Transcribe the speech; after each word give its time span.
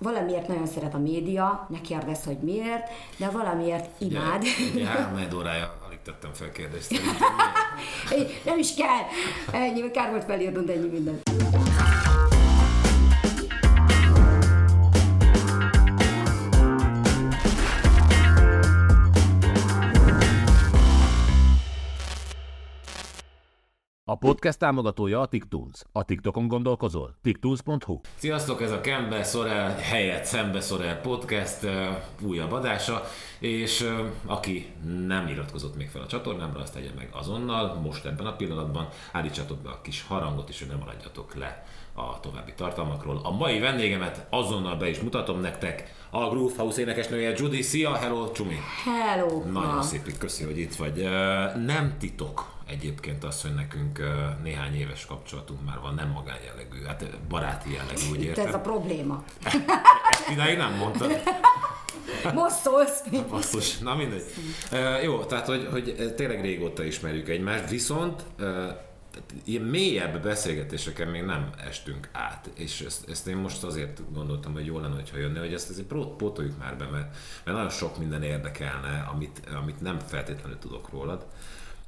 valamiért 0.00 0.48
nagyon 0.48 0.66
szeret 0.66 0.94
a 0.94 0.98
média, 0.98 1.66
ne 1.68 1.80
kérdezz, 1.80 2.24
hogy 2.24 2.38
miért, 2.38 2.88
de 3.16 3.30
valamiért 3.30 4.00
imád. 4.00 4.44
Ugye, 4.74 4.86
három 4.86 5.28
órája 5.36 5.78
alig 5.86 5.98
tettem 6.04 6.30
fel 6.32 6.52
kérdést. 6.52 6.90
nem 8.44 8.58
is 8.58 8.74
kell. 8.74 9.04
Ennyi, 9.60 9.90
kár 9.90 10.10
volt 10.10 10.24
felírnod 10.24 10.68
ennyi 10.68 10.88
mindent. 10.88 11.30
Podcast 24.20 24.58
támogatója 24.58 25.20
a 25.20 25.26
TikTunes. 25.26 25.82
A 25.92 26.04
TikTokon 26.04 26.48
gondolkozol? 26.48 27.14
TikTunes.hu 27.22 28.00
Sziasztok, 28.16 28.62
ez 28.62 28.70
a 28.70 28.80
Kembe 28.80 29.22
Szorel 29.22 29.76
helyett 29.76 30.24
Szembe 30.24 30.60
Szorel 30.60 31.00
podcast 31.00 31.66
újabb 32.22 32.52
adása, 32.52 33.02
és 33.38 33.90
aki 34.26 34.72
nem 35.06 35.26
iratkozott 35.28 35.76
még 35.76 35.88
fel 35.88 36.02
a 36.02 36.06
csatornámra, 36.06 36.60
azt 36.60 36.72
tegye 36.72 36.90
meg 36.96 37.08
azonnal, 37.12 37.74
most 37.74 38.04
ebben 38.04 38.26
a 38.26 38.36
pillanatban, 38.36 38.88
állítsatok 39.12 39.58
be 39.58 39.68
a 39.68 39.80
kis 39.80 40.04
harangot, 40.08 40.48
és 40.48 40.58
hogy 40.58 40.68
nem 40.68 40.78
maradjatok 40.78 41.34
le 41.34 41.64
a 41.94 42.20
további 42.20 42.52
tartalmakról. 42.56 43.20
A 43.22 43.30
mai 43.30 43.58
vendégemet 43.58 44.26
azonnal 44.30 44.76
be 44.76 44.88
is 44.88 45.00
mutatom 45.00 45.40
nektek, 45.40 45.94
a 46.10 46.28
Groove 46.28 46.54
House 46.56 46.80
énekesnője 46.80 47.32
Judy. 47.36 47.62
Szia, 47.62 47.94
hello, 47.94 48.32
Csumi! 48.32 48.56
Hello! 48.84 49.42
Nagyon 49.52 49.82
szép, 49.82 50.18
köszi, 50.18 50.44
hogy 50.44 50.58
itt 50.58 50.74
vagy. 50.74 51.08
Nem 51.64 51.94
titok 51.98 52.58
egyébként 52.70 53.24
az, 53.24 53.42
hogy 53.42 53.54
nekünk 53.54 54.00
néhány 54.42 54.74
éves 54.74 55.06
kapcsolatunk 55.06 55.64
már 55.64 55.78
van, 55.80 55.94
nem 55.94 56.08
magánjellegű, 56.08 56.82
hát 56.86 57.18
baráti 57.28 57.72
jellegű, 57.72 58.10
úgy 58.10 58.22
értem. 58.22 58.46
Ez 58.46 58.54
a 58.54 58.60
probléma. 58.60 59.24
Ezt 60.10 60.28
idáig 60.30 60.56
nem 60.56 60.74
mondtad. 60.74 61.22
Most 62.34 62.54
szólsz. 62.54 63.02
Basszus, 63.28 63.78
na 63.78 63.94
mindegy. 63.94 64.24
Uh, 64.72 65.02
jó, 65.02 65.24
tehát 65.24 65.46
hogy, 65.46 65.68
hogy 65.70 66.14
tényleg 66.16 66.40
régóta 66.40 66.84
ismerjük 66.84 67.28
egymást, 67.28 67.70
viszont 67.70 68.22
uh, 68.38 68.46
ilyen 69.44 69.62
mélyebb 69.62 70.22
beszélgetéseken 70.22 71.08
még 71.08 71.22
nem 71.22 71.50
estünk 71.66 72.08
át, 72.12 72.50
és 72.54 72.80
ezt, 72.80 73.08
ezt 73.08 73.26
én 73.26 73.36
most 73.36 73.62
azért 73.62 74.12
gondoltam, 74.12 74.52
hogy 74.52 74.66
jó 74.66 74.78
lenne, 74.78 74.94
hogyha 74.94 75.18
jönne, 75.18 75.38
hogy 75.38 75.54
ezt 75.54 75.70
azért 75.70 75.86
pótoljuk 76.16 76.58
már 76.58 76.76
be, 76.76 76.84
mert, 76.84 77.16
mert 77.44 77.56
nagyon 77.56 77.70
sok 77.70 77.98
minden 77.98 78.22
érdekelne, 78.22 79.08
amit, 79.12 79.42
amit 79.60 79.80
nem 79.80 79.98
feltétlenül 79.98 80.58
tudok 80.58 80.90
rólad. 80.90 81.26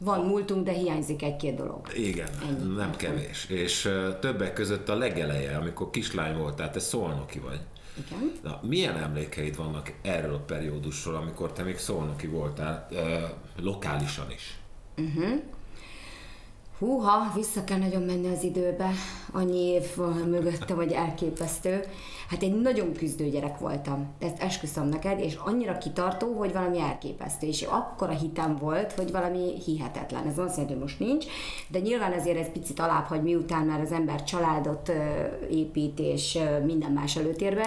Van 0.04 0.26
múltunk, 0.26 0.64
de 0.64 0.72
hiányzik 0.72 1.22
egy-két 1.22 1.54
dolog. 1.54 1.80
Igen, 1.96 2.28
Ennyi. 2.48 2.74
nem 2.74 2.96
kevés. 2.96 3.46
És 3.48 3.84
uh, 3.84 4.18
többek 4.18 4.52
között 4.52 4.88
a 4.88 4.94
legeleje, 4.94 5.56
amikor 5.56 5.90
kislány 5.90 6.36
voltál, 6.36 6.70
te 6.70 6.78
szolnoki 6.78 7.38
vagy. 7.38 7.60
Igen. 8.06 8.32
Na, 8.42 8.60
milyen 8.62 8.96
emlékeid 8.96 9.56
vannak 9.56 9.92
erről 10.02 10.34
a 10.34 10.38
periódusról, 10.38 11.14
amikor 11.14 11.52
te 11.52 11.62
még 11.62 11.78
szolnoki 11.78 12.26
voltál, 12.26 12.88
uh, 12.90 12.98
lokálisan 13.64 14.30
is? 14.30 14.58
Uh-huh. 14.96 15.40
Húha, 16.82 17.32
vissza 17.34 17.64
kell 17.64 17.78
nagyon 17.78 18.02
menni 18.02 18.28
az 18.28 18.42
időbe, 18.42 18.90
annyi 19.32 19.58
év 19.58 19.96
mögötte, 20.26 20.74
vagy 20.74 20.92
elképesztő. 20.92 21.84
Hát 22.28 22.42
egy 22.42 22.60
nagyon 22.60 22.92
küzdő 22.92 23.28
gyerek 23.28 23.58
voltam, 23.58 24.06
ezt 24.18 24.42
esküszöm 24.42 24.88
neked, 24.88 25.20
és 25.20 25.34
annyira 25.44 25.78
kitartó, 25.78 26.32
hogy 26.32 26.52
valami 26.52 26.80
elképesztő, 26.80 27.46
és 27.46 27.62
akkora 27.62 28.12
hitem 28.12 28.56
volt, 28.56 28.92
hogy 28.92 29.10
valami 29.10 29.52
hihetetlen. 29.64 30.26
Ez 30.26 30.38
azt 30.38 30.50
jelenti, 30.50 30.72
hogy 30.72 30.82
most 30.82 30.98
nincs, 30.98 31.26
de 31.68 31.78
nyilván 31.78 32.12
ezért 32.12 32.38
ez 32.38 32.52
picit 32.52 32.80
alább, 32.80 33.04
hogy 33.04 33.22
miután 33.22 33.66
már 33.66 33.80
az 33.80 33.92
ember 33.92 34.24
családot 34.24 34.92
épít, 35.50 35.98
és 35.98 36.38
minden 36.64 36.90
más 36.92 37.16
előtérbe 37.16 37.66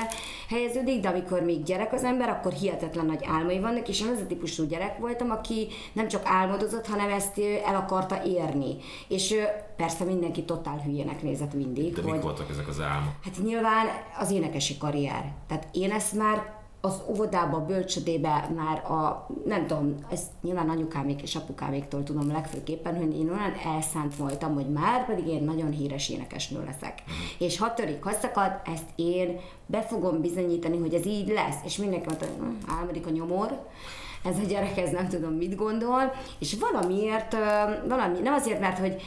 helyeződik, 0.50 1.02
de 1.02 1.08
amikor 1.08 1.42
még 1.42 1.64
gyerek 1.64 1.94
az 1.94 2.04
ember, 2.04 2.30
akkor 2.30 2.52
hihetetlen 2.52 3.06
nagy 3.06 3.26
álmai 3.28 3.60
vannak, 3.60 3.90
és 3.90 4.02
én 4.02 4.08
az 4.08 4.22
a 4.22 4.28
típusú 4.28 4.66
gyerek 4.66 4.98
voltam, 4.98 5.32
aki 5.32 5.68
nem 5.94 6.08
csak 6.08 6.22
álmodozott, 6.26 6.88
hanem 6.88 7.10
ezt 7.10 7.40
el 7.66 7.76
akarta 7.76 8.24
érni. 8.24 8.76
És 9.08 9.36
persze 9.76 10.04
mindenki 10.04 10.44
totál 10.44 10.82
hülyének 10.82 11.22
nézett 11.22 11.54
mindig. 11.54 11.94
De 11.94 12.02
hogy, 12.02 12.12
mik 12.12 12.22
voltak 12.22 12.50
ezek 12.50 12.68
az 12.68 12.82
álmok? 12.82 13.14
Hát 13.22 13.38
nyilván 13.44 13.86
az 14.20 14.32
énekesi 14.32 14.78
karrier. 14.78 15.34
Tehát 15.48 15.68
én 15.72 15.92
ezt 15.92 16.14
már 16.14 16.54
az 16.86 17.02
óvodába, 17.10 17.66
bölcsödébe 17.66 18.50
már 18.56 18.92
a, 18.92 19.28
nem 19.46 19.68
tudom, 19.68 19.96
ezt 20.10 20.28
nyilván 20.42 20.70
anyukámék 20.70 21.22
és 21.22 21.36
apukáméktól 21.36 22.04
tudom 22.04 22.32
legfőképpen, 22.32 22.96
hogy 22.96 23.18
én 23.20 23.30
olyan 23.30 23.54
elszánt 23.76 24.16
voltam, 24.16 24.54
hogy 24.54 24.70
már 24.70 25.06
pedig 25.06 25.28
én 25.28 25.44
nagyon 25.44 25.72
híres 25.72 26.10
énekesnő 26.10 26.64
leszek. 26.66 27.02
Uh-huh. 27.02 27.48
És 27.48 27.58
ha 27.58 27.74
törik, 27.74 28.04
ha 28.04 28.12
szakad, 28.12 28.62
ezt 28.66 28.90
én 28.96 29.40
be 29.66 29.82
fogom 29.82 30.22
bizonyítani, 30.22 30.78
hogy 30.78 30.94
ez 30.94 31.06
így 31.06 31.28
lesz. 31.28 31.58
És 31.64 31.78
mindenki 31.78 32.06
mondta, 32.08 32.26
hm, 32.26 32.80
álmodik 32.80 33.08
a 33.08 33.10
nyomor, 33.10 33.68
ez 34.26 34.38
a 34.38 34.48
gyerek, 34.48 34.78
ez 34.78 34.92
nem 34.92 35.08
tudom 35.08 35.34
mit 35.34 35.56
gondol, 35.56 36.14
és 36.40 36.56
valamiért, 36.60 37.36
valami, 37.88 38.20
nem 38.20 38.34
azért, 38.34 38.60
mert 38.60 38.80
hogy 38.80 39.02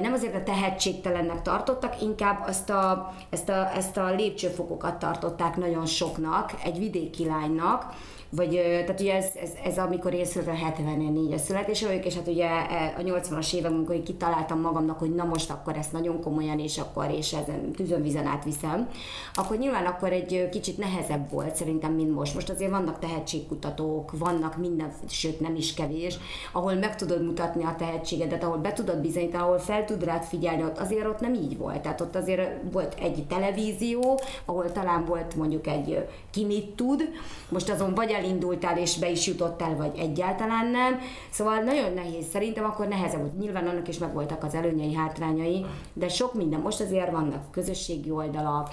nem 0.00 0.12
azért 0.12 0.34
a 0.34 0.42
tehetségtelennek 0.42 1.42
tartottak, 1.42 2.02
inkább 2.02 2.44
azt 2.46 2.70
a, 2.70 3.14
ezt, 3.30 3.48
a, 3.48 3.76
ezt 3.76 3.96
a 3.96 4.14
lépcsőfokokat 4.14 4.98
tartották 4.98 5.56
nagyon 5.56 5.86
soknak, 5.86 6.52
egy 6.64 6.78
vidéki 6.78 7.26
lánynak, 7.26 7.94
vagy, 8.30 8.50
tehát 8.84 9.00
ugye 9.00 9.14
ez, 9.14 9.26
ez, 9.42 9.50
ez 9.64 9.78
amikor 9.78 10.14
én 10.14 10.24
születtem 10.24 10.74
74-es 10.76 11.38
születésre 11.38 11.86
vagyok, 11.86 12.04
és 12.04 12.14
hát 12.14 12.28
ugye 12.28 12.46
e, 12.46 12.94
a 12.98 13.00
80-as 13.00 13.54
évek, 13.54 13.70
amikor 13.70 13.94
én 13.94 14.04
kitaláltam 14.04 14.60
magamnak, 14.60 14.98
hogy 14.98 15.14
na 15.14 15.24
most 15.24 15.50
akkor 15.50 15.76
ezt 15.76 15.92
nagyon 15.92 16.20
komolyan, 16.20 16.58
és 16.58 16.78
akkor 16.78 17.10
és 17.10 17.32
ezen 17.32 17.72
tűzönvizen 17.72 18.26
átviszem, 18.26 18.88
akkor 19.34 19.58
nyilván 19.58 19.86
akkor 19.86 20.12
egy 20.12 20.48
kicsit 20.50 20.78
nehezebb 20.78 21.30
volt 21.30 21.56
szerintem, 21.56 21.92
mint 21.92 22.14
most. 22.14 22.34
Most 22.34 22.50
azért 22.50 22.70
vannak 22.70 22.98
tehetségkutatók, 22.98 24.18
vannak 24.18 24.56
minden, 24.56 24.92
sőt 25.08 25.40
nem 25.40 25.56
is 25.56 25.74
kevés, 25.74 26.18
ahol 26.52 26.74
meg 26.74 26.96
tudod 26.96 27.24
mutatni 27.24 27.64
a 27.64 27.74
tehetségedet, 27.78 28.44
ahol 28.44 28.56
be 28.56 28.72
tudod 28.72 28.98
bizonyítani, 28.98 29.42
ahol 29.42 29.58
fel 29.58 29.84
tud 29.84 30.04
rád 30.04 30.22
figyelni, 30.22 30.62
ott 30.62 30.78
azért 30.78 31.06
ott 31.06 31.20
nem 31.20 31.34
így 31.34 31.58
volt. 31.58 31.80
Tehát 31.80 32.00
ott 32.00 32.16
azért 32.16 32.50
volt 32.72 32.94
egy 33.00 33.24
televízió, 33.28 34.20
ahol 34.44 34.72
talán 34.72 35.04
volt 35.04 35.34
mondjuk 35.34 35.66
egy 35.66 36.06
ki 36.30 36.44
mit 36.44 36.70
tud, 36.70 37.08
most 37.48 37.70
azon 37.70 37.94
vagy 37.94 38.16
elindultál 38.18 38.78
és 38.78 38.98
be 38.98 39.10
is 39.10 39.26
jutottál, 39.26 39.76
vagy 39.76 39.98
egyáltalán 39.98 40.66
nem. 40.70 41.00
Szóval 41.30 41.58
nagyon 41.58 41.92
nehéz. 41.92 42.26
Szerintem 42.32 42.64
akkor 42.64 42.86
nehezebb 42.88 43.20
volt. 43.20 43.38
Nyilván 43.38 43.66
annak 43.66 43.88
is 43.88 43.98
megvoltak 43.98 44.44
az 44.44 44.54
előnyei, 44.54 44.94
hátrányai, 44.94 45.64
de 45.92 46.08
sok 46.08 46.34
minden. 46.34 46.60
Most 46.60 46.80
azért 46.80 47.10
vannak 47.10 47.50
közösségi 47.50 48.10
oldalak, 48.10 48.70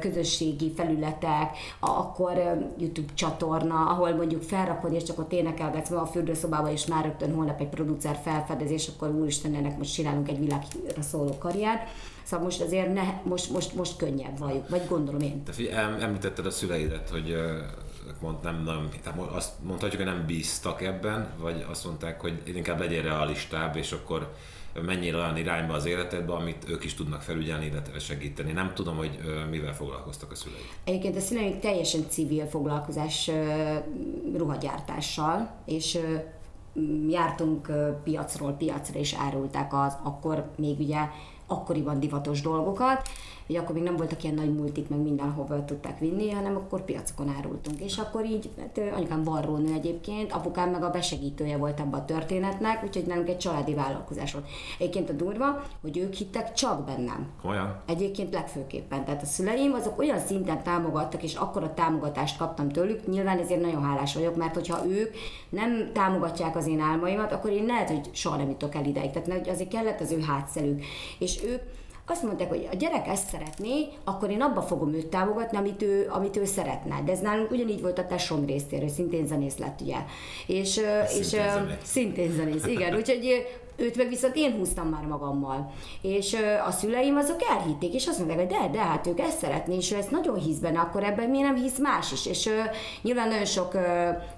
közösségi 0.00 0.72
felületek, 0.76 1.56
akkor 1.80 2.32
YouTube 2.78 3.12
csatorna, 3.14 3.86
ahol 3.86 4.14
mondjuk 4.14 4.42
felrakod, 4.42 4.92
és 4.92 5.02
csak 5.02 5.18
ott 5.18 5.32
énekelgetsz 5.32 5.90
a 5.90 6.06
fürdőszobába, 6.06 6.70
és 6.70 6.86
már 6.86 7.04
rögtön 7.04 7.34
holnap 7.34 7.60
egy 7.60 7.68
producer 7.68 8.20
felfedezés, 8.24 8.88
akkor 8.88 9.08
úristen, 9.08 9.54
ennek 9.54 9.78
most 9.78 9.94
csinálunk 9.94 10.28
egy 10.28 10.38
világra 10.38 11.02
szóló 11.02 11.38
karriert. 11.38 11.88
Szóval 12.22 12.44
most 12.44 12.60
azért 12.60 12.92
ne, 12.92 13.02
most, 13.22 13.50
most, 13.50 13.74
most 13.74 13.96
könnyebb 13.96 14.38
valljuk, 14.38 14.68
vagy 14.68 14.82
gondolom 14.88 15.20
én. 15.20 15.42
Te 15.44 15.52
figyelj, 15.52 16.02
említetted 16.02 16.46
a 16.46 16.50
szüleidet, 16.50 17.08
hogy 17.08 17.36
mond, 18.20 18.36
nem, 18.42 18.62
nem, 18.62 18.88
azt 19.32 19.52
mondhatjuk, 19.62 20.02
hogy 20.02 20.12
nem 20.12 20.26
bíztak 20.26 20.82
ebben, 20.82 21.28
vagy 21.38 21.64
azt 21.70 21.84
mondták, 21.84 22.20
hogy 22.20 22.42
inkább 22.54 22.78
legyél 22.78 23.02
realistább, 23.02 23.76
és 23.76 23.92
akkor 23.92 24.34
mennyire 24.82 25.16
olyan 25.16 25.36
irányba 25.36 25.74
az 25.74 25.84
életedbe, 25.84 26.32
amit 26.32 26.68
ők 26.68 26.84
is 26.84 26.94
tudnak 26.94 27.22
felügyelni, 27.22 27.66
illetve 27.66 27.98
segíteni. 27.98 28.52
Nem 28.52 28.72
tudom, 28.74 28.96
hogy 28.96 29.18
mivel 29.50 29.74
foglalkoztak 29.74 30.30
a 30.30 30.34
szüleik. 30.34 30.78
Egyébként 30.84 31.16
a 31.16 31.20
szüleik 31.20 31.58
teljesen 31.58 32.08
civil 32.08 32.46
foglalkozás 32.46 33.30
ruhagyártással, 34.36 35.50
és 35.66 35.98
jártunk 37.08 37.72
piacról 38.04 38.52
piacra, 38.52 38.98
és 38.98 39.14
árulták 39.14 39.74
az 39.74 39.96
akkor 40.02 40.50
még 40.56 40.78
ugye 40.78 41.08
akkoriban 41.46 42.00
divatos 42.00 42.40
dolgokat, 42.40 43.08
hogy 43.50 43.58
akkor 43.58 43.74
még 43.74 43.84
nem 43.84 43.96
voltak 43.96 44.22
ilyen 44.22 44.34
nagy 44.34 44.54
multik, 44.54 44.88
meg 44.88 44.98
mindenhova 44.98 45.64
tudták 45.64 45.98
vinni, 45.98 46.30
hanem 46.30 46.56
akkor 46.56 46.84
piacokon 46.84 47.34
árultunk. 47.36 47.80
És 47.80 47.98
akkor 47.98 48.24
így, 48.24 48.50
hát 48.58 48.80
anyukám 48.94 49.24
varrónő 49.24 49.72
egyébként, 49.72 50.32
apukám 50.32 50.70
meg 50.70 50.82
a 50.82 50.90
besegítője 50.90 51.56
volt 51.56 51.80
ebben 51.80 52.00
a 52.00 52.04
történetnek, 52.04 52.84
úgyhogy 52.84 53.06
nálunk 53.06 53.28
egy 53.28 53.38
családi 53.38 53.74
vállalkozás 53.74 54.32
volt. 54.32 54.46
Egyébként 54.78 55.10
a 55.10 55.12
durva, 55.12 55.62
hogy 55.80 55.98
ők 55.98 56.14
hittek 56.14 56.52
csak 56.52 56.84
bennem. 56.84 57.28
Olyan? 57.44 57.80
Egyébként 57.86 58.32
legfőképpen. 58.32 59.04
Tehát 59.04 59.22
a 59.22 59.26
szüleim 59.26 59.72
azok 59.72 59.98
olyan 59.98 60.18
szinten 60.18 60.62
támogattak, 60.62 61.22
és 61.22 61.34
akkor 61.34 61.62
a 61.62 61.74
támogatást 61.74 62.38
kaptam 62.38 62.68
tőlük, 62.68 63.06
nyilván 63.06 63.38
ezért 63.38 63.60
nagyon 63.60 63.82
hálás 63.82 64.14
vagyok, 64.14 64.36
mert 64.36 64.54
hogyha 64.54 64.86
ők 64.86 65.14
nem 65.48 65.90
támogatják 65.92 66.56
az 66.56 66.66
én 66.66 66.80
álmaimat, 66.80 67.32
akkor 67.32 67.50
én 67.50 67.64
lehet, 67.64 67.90
hogy 67.90 68.08
soha 68.12 68.36
nem 68.36 68.48
jutok 68.48 68.74
el 68.74 68.84
ideig. 68.84 69.10
Tehát 69.10 69.48
azért 69.48 69.70
kellett 69.70 70.00
az 70.00 70.12
ő 70.12 70.20
hátszelük. 70.20 70.84
És 71.18 71.44
ők 71.44 71.62
azt 72.10 72.22
mondták, 72.22 72.48
hogy 72.48 72.68
a 72.72 72.76
gyerek 72.76 73.06
ezt 73.08 73.28
szeretné, 73.28 73.86
akkor 74.04 74.30
én 74.30 74.40
abba 74.40 74.62
fogom 74.62 74.94
őt 74.94 75.06
támogatni, 75.06 75.56
amit 75.56 75.82
ő, 75.82 76.08
amit 76.10 76.36
ő 76.36 76.44
szeretne. 76.44 77.02
De 77.04 77.12
ez 77.12 77.20
nálunk 77.20 77.50
ugyanígy 77.50 77.80
volt 77.80 77.98
a 77.98 78.06
tesom 78.06 78.46
részéről, 78.46 78.88
szintén 78.88 79.26
zenész 79.26 79.58
lett, 79.58 79.80
ugye. 79.80 79.96
És, 80.46 80.68
szintén 80.68 81.18
és 81.18 81.26
zenész. 81.26 81.76
szintén 81.82 82.32
zenész, 82.32 82.66
igen. 82.66 82.94
Úgyhogy 82.94 83.46
őt 83.80 83.96
meg 83.96 84.08
viszont 84.08 84.36
én 84.36 84.52
húztam 84.52 84.88
már 84.88 85.04
magammal. 85.04 85.72
És 86.00 86.36
a 86.66 86.70
szüleim 86.70 87.16
azok 87.16 87.42
elhitték, 87.50 87.94
és 87.94 88.06
azt 88.06 88.18
mondták, 88.18 88.38
hogy 88.38 88.48
de, 88.48 88.68
de, 88.72 88.78
hát 88.78 89.06
ők 89.06 89.20
ezt 89.20 89.38
szeretné, 89.38 89.76
és 89.76 89.92
ő 89.92 89.96
ezt 89.96 90.10
nagyon 90.10 90.38
hisz 90.38 90.58
benne, 90.58 90.78
akkor 90.78 91.04
ebben 91.04 91.30
miért 91.30 91.46
nem 91.46 91.56
hisz 91.56 91.78
más 91.78 92.12
is? 92.12 92.26
És 92.26 92.50
nyilván 93.02 93.28
nagyon 93.28 93.44
sok 93.44 93.72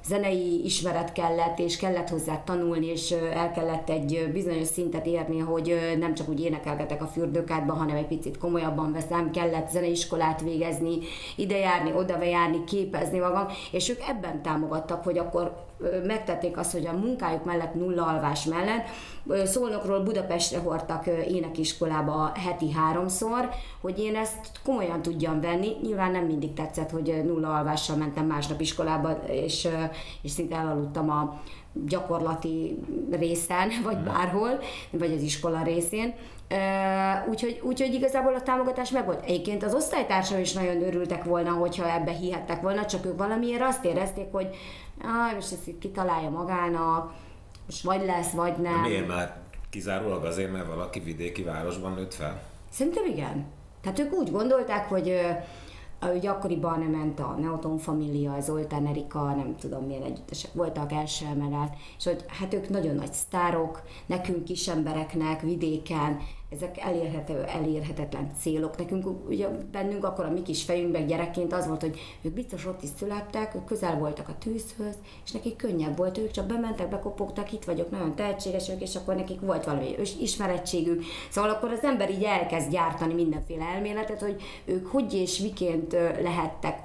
zenei 0.06 0.64
ismeret 0.64 1.12
kellett, 1.12 1.58
és 1.58 1.76
kellett 1.76 2.08
hozzá 2.08 2.42
tanulni, 2.44 2.86
és 2.86 3.10
el 3.10 3.52
kellett 3.52 3.90
egy 3.90 4.30
bizonyos 4.32 4.66
szintet 4.66 5.06
érni, 5.06 5.38
hogy 5.38 5.96
nem 5.98 6.14
csak 6.14 6.28
úgy 6.28 6.40
énekelgetek 6.40 7.02
a 7.02 7.06
fürdőkádban, 7.06 7.76
hanem 7.76 7.96
egy 7.96 8.06
picit 8.06 8.38
komolyabban 8.38 8.92
veszem, 8.92 9.30
kellett 9.30 9.70
zeneiskolát 9.70 10.40
végezni, 10.40 10.98
ide 11.36 11.58
járni, 11.58 11.92
oda 11.96 12.22
járni, 12.22 12.64
képezni 12.64 13.18
magam, 13.18 13.46
és 13.70 13.88
ők 13.88 14.00
ebben 14.08 14.42
támogattak, 14.42 15.04
hogy 15.04 15.18
akkor 15.18 15.70
megtették 16.06 16.56
azt, 16.56 16.72
hogy 16.72 16.86
a 16.86 16.92
munkájuk 16.92 17.44
mellett 17.44 17.74
nulla 17.74 18.06
alvás 18.06 18.44
mellett 18.44 18.86
Szolnokról 19.44 20.00
Budapestre 20.00 20.58
hordtak 20.58 21.06
énekiskolába 21.06 22.32
heti 22.34 22.72
háromszor, 22.72 23.48
hogy 23.80 23.98
én 23.98 24.16
ezt 24.16 24.50
komolyan 24.64 25.02
tudjam 25.02 25.40
venni. 25.40 25.76
Nyilván 25.82 26.10
nem 26.10 26.24
mindig 26.24 26.54
tetszett, 26.54 26.90
hogy 26.90 27.22
nulla 27.24 27.56
alvással 27.56 27.96
mentem 27.96 28.26
másnap 28.26 28.60
iskolába, 28.60 29.10
és, 29.26 29.68
és 30.22 30.30
szinte 30.30 30.56
elaludtam 30.56 31.10
a 31.10 31.40
gyakorlati 31.86 32.78
részen, 33.10 33.68
vagy 33.84 33.98
bárhol, 33.98 34.60
vagy 34.90 35.12
az 35.12 35.22
iskola 35.22 35.62
részén. 35.62 36.14
Úgyhogy, 37.28 37.60
úgyhogy 37.62 37.94
igazából 37.94 38.34
a 38.34 38.42
támogatás 38.42 38.90
meg 38.90 39.04
volt. 39.04 39.24
Egyébként 39.24 39.64
az 39.64 39.74
osztálytársam 39.74 40.40
is 40.40 40.52
nagyon 40.52 40.82
örültek 40.82 41.24
volna, 41.24 41.50
hogyha 41.50 41.94
ebbe 41.94 42.10
hihettek 42.10 42.60
volna, 42.60 42.84
csak 42.84 43.06
ők 43.06 43.18
valamiért 43.18 43.62
azt 43.62 43.84
érezték, 43.84 44.32
hogy 44.32 44.48
ah, 45.02 45.34
most 45.34 45.52
ezt 45.52 45.78
kitalálja 45.78 46.30
magának, 46.30 47.12
most 47.66 47.82
vagy 47.82 48.04
lesz, 48.04 48.30
vagy 48.30 48.56
nem. 48.56 48.82
De 48.82 48.88
miért 48.88 49.08
már 49.08 49.40
kizárólag 49.70 50.24
azért, 50.24 50.52
mert 50.52 50.66
valaki 50.66 51.00
vidéki 51.00 51.42
városban 51.42 51.92
nőtt 51.92 52.14
fel? 52.14 52.42
Szerintem 52.70 53.06
igen. 53.06 53.46
Tehát 53.80 53.98
ők 53.98 54.12
úgy 54.12 54.30
gondolták, 54.30 54.88
hogy 54.88 55.20
Ugye 56.14 56.30
akkoriban 56.30 56.78
nem 56.78 56.90
ment 56.90 57.20
a 57.20 57.36
Neoton 57.40 57.78
Família, 57.78 58.40
Zoltán 58.40 58.86
Erika, 58.86 59.34
nem 59.34 59.56
tudom 59.56 59.84
milyen 59.84 60.02
együttesek 60.02 60.52
voltak, 60.52 60.92
első 60.92 61.26
emelet, 61.26 61.76
és 61.98 62.04
hogy 62.04 62.24
hát 62.26 62.54
ők 62.54 62.68
nagyon 62.68 62.94
nagy 62.94 63.12
sztárok, 63.12 63.82
nekünk 64.06 64.44
kis 64.44 64.68
embereknek, 64.68 65.40
vidéken, 65.40 66.20
ezek 66.52 66.80
elérhető, 66.80 67.42
elérhetetlen 67.42 68.30
célok. 68.40 68.78
Nekünk, 68.78 69.28
ugye 69.28 69.48
bennünk 69.48 70.04
akkor 70.04 70.24
a 70.24 70.30
mi 70.30 70.42
kis 70.42 70.62
fejünkben 70.62 71.06
gyerekként 71.06 71.52
az 71.52 71.66
volt, 71.66 71.80
hogy 71.80 71.98
ők 72.22 72.32
biztos 72.32 72.66
ott 72.66 72.82
is 72.82 72.88
születtek, 72.96 73.54
ők 73.54 73.64
közel 73.64 73.98
voltak 73.98 74.28
a 74.28 74.38
tűzhöz, 74.38 74.94
és 75.24 75.30
nekik 75.30 75.56
könnyebb 75.56 75.96
volt, 75.96 76.18
ők 76.18 76.30
csak 76.30 76.46
bementek, 76.46 76.88
bekopogtak, 76.88 77.52
itt 77.52 77.64
vagyok, 77.64 77.90
nagyon 77.90 78.14
tehetségesek, 78.14 78.80
és 78.80 78.96
akkor 78.96 79.14
nekik 79.14 79.40
volt 79.40 79.64
valami 79.64 79.94
ismerettségük. 80.20 81.04
Szóval 81.30 81.50
akkor 81.50 81.70
az 81.70 81.84
ember 81.84 82.10
így 82.10 82.24
elkezd 82.24 82.70
gyártani 82.70 83.14
mindenféle 83.14 83.64
elméletet, 83.64 84.20
hogy 84.20 84.42
ők 84.64 84.86
hogy 84.86 85.14
és 85.14 85.38
miként 85.38 85.92
lehettek, 86.22 86.78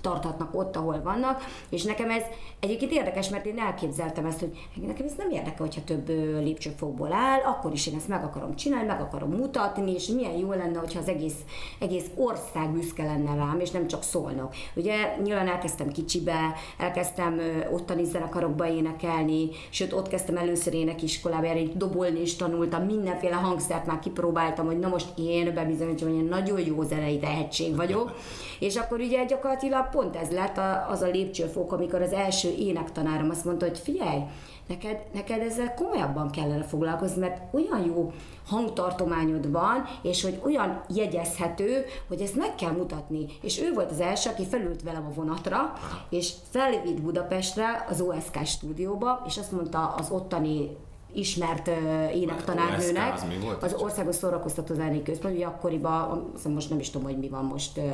tarthatnak 0.00 0.54
ott, 0.54 0.76
ahol 0.76 1.02
vannak, 1.02 1.42
és 1.68 1.84
nekem 1.84 2.10
ez 2.10 2.22
egyébként 2.60 2.92
érdekes, 2.92 3.28
mert 3.28 3.46
én 3.46 3.58
elképzeltem 3.58 4.26
ezt, 4.26 4.40
hogy 4.40 4.86
nekem 4.86 5.06
ez 5.06 5.14
nem 5.18 5.30
érdekel, 5.30 5.66
hogyha 5.66 5.84
több 5.84 6.08
lépcsőfokból 6.42 7.12
áll, 7.12 7.40
akkor 7.40 7.72
is 7.72 7.86
én 7.86 7.94
ezt 7.94 8.08
meg 8.08 8.24
akarom 8.24 8.56
csinálni, 8.56 8.86
meg 8.86 9.00
akarom 9.00 9.13
akarom 9.14 9.36
mutatni, 9.36 9.94
és 9.94 10.06
milyen 10.06 10.36
jó 10.36 10.50
lenne, 10.50 10.78
hogyha 10.78 10.98
az 10.98 11.08
egész, 11.08 11.36
egész 11.78 12.06
ország 12.14 12.70
büszke 12.70 13.04
lenne 13.04 13.34
rám, 13.34 13.60
és 13.60 13.70
nem 13.70 13.86
csak 13.86 14.02
szólnak. 14.02 14.54
Ugye 14.74 14.94
nyilván 15.22 15.48
elkezdtem 15.48 15.92
kicsibe, 15.92 16.54
elkezdtem 16.78 17.40
ottani 17.72 18.04
zenekarokba 18.04 18.68
énekelni, 18.68 19.48
sőt 19.70 19.92
ott 19.92 20.08
kezdtem 20.08 20.36
először 20.36 20.74
énekiskolába, 20.74 21.46
erre 21.46 21.62
dobolni 21.74 22.20
is 22.20 22.36
tanultam, 22.36 22.84
mindenféle 22.84 23.34
hangszert 23.34 23.86
már 23.86 23.98
kipróbáltam, 23.98 24.66
hogy 24.66 24.78
na 24.78 24.88
most 24.88 25.08
én 25.18 25.54
bebizonyítom, 25.54 26.08
hogy 26.08 26.18
én 26.18 26.24
nagyon 26.24 26.60
jó 26.60 26.82
zenei 26.82 27.18
tehetség 27.18 27.76
vagyok. 27.76 28.12
És 28.60 28.76
akkor 28.76 29.00
ugye 29.00 29.24
gyakorlatilag 29.24 29.88
pont 29.88 30.16
ez 30.16 30.30
lett 30.30 30.60
az 30.88 31.02
a 31.02 31.06
lépcsőfok, 31.06 31.72
amikor 31.72 32.02
az 32.02 32.12
első 32.12 32.54
énektanárom 32.58 33.30
azt 33.30 33.44
mondta, 33.44 33.66
hogy 33.66 33.78
figyelj, 33.78 34.20
neked, 34.68 34.98
neked 35.12 35.40
ezzel 35.40 35.74
komolyabban 35.74 36.30
kellene 36.30 36.62
foglalkozni, 36.62 37.20
mert 37.20 37.54
olyan 37.54 37.84
jó 37.84 38.12
hangtartományod 38.46 39.50
van, 39.50 39.84
és 40.02 40.22
hogy 40.22 40.40
olyan 40.44 40.82
jegyezhető, 40.94 41.84
hogy 42.08 42.20
ezt 42.20 42.36
meg 42.36 42.54
kell 42.54 42.72
mutatni. 42.72 43.26
És 43.40 43.60
ő 43.60 43.72
volt 43.72 43.90
az 43.90 44.00
első, 44.00 44.30
aki 44.30 44.46
felült 44.46 44.82
velem 44.82 45.06
a 45.06 45.14
vonatra, 45.14 45.72
és 46.08 46.32
felvitt 46.50 47.00
Budapestre 47.00 47.86
az 47.88 48.00
OSK 48.00 48.44
stúdióba, 48.44 49.22
és 49.26 49.38
azt 49.38 49.52
mondta 49.52 49.94
az 49.98 50.10
ottani 50.10 50.76
ismert 51.12 51.68
uh, 51.68 52.16
énektanárnőnek, 52.16 53.12
az, 53.12 53.24
az 53.60 53.74
Országos 53.82 54.14
Szórakoztató 54.14 54.74
Zenei 54.74 55.02
Központ, 55.02 55.34
ugye 55.34 55.46
akkoriban, 55.46 56.32
most 56.54 56.70
nem 56.70 56.78
is 56.78 56.90
tudom, 56.90 57.06
hogy 57.06 57.18
mi 57.18 57.28
van 57.28 57.44
most 57.44 57.78
uh, 57.78 57.84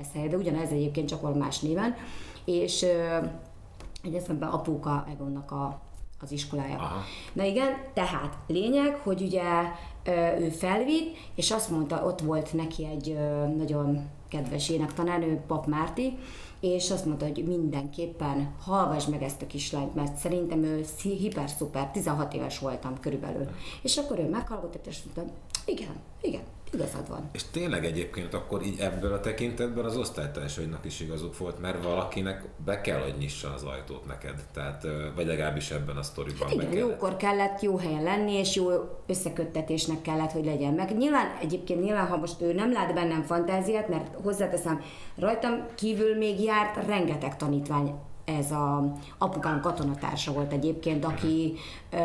ez 0.00 0.30
de 0.30 0.36
ugyanez 0.36 0.70
egyébként 0.70 1.08
csak 1.08 1.20
valami 1.20 1.38
más 1.38 1.60
néven, 1.60 1.94
és 2.44 2.82
uh, 2.82 3.28
egy 4.02 4.14
eszemben 4.14 4.48
apuka 4.48 5.06
Egonnak 5.10 5.50
a 5.50 5.80
az 6.20 6.32
iskolája. 6.32 6.76
Aha. 6.76 7.02
Na 7.32 7.44
igen, 7.44 7.76
tehát 7.94 8.38
lényeg, 8.46 8.94
hogy 8.94 9.22
ugye 9.22 9.42
ő 10.38 10.48
felvitt, 10.48 11.16
és 11.34 11.50
azt 11.50 11.70
mondta, 11.70 12.04
ott 12.04 12.20
volt 12.20 12.52
neki 12.52 12.84
egy 12.84 13.16
nagyon 13.56 14.08
kedves 14.28 14.68
énektanárnő, 14.68 15.40
Pap 15.46 15.66
Márti, 15.66 16.18
és 16.60 16.90
azt 16.90 17.04
mondta, 17.04 17.26
hogy 17.26 17.44
mindenképpen 17.46 18.54
hallgass 18.60 19.06
meg 19.06 19.22
ezt 19.22 19.42
a 19.42 19.46
kislányt, 19.46 19.94
mert 19.94 20.16
szerintem 20.16 20.62
ő 20.62 20.84
hiper-szuper, 21.02 21.90
16 21.90 22.34
éves 22.34 22.58
voltam 22.58 23.00
körülbelül. 23.00 23.48
És 23.82 23.96
akkor 23.96 24.18
ő 24.18 24.28
meghallgatott, 24.28 24.86
és 24.86 25.02
mondta, 25.02 25.34
igen, 25.64 25.96
igen, 26.20 26.42
igazad 26.72 27.08
van. 27.08 27.28
És 27.32 27.42
tényleg 27.50 27.84
egyébként 27.84 28.34
akkor 28.34 28.62
így 28.62 28.80
ebből 28.80 29.12
a 29.12 29.20
tekintetben 29.20 29.84
az 29.84 29.96
osztálytársaidnak 29.96 30.84
is 30.84 31.00
igazuk 31.00 31.38
volt, 31.38 31.60
mert 31.60 31.82
valakinek 31.82 32.44
be 32.64 32.80
kell, 32.80 33.00
hogy 33.00 33.14
nyissa 33.18 33.52
az 33.54 33.62
ajtót 33.62 34.06
neked. 34.06 34.44
Tehát, 34.52 34.86
vagy 35.14 35.26
legalábbis 35.26 35.70
ebben 35.70 35.96
a 35.96 36.02
sztoriban 36.02 36.48
hát 36.48 36.52
igen, 36.52 36.70
be 36.70 36.76
jókor 36.76 37.16
kellett 37.16 37.62
jó 37.62 37.76
helyen 37.76 38.02
lenni, 38.02 38.32
és 38.32 38.54
jó 38.54 38.68
összeköttetésnek 39.06 40.02
kellett, 40.02 40.32
hogy 40.32 40.44
legyen. 40.44 40.72
Meg 40.72 40.96
nyilván 40.96 41.36
egyébként 41.40 41.82
nyilván, 41.82 42.06
ha 42.06 42.16
most 42.16 42.40
ő 42.40 42.52
nem 42.52 42.72
lát 42.72 42.94
bennem 42.94 43.22
fantáziát, 43.22 43.88
mert 43.88 44.14
hozzáteszem, 44.22 44.82
rajtam 45.18 45.66
kívül 45.74 46.16
még 46.16 46.40
járt 46.40 46.86
rengeteg 46.86 47.36
tanítvány 47.36 47.94
ez 48.26 48.50
a 48.50 48.92
apukám 49.18 49.60
katonatársa 49.60 50.32
volt 50.32 50.52
egyébként, 50.52 51.04
aki 51.04 51.54
ö, 51.90 51.98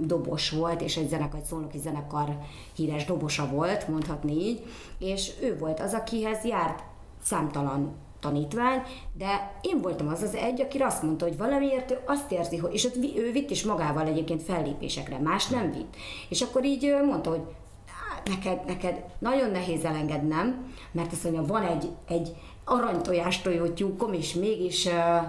dobos 0.00 0.50
volt, 0.50 0.80
és 0.80 0.96
egy 0.96 1.08
zenekar, 1.08 1.40
egy 1.40 1.46
szolnoki 1.46 1.78
zenekar 1.78 2.38
híres 2.74 3.04
dobosa 3.04 3.48
volt, 3.48 3.88
mondhatni 3.88 4.32
így, 4.32 4.64
és 4.98 5.32
ő 5.42 5.58
volt 5.58 5.80
az, 5.80 5.94
akihez 5.94 6.44
járt 6.44 6.82
számtalan 7.22 7.94
tanítvány, 8.20 8.82
de 9.12 9.58
én 9.62 9.80
voltam 9.80 10.08
az 10.08 10.22
az 10.22 10.34
egy, 10.34 10.60
aki 10.60 10.78
azt 10.78 11.02
mondta, 11.02 11.24
hogy 11.24 11.36
valamiért 11.36 11.90
ő 11.90 11.98
azt 12.06 12.32
érzi, 12.32 12.56
hogy, 12.56 12.74
és 12.74 12.84
ott 12.84 12.96
ő 13.16 13.32
vitt 13.32 13.50
is 13.50 13.64
magával 13.64 14.06
egyébként 14.06 14.42
fellépésekre, 14.42 15.18
más 15.18 15.46
nem 15.46 15.72
vitt. 15.72 15.96
És 16.28 16.42
akkor 16.42 16.64
így 16.64 16.94
mondta, 17.06 17.30
hogy 17.30 17.42
neked, 18.24 18.64
neked 18.66 19.04
nagyon 19.18 19.50
nehéz 19.50 19.84
elengednem, 19.84 20.74
mert 20.92 21.12
azt 21.12 21.24
mondja, 21.24 21.42
van 21.42 21.62
egy, 21.62 21.88
egy, 22.08 22.36
aranytojás 22.68 23.42
tojótyúkom, 23.42 24.12
és 24.12 24.34
mégis 24.34 24.88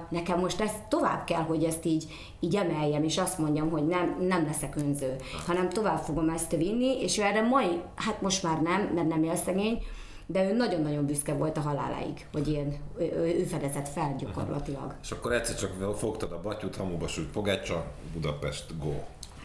nekem 0.09 0.39
most 0.39 0.61
ezt 0.61 0.83
tovább 0.89 1.23
kell, 1.23 1.41
hogy 1.41 1.63
ezt 1.63 1.85
így, 1.85 2.05
így 2.39 2.55
emeljem, 2.55 3.03
és 3.03 3.17
azt 3.17 3.37
mondjam, 3.37 3.69
hogy 3.69 3.87
nem, 3.87 4.17
nem 4.27 4.45
leszek 4.45 4.75
önző, 4.75 5.15
hanem 5.45 5.69
tovább 5.69 5.99
fogom 5.99 6.29
ezt 6.29 6.51
vinni, 6.51 7.01
és 7.01 7.17
ő 7.17 7.21
erre 7.21 7.41
mai, 7.41 7.81
hát 7.95 8.21
most 8.21 8.43
már 8.43 8.61
nem, 8.61 8.91
mert 8.95 9.07
nem 9.07 9.23
él 9.23 9.35
szegény, 9.35 9.83
de 10.25 10.49
ő 10.49 10.55
nagyon-nagyon 10.55 11.05
büszke 11.05 11.33
volt 11.33 11.57
a 11.57 11.61
haláláig, 11.61 12.25
hogy 12.33 12.47
ilyen, 12.47 12.75
ő, 12.97 13.03
ő 13.39 13.43
fedezett 13.43 13.87
fel 13.87 14.15
gyakorlatilag. 14.17 14.95
És 15.03 15.11
akkor 15.11 15.31
egyszer 15.31 15.55
csak 15.55 15.95
fogtad 15.97 16.31
a 16.31 16.41
batyút, 16.41 16.75
hamuba 16.75 17.07
sült 17.07 17.27
pogácsa, 17.27 17.85
Budapest, 18.13 18.79
go. 18.79 18.93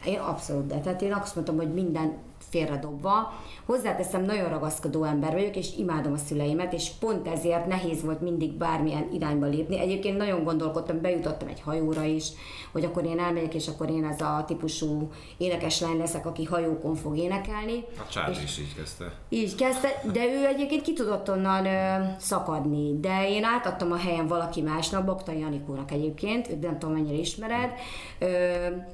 Én 0.04 0.18
abszolút, 0.18 0.66
de 0.66 0.78
tehát 0.78 1.02
én 1.02 1.12
azt 1.12 1.34
mondtam, 1.34 1.56
hogy 1.56 1.72
minden 1.72 2.18
félredobva. 2.50 3.32
Hozzáteszem, 3.66 4.24
nagyon 4.24 4.48
ragaszkodó 4.48 5.04
ember 5.04 5.32
vagyok, 5.32 5.56
és 5.56 5.76
imádom 5.76 6.12
a 6.12 6.16
szüleimet, 6.16 6.72
és 6.72 6.90
pont 7.00 7.28
ezért 7.28 7.66
nehéz 7.66 8.02
volt 8.02 8.20
mindig 8.20 8.52
bármilyen 8.52 9.08
irányba 9.12 9.46
lépni. 9.46 9.78
Egyébként 9.80 10.16
nagyon 10.16 10.44
gondolkodtam, 10.44 11.00
bejutottam 11.00 11.48
egy 11.48 11.60
hajóra 11.60 12.02
is, 12.02 12.28
hogy 12.72 12.84
akkor 12.84 13.04
én 13.04 13.18
elmegyek, 13.18 13.54
és 13.54 13.68
akkor 13.68 13.90
én 13.90 14.04
ez 14.04 14.20
a 14.20 14.44
típusú 14.46 15.10
énekes 15.36 15.80
lány 15.80 15.96
leszek, 15.96 16.26
aki 16.26 16.44
hajókon 16.44 16.94
fog 16.94 17.16
énekelni. 17.16 17.84
A 17.98 18.08
Charlie 18.08 18.42
is 18.42 18.58
így 18.58 18.74
kezdte. 18.74 19.12
Így 19.28 19.54
kezdte, 19.54 19.88
de 20.12 20.24
ő 20.24 20.46
egyébként 20.46 20.82
ki 20.82 20.92
tudott 20.92 21.30
onnan 21.30 21.66
ö, 21.66 22.04
szakadni, 22.18 23.00
de 23.00 23.28
én 23.28 23.44
átadtam 23.44 23.92
a 23.92 23.96
helyen 23.96 24.26
valaki 24.26 24.60
másnak, 24.60 25.04
Boktai 25.04 25.42
Anikónak 25.42 25.90
egyébként, 25.90 26.48
őt 26.48 26.60
nem 26.60 26.78
tudom 26.78 26.94
mennyire 26.94 27.18
ismered, 27.18 27.70
ö, 28.18 28.26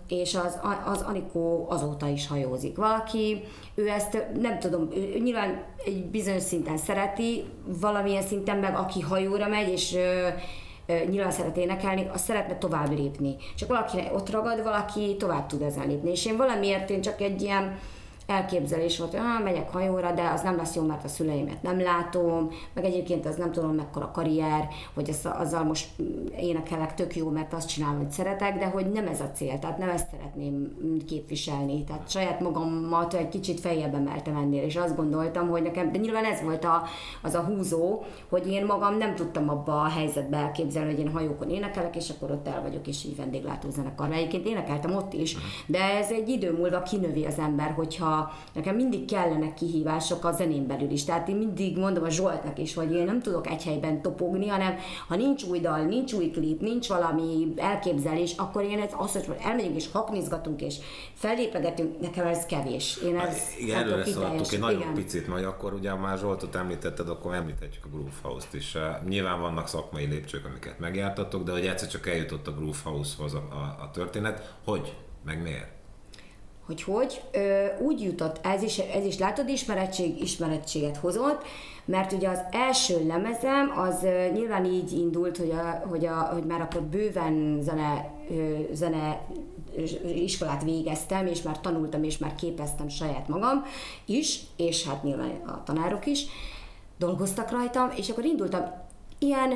és 0.08 0.34
az, 0.34 0.58
az 0.84 0.97
Anikó 1.00 1.66
azóta 1.68 2.08
is 2.08 2.26
hajózik. 2.26 2.76
Valaki, 2.76 3.40
ő 3.74 3.88
ezt 3.88 4.26
nem 4.40 4.58
tudom, 4.58 4.88
ő 4.94 5.18
nyilván 5.18 5.64
egy 5.84 6.04
bizonyos 6.04 6.42
szinten 6.42 6.76
szereti, 6.76 7.44
valamilyen 7.80 8.22
szinten 8.22 8.58
meg 8.58 8.76
aki 8.76 9.00
hajóra 9.00 9.48
megy, 9.48 9.68
és 9.68 9.98
nyilván 11.08 11.30
szeret 11.30 11.56
énekelni, 11.56 12.08
az 12.12 12.20
szeretne 12.20 12.58
tovább 12.58 12.98
lépni. 12.98 13.36
Csak 13.56 13.68
valaki 13.68 13.98
ott 14.12 14.30
ragad, 14.30 14.62
valaki 14.62 15.16
tovább 15.16 15.46
tud 15.46 15.62
ezen 15.62 15.86
lépni. 15.86 16.10
És 16.10 16.26
én 16.26 16.36
valamiért 16.36 16.90
én 16.90 17.00
csak 17.00 17.20
egy 17.20 17.42
ilyen 17.42 17.78
elképzelés 18.28 18.98
volt, 18.98 19.10
hogy 19.10 19.20
ah, 19.20 19.42
megyek 19.44 19.70
hajóra, 19.72 20.12
de 20.12 20.30
az 20.34 20.42
nem 20.42 20.56
lesz 20.56 20.74
jó, 20.74 20.82
mert 20.82 21.04
a 21.04 21.08
szüleimet 21.08 21.62
nem 21.62 21.80
látom, 21.80 22.50
meg 22.74 22.84
egyébként 22.84 23.26
az 23.26 23.36
nem 23.36 23.52
tudom 23.52 23.74
mekkora 23.74 24.10
karrier, 24.10 24.68
hogy 24.94 25.08
ezt, 25.08 25.26
azzal 25.26 25.64
most 25.64 25.88
énekelek 26.40 26.94
tök 26.94 27.16
jó, 27.16 27.28
mert 27.28 27.52
azt 27.52 27.68
csinálom, 27.68 27.96
hogy 27.96 28.10
szeretek, 28.10 28.58
de 28.58 28.66
hogy 28.66 28.90
nem 28.90 29.06
ez 29.06 29.20
a 29.20 29.30
cél, 29.30 29.58
tehát 29.58 29.78
nem 29.78 29.88
ezt 29.88 30.08
szeretném 30.10 30.76
képviselni. 31.06 31.84
Tehát 31.84 32.10
saját 32.10 32.40
magamat 32.40 33.14
egy 33.14 33.28
kicsit 33.28 33.60
feljebb 33.60 33.94
emeltem 33.94 34.36
ennél, 34.36 34.62
és 34.62 34.76
azt 34.76 34.96
gondoltam, 34.96 35.48
hogy 35.48 35.62
nekem, 35.62 35.92
de 35.92 35.98
nyilván 35.98 36.24
ez 36.24 36.42
volt 36.42 36.64
a, 36.64 36.82
az 37.22 37.34
a 37.34 37.40
húzó, 37.40 38.02
hogy 38.28 38.46
én 38.46 38.64
magam 38.64 38.96
nem 38.96 39.14
tudtam 39.14 39.48
abba 39.48 39.80
a 39.80 39.88
helyzetbe 39.88 40.36
elképzelni, 40.36 40.90
hogy 40.90 41.00
én 41.00 41.12
hajókon 41.12 41.50
énekelek, 41.50 41.96
és 41.96 42.10
akkor 42.10 42.30
ott 42.30 42.48
el 42.48 42.62
vagyok, 42.62 42.86
és 42.86 43.04
így 43.04 43.16
vendéglátó 43.16 43.70
zenekar. 43.70 44.12
Egyébként 44.12 44.46
énekeltem 44.46 44.94
ott 44.94 45.12
is, 45.12 45.36
de 45.66 45.80
ez 45.80 46.10
egy 46.10 46.28
idő 46.28 46.52
múlva 46.52 46.82
kinövi 46.82 47.24
az 47.24 47.38
ember, 47.38 47.70
hogyha 47.70 48.17
nekem 48.52 48.74
mindig 48.74 49.04
kellenek 49.04 49.54
kihívások 49.54 50.24
a 50.24 50.32
zenén 50.32 50.66
belül 50.66 50.90
is. 50.90 51.04
Tehát 51.04 51.28
én 51.28 51.36
mindig 51.36 51.78
mondom 51.78 52.04
a 52.04 52.10
Zsoltnak 52.10 52.58
is, 52.58 52.74
hogy 52.74 52.92
én 52.92 53.04
nem 53.04 53.20
tudok 53.20 53.50
egy 53.50 53.64
helyben 53.64 54.02
topogni, 54.02 54.48
hanem 54.48 54.76
ha 55.08 55.16
nincs 55.16 55.44
új 55.44 55.60
dal, 55.60 55.80
nincs 55.84 56.12
új 56.12 56.30
klip, 56.30 56.60
nincs 56.60 56.88
valami 56.88 57.52
elképzelés, 57.56 58.34
akkor 58.36 58.62
én 58.62 58.80
ez 58.80 58.90
azt, 58.96 59.24
hogy 59.24 59.36
elmegyünk 59.40 59.76
és 59.76 59.88
haknizgatunk 59.92 60.62
és 60.62 60.76
fellépegetünk, 61.14 62.00
nekem 62.00 62.26
ez 62.26 62.46
kevés. 62.46 62.98
Én 63.04 63.16
hát, 63.18 63.28
ez 63.28 63.42
igen, 63.58 63.82
előre 63.82 64.04
szaladtuk 64.04 64.52
egy 64.52 64.60
nagyon 64.60 64.80
igen. 64.80 64.94
picit, 64.94 65.28
majd 65.28 65.44
akkor 65.44 65.72
ugye 65.72 65.94
már 65.94 66.18
Zsoltot 66.18 66.54
említetted, 66.54 67.08
akkor 67.08 67.34
említhetjük 67.34 67.84
a 67.84 67.88
Groove 67.88 68.10
House-t 68.22 68.54
is. 68.54 68.76
Nyilván 69.08 69.40
vannak 69.40 69.68
szakmai 69.68 70.06
lépcsők, 70.06 70.44
amiket 70.44 70.78
megjártatok, 70.78 71.42
de 71.42 71.52
hogy 71.52 71.66
egyszer 71.66 71.88
csak 71.88 72.08
eljutott 72.08 72.46
a 72.46 72.52
Groove 72.52 72.78
House-hoz 72.84 73.34
a, 73.34 73.46
a, 73.50 73.82
a 73.82 73.90
történet, 73.90 74.54
hogy, 74.64 74.96
meg 75.24 75.42
miért? 75.42 75.77
Hogy 76.68 76.82
hogy, 76.82 77.22
ö, 77.32 77.66
úgy 77.80 78.02
jutott, 78.02 78.46
ez 78.46 78.62
is, 78.62 78.78
ez 78.78 79.04
is 79.04 79.18
látod, 79.18 79.48
ismerettség, 79.48 80.22
ismerettséget 80.22 80.96
hozott, 80.96 81.42
mert 81.84 82.12
ugye 82.12 82.28
az 82.28 82.40
első 82.50 83.06
lemezem 83.06 83.72
az 83.76 84.02
ö, 84.02 84.26
nyilván 84.32 84.64
így 84.64 84.92
indult, 84.92 85.36
hogy, 85.36 85.50
a, 85.50 85.82
hogy, 85.88 86.06
a, 86.06 86.14
hogy 86.14 86.44
már 86.44 86.60
akkor 86.60 86.82
bőven 86.82 87.58
zene, 87.62 88.10
ö, 88.30 88.58
zene 88.72 89.20
iskolát 90.14 90.64
végeztem, 90.64 91.26
és 91.26 91.42
már 91.42 91.60
tanultam, 91.60 92.02
és 92.04 92.18
már 92.18 92.34
képeztem 92.34 92.88
saját 92.88 93.28
magam 93.28 93.64
is, 94.04 94.40
és 94.56 94.86
hát 94.86 95.02
nyilván 95.02 95.30
a 95.46 95.62
tanárok 95.62 96.06
is 96.06 96.26
dolgoztak 96.98 97.50
rajtam, 97.50 97.90
és 97.96 98.08
akkor 98.08 98.24
indultam. 98.24 98.62
Ilyen 99.18 99.52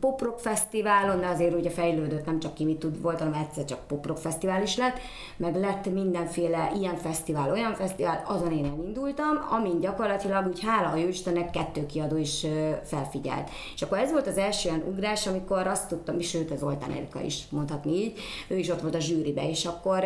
poprock 0.00 0.38
fesztiválon, 0.38 1.20
de 1.20 1.26
azért 1.26 1.54
ugye 1.54 1.70
fejlődött, 1.70 2.26
nem 2.26 2.40
csak 2.40 2.54
ki 2.54 2.64
mit 2.64 2.78
tud, 2.78 3.02
volt, 3.02 3.18
hanem 3.18 3.34
egyszer 3.34 3.64
csak 3.64 3.86
poprock 3.86 4.18
fesztivál 4.20 4.62
is 4.62 4.76
lett, 4.76 4.98
meg 5.36 5.56
lett 5.56 5.92
mindenféle 5.92 6.72
ilyen 6.78 6.96
fesztivál, 6.96 7.50
olyan 7.50 7.74
fesztivál, 7.74 8.22
azon 8.26 8.52
én 8.52 8.64
elindultam, 8.64 9.46
amin 9.50 9.80
gyakorlatilag 9.80 10.46
úgy 10.46 10.60
hála 10.64 10.88
a 10.88 10.96
Istennek 10.96 11.50
kettő 11.50 11.86
kiadó 11.86 12.16
is 12.16 12.46
felfigyelt. 12.84 13.50
És 13.74 13.82
akkor 13.82 13.98
ez 13.98 14.10
volt 14.10 14.26
az 14.26 14.38
első 14.38 14.68
olyan 14.68 14.82
ugrás, 14.88 15.26
amikor 15.26 15.66
azt 15.66 15.88
tudtam, 15.88 16.18
és 16.18 16.28
sőt, 16.28 16.50
az 16.50 16.58
Zoltán 16.58 16.90
Erika 16.90 17.20
is 17.20 17.44
mondhatni 17.50 17.92
így, 17.92 18.18
ő 18.48 18.56
is 18.56 18.68
ott 18.68 18.80
volt 18.80 18.94
a 18.94 19.00
zsűribe, 19.00 19.48
és 19.48 19.64
akkor 19.64 20.04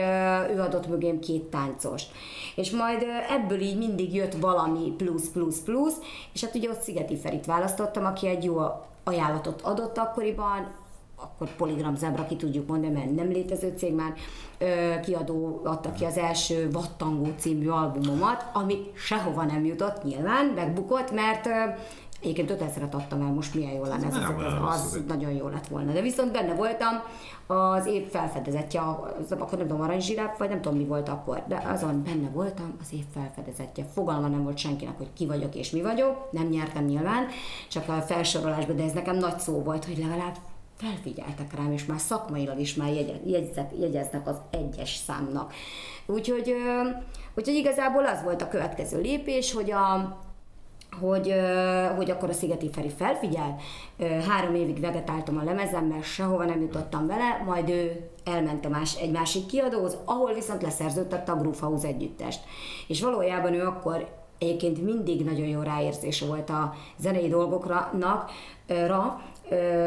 ő 0.50 0.61
adott 0.61 0.88
mögém 0.88 1.18
két 1.21 1.42
táncost. 1.42 2.11
És 2.54 2.71
majd 2.71 3.07
ebből 3.30 3.61
így 3.61 3.78
mindig 3.78 4.14
jött 4.14 4.35
valami 4.35 4.95
plusz, 4.97 5.28
plusz, 5.28 5.61
plusz, 5.61 5.97
és 6.33 6.45
hát 6.45 6.54
ugye 6.54 6.71
ott 6.71 6.80
Szigeti 6.80 7.16
Ferit 7.16 7.47
választottam, 7.47 8.04
aki 8.04 8.26
egy 8.26 8.45
jó 8.45 8.59
ajánlatot 9.08 9.60
adott 9.60 9.98
akkoriban, 9.98 10.74
akkor 11.16 11.48
Polygram 11.56 11.96
Zebra 11.96 12.26
ki 12.26 12.36
tudjuk 12.36 12.68
mondani, 12.68 12.92
mert 12.92 13.14
nem 13.14 13.28
létező 13.28 13.74
cég 13.76 13.94
már, 13.94 14.14
kiadó 15.02 15.60
adta 15.64 15.92
ki 15.92 16.04
az 16.04 16.16
első 16.16 16.70
Vattangó 16.70 17.26
című 17.38 17.68
albumomat, 17.68 18.44
ami 18.52 18.76
sehova 18.94 19.44
nem 19.44 19.64
jutott 19.64 20.02
nyilván, 20.02 20.46
megbukott, 20.46 21.12
mert 21.12 21.48
Egyébként 22.20 22.50
5000-et 22.50 22.90
adtam 22.90 23.20
el, 23.20 23.32
most 23.32 23.54
milyen 23.54 23.72
jó 23.72 23.82
lenne 23.82 24.06
ez, 24.06 24.16
az, 24.16 24.22
az, 24.68 24.94
az 24.94 25.02
nagyon 25.06 25.30
jó 25.30 25.48
lett 25.48 25.66
volna. 25.66 25.92
De 25.92 26.00
viszont 26.00 26.32
benne 26.32 26.54
voltam 26.54 27.02
az 27.46 27.87
év 27.87 28.08
felfedezetje, 28.08 28.80
az, 28.80 29.32
akkor 29.32 29.58
nem 29.58 29.66
tudom, 29.66 29.82
aranyzsiráf, 29.82 30.38
vagy 30.38 30.48
nem 30.48 30.60
tudom 30.60 30.78
mi 30.78 30.84
volt 30.84 31.08
akkor, 31.08 31.42
de 31.46 31.62
azon 31.66 32.02
benne 32.02 32.28
voltam, 32.28 32.76
az 32.80 32.92
év 32.92 33.04
felfedezetje. 33.14 33.84
Fogalma 33.94 34.28
nem 34.28 34.42
volt 34.42 34.58
senkinek, 34.58 34.96
hogy 34.96 35.12
ki 35.12 35.26
vagyok 35.26 35.54
és 35.54 35.70
mi 35.70 35.82
vagyok, 35.82 36.28
nem 36.32 36.46
nyertem 36.46 36.84
nyilván, 36.84 37.26
csak 37.68 37.88
a 37.88 37.92
felsorolásban, 37.92 38.76
de 38.76 38.82
ez 38.82 38.92
nekem 38.92 39.16
nagy 39.16 39.38
szó 39.38 39.62
volt, 39.62 39.84
hogy 39.84 39.98
legalább 39.98 40.37
felfigyeltek 40.76 41.54
rám, 41.56 41.72
és 41.72 41.84
már 41.84 42.00
szakmailag 42.00 42.58
is 42.58 42.75
már 42.75 42.92
jegyeznek, 43.25 43.70
jegyeznek 43.80 44.28
az 44.28 44.37
egyes 44.50 44.94
számnak. 44.94 45.52
Úgyhogy, 46.06 46.54
úgyhogy 47.34 47.54
igazából 47.54 48.06
az 48.06 48.22
volt 48.22 48.42
a 48.42 48.48
következő 48.48 49.00
lépés, 49.00 49.52
hogy 49.52 49.70
a, 49.70 50.18
hogy, 51.00 51.35
hogy 51.97 52.11
akkor 52.11 52.28
a 52.28 52.33
Szigeti 52.33 52.71
Feri 52.71 52.90
felfigyel. 52.90 53.57
Három 54.28 54.54
évig 54.54 54.80
vegetáltam 54.80 55.38
a 55.38 55.45
lemezemmel, 55.45 56.02
sehova 56.02 56.45
nem 56.45 56.61
jutottam 56.61 57.07
vele, 57.07 57.42
majd 57.47 57.68
ő 57.68 58.09
elment 58.25 58.64
a 58.64 58.68
más, 58.68 58.97
egy 58.97 59.11
másik 59.11 59.47
kiadóhoz, 59.47 59.97
ahol 60.04 60.35
viszont 60.35 60.62
leszerződtette 60.62 61.33
a 61.33 61.50
House 61.61 61.87
együttest. 61.87 62.40
És 62.87 63.02
valójában 63.02 63.54
ő 63.54 63.66
akkor 63.66 64.09
egyébként 64.38 64.83
mindig 64.85 65.25
nagyon 65.25 65.47
jó 65.47 65.61
ráérzése 65.61 66.26
volt 66.26 66.50
a 66.50 66.75
zenei 66.99 67.28
dolgokra, 67.28 67.90
ra, 68.66 69.21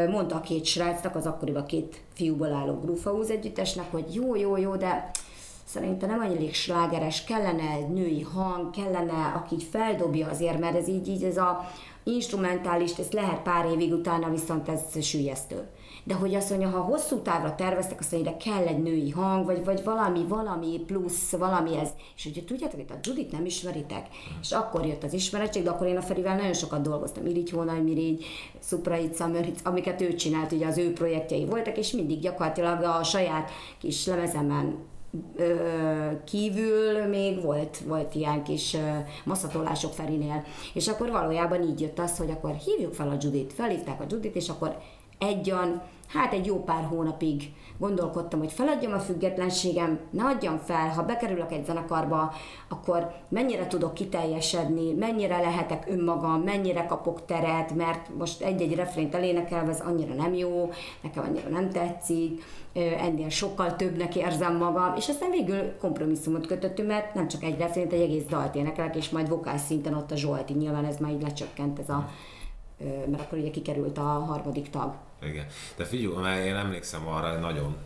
mondta 0.09 0.35
a 0.35 0.41
két 0.41 0.65
srácnak, 0.65 1.15
az 1.15 1.25
akkoriban 1.25 1.65
két 1.65 2.01
fiúból 2.13 2.53
álló 2.53 2.79
House 3.03 3.33
együttesnek, 3.33 3.91
hogy 3.91 4.15
jó, 4.15 4.35
jó, 4.35 4.57
jó, 4.57 4.75
de 4.75 5.11
szerintem 5.71 6.09
nem 6.09 6.21
elég 6.21 6.53
slágeres, 6.53 7.23
kellene 7.23 7.69
egy 7.69 7.89
női 7.89 8.21
hang, 8.21 8.69
kellene, 8.69 9.31
aki 9.35 9.55
így 9.55 9.63
feldobja 9.63 10.27
azért, 10.29 10.59
mert 10.59 10.75
ez 10.75 10.87
így, 10.87 11.07
így 11.07 11.23
ez 11.23 11.37
a 11.37 11.69
instrumentális, 12.03 12.91
ez 12.97 13.11
lehet 13.11 13.41
pár 13.41 13.65
évig 13.65 13.93
utána, 13.93 14.29
viszont 14.29 14.69
ez 14.69 15.03
sülyeztő. 15.03 15.67
De 16.03 16.13
hogy 16.13 16.35
azt 16.35 16.49
mondja, 16.49 16.69
ha 16.69 16.79
hosszú 16.79 17.21
távra 17.21 17.55
terveztek, 17.55 17.99
azt 17.99 18.11
mondja, 18.11 18.31
de 18.31 18.37
kell 18.37 18.65
egy 18.65 18.83
női 18.83 19.09
hang, 19.09 19.45
vagy, 19.45 19.63
vagy 19.65 19.83
valami, 19.83 20.25
valami 20.27 20.79
plusz, 20.85 21.31
valami 21.31 21.77
ez. 21.77 21.89
És 22.15 22.23
hogyha 22.23 22.43
tudjátok, 22.43 22.79
hogy 22.79 22.89
a 22.89 22.99
Judit 23.01 23.31
nem 23.31 23.45
ismeritek, 23.45 24.07
és 24.41 24.51
akkor 24.51 24.85
jött 24.85 25.03
az 25.03 25.13
ismeretség, 25.13 25.63
de 25.63 25.69
akkor 25.69 25.87
én 25.87 25.97
a 25.97 26.01
Ferivel 26.01 26.35
nagyon 26.35 26.53
sokat 26.53 26.81
dolgoztam, 26.81 27.25
Irigy 27.25 27.49
Hónaj, 27.49 27.81
Mirigy, 27.81 28.25
Szupraic, 28.59 29.19
Mörhic, 29.19 29.59
amiket 29.63 30.01
ő 30.01 30.13
csinált, 30.13 30.51
ugye 30.51 30.67
az 30.67 30.77
ő 30.77 30.93
projektjei 30.93 31.45
voltak, 31.45 31.77
és 31.77 31.91
mindig 31.91 32.19
gyakorlatilag 32.19 32.83
a 32.83 33.03
saját 33.03 33.51
kis 33.79 34.05
lemezemen 34.05 34.89
kívül 36.25 37.05
még 37.05 37.41
volt, 37.41 37.77
volt 37.77 38.15
ilyen 38.15 38.43
kis 38.43 38.77
maszatolások 39.23 39.93
Ferinél. 39.93 40.43
És 40.73 40.87
akkor 40.87 41.09
valójában 41.09 41.63
így 41.63 41.81
jött 41.81 41.99
az, 41.99 42.17
hogy 42.17 42.31
akkor 42.31 42.53
hívjuk 42.55 42.93
fel 42.93 43.09
a 43.09 43.17
Judit. 43.19 43.53
Felhívták 43.53 44.01
a 44.01 44.05
Judit, 44.09 44.35
és 44.35 44.49
akkor 44.49 44.77
egyan, 45.17 45.81
hát 46.07 46.33
egy 46.33 46.45
jó 46.45 46.63
pár 46.63 46.83
hónapig 46.83 47.53
gondolkodtam, 47.81 48.39
hogy 48.39 48.51
feladjam 48.51 48.93
a 48.93 48.99
függetlenségem, 48.99 49.99
ne 50.09 50.23
adjam 50.23 50.57
fel, 50.57 50.87
ha 50.87 51.03
bekerülök 51.03 51.51
egy 51.51 51.65
zenekarba, 51.65 52.33
akkor 52.69 53.11
mennyire 53.29 53.67
tudok 53.67 53.93
kiteljesedni, 53.93 54.93
mennyire 54.93 55.37
lehetek 55.37 55.85
önmagam, 55.89 56.41
mennyire 56.41 56.85
kapok 56.85 57.25
teret, 57.25 57.75
mert 57.75 58.09
most 58.17 58.41
egy-egy 58.41 58.75
refrént 58.75 59.15
elénekelve 59.15 59.71
ez 59.71 59.79
annyira 59.79 60.13
nem 60.13 60.33
jó, 60.33 60.69
nekem 61.01 61.23
annyira 61.23 61.49
nem 61.49 61.69
tetszik, 61.69 62.43
ennél 62.73 63.29
sokkal 63.29 63.75
többnek 63.75 64.15
érzem 64.15 64.57
magam, 64.57 64.95
és 64.95 65.09
aztán 65.09 65.31
végül 65.31 65.77
kompromisszumot 65.79 66.47
kötöttünk, 66.47 66.87
mert 66.87 67.13
nem 67.13 67.27
csak 67.27 67.43
egy 67.43 67.57
refrént, 67.57 67.93
egy 67.93 68.01
egész 68.01 68.25
dalt 68.25 68.55
énekelek, 68.55 68.95
és 68.95 69.09
majd 69.09 69.29
vokál 69.29 69.57
szinten 69.57 69.93
ott 69.93 70.11
a 70.11 70.15
Zsolti, 70.15 70.53
nyilván 70.53 70.85
ez 70.85 70.97
már 70.97 71.11
így 71.11 71.21
lecsökkent 71.21 71.79
ez 71.79 71.89
a 71.89 72.09
mert 73.07 73.21
akkor 73.21 73.37
ugye 73.37 73.49
kikerült 73.49 73.97
a 73.97 74.01
harmadik 74.01 74.69
tag. 74.69 74.93
Igen. 75.21 75.45
De 75.75 75.83
figyelj, 75.83 76.15
mert 76.15 76.45
én 76.45 76.55
emlékszem 76.55 77.07
arra, 77.07 77.39
nagyon 77.39 77.77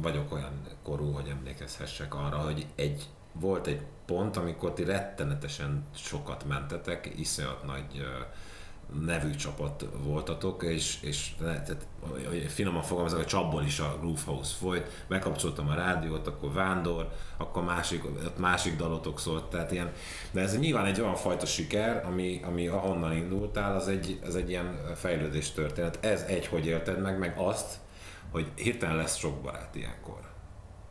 vagyok 0.00 0.32
olyan 0.32 0.60
korú, 0.82 1.12
hogy 1.12 1.28
emlékezhessek 1.28 2.14
arra, 2.14 2.38
hogy 2.38 2.66
egy 2.74 3.08
volt 3.32 3.66
egy 3.66 3.80
pont, 4.06 4.36
amikor 4.36 4.72
ti 4.72 4.84
rettenetesen 4.84 5.84
sokat 5.94 6.44
mentetek, 6.44 7.12
iszonyat 7.16 7.64
nagy 7.64 8.06
nevű 9.04 9.30
csapat 9.30 9.86
voltatok, 10.02 10.62
és, 10.62 10.98
és 11.00 11.30
tehát, 11.38 11.76
finoman 12.46 12.82
fogalmazok, 12.82 13.18
a 13.18 13.24
csapból 13.24 13.62
is 13.62 13.78
a 13.78 13.96
Groove 14.00 14.20
House 14.24 14.54
folyt, 14.54 15.04
megkapcsoltam 15.06 15.68
a 15.68 15.74
rádiót, 15.74 16.26
akkor 16.26 16.52
Vándor, 16.52 17.12
akkor 17.36 17.64
másik, 17.64 18.02
másik 18.36 18.76
dalotok 18.76 19.20
szólt, 19.20 19.44
tehát 19.44 19.72
ilyen, 19.72 19.92
de 20.30 20.40
ez 20.40 20.58
nyilván 20.58 20.86
egy 20.86 21.00
olyan 21.00 21.14
fajta 21.14 21.46
siker, 21.46 22.04
ami, 22.06 22.40
ami 22.44 22.66
ahonnan 22.66 23.12
indultál, 23.12 23.76
az 23.76 23.88
egy, 23.88 24.20
az 24.26 24.36
egy 24.36 24.48
ilyen 24.48 24.94
fejlődés 24.94 25.50
történet. 25.50 25.98
Ez 26.04 26.22
egy, 26.22 26.46
hogy 26.46 26.66
élted 26.66 27.00
meg, 27.00 27.18
meg 27.18 27.34
azt, 27.38 27.78
hogy 28.30 28.46
hirtelen 28.54 28.96
lesz 28.96 29.16
sok 29.16 29.42
barát 29.42 29.74
ilyenkor. 29.74 30.27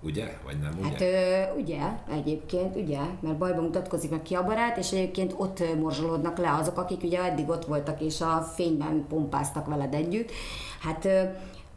Ugye? 0.02 0.38
Vagy 0.46 0.60
nem, 0.60 0.72
ugye? 0.80 0.88
Hát 0.88 1.02
ö, 1.02 1.60
ugye, 1.62 1.82
egyébként, 2.12 2.76
ugye, 2.76 3.00
mert 3.20 3.38
bajban 3.38 3.64
mutatkozik 3.64 4.10
meg 4.10 4.22
ki 4.22 4.36
a 4.36 4.44
barát, 4.44 4.78
és 4.78 4.92
egyébként 4.92 5.34
ott 5.38 5.76
morzsolódnak 5.80 6.38
le 6.38 6.54
azok, 6.54 6.78
akik 6.78 7.04
ugye 7.04 7.24
eddig 7.24 7.50
ott 7.50 7.66
voltak, 7.66 8.02
és 8.02 8.22
a 8.22 8.42
fényben 8.56 9.06
pompáztak 9.10 9.68
veled 9.68 9.94
együtt. 9.94 10.32
Hát 10.80 11.06
ö, 11.06 11.22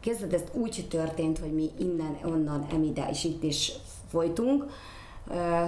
kezded, 0.01 0.33
ezt 0.33 0.49
úgy 0.53 0.87
történt, 0.91 1.39
hogy 1.39 1.53
mi 1.53 1.71
innen, 1.79 2.19
onnan, 2.25 2.67
emide, 2.73 3.09
és 3.11 3.25
itt 3.25 3.43
is 3.43 3.73
folytunk, 4.11 4.67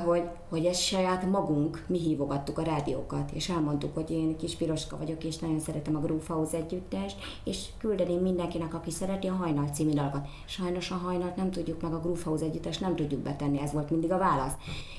hogy, 0.04 0.22
hogy 0.52 0.64
ez 0.64 0.78
saját 0.78 1.30
magunk, 1.30 1.84
mi 1.86 1.98
hívogattuk 1.98 2.58
a 2.58 2.62
rádiókat, 2.62 3.30
és 3.30 3.48
elmondtuk, 3.48 3.94
hogy 3.94 4.10
én 4.10 4.36
kis 4.36 4.54
piroska 4.54 4.96
vagyok, 4.96 5.24
és 5.24 5.38
nagyon 5.38 5.60
szeretem 5.60 5.96
a 5.96 6.00
Groove 6.00 6.24
House 6.28 6.56
együttest, 6.56 7.16
és 7.44 7.66
küldeném 7.78 8.20
mindenkinek, 8.20 8.74
aki 8.74 8.90
szereti 8.90 9.26
a 9.26 9.34
Hajnal 9.34 9.66
című 9.66 9.92
dalokat. 9.92 10.28
Sajnos 10.44 10.90
a 10.90 10.94
Hajnalt 10.94 11.36
nem 11.36 11.50
tudjuk 11.50 11.82
meg, 11.82 11.92
a 11.92 12.00
Groove 12.00 12.20
House 12.24 12.44
együttest 12.44 12.80
nem 12.80 12.96
tudjuk 12.96 13.20
betenni, 13.20 13.60
ez 13.60 13.72
volt 13.72 13.90
mindig 13.90 14.12
a 14.12 14.18
válasz. 14.18 14.52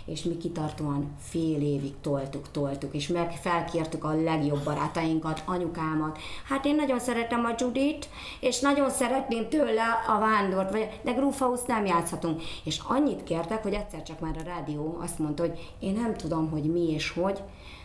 És 0.05 0.23
mi 0.23 0.37
kitartóan 0.37 1.11
fél 1.19 1.61
évig 1.61 1.93
toltuk, 2.01 2.51
toltuk, 2.51 2.93
és 2.93 3.07
meg 3.07 3.31
felkértük 3.31 4.03
a 4.03 4.21
legjobb 4.23 4.63
barátainkat, 4.63 5.43
anyukámat. 5.45 6.17
Hát 6.47 6.65
én 6.65 6.75
nagyon 6.75 6.99
szeretem 6.99 7.45
a 7.45 7.55
Judit, 7.57 8.09
és 8.39 8.59
nagyon 8.59 8.89
szeretném 8.89 9.49
tőle 9.49 9.83
a 10.07 10.19
vándort, 10.19 10.71
vagy, 10.71 10.99
de 11.03 11.11
Groove 11.11 11.37
House 11.39 11.63
nem 11.67 11.85
játszhatunk. 11.85 12.41
És 12.63 12.81
annyit 12.87 13.23
kértek, 13.23 13.63
hogy 13.63 13.73
egyszer 13.73 14.03
csak 14.03 14.19
már 14.19 14.35
a 14.37 14.43
rádió 14.43 14.97
azt 15.01 15.19
mondta, 15.19 15.42
hogy 15.47 15.73
én 15.79 15.93
nem 15.93 16.13
tudom, 16.13 16.49
hogy 16.49 16.63
mi 16.63 16.89
és 16.91 17.11
hogy, 17.11 17.39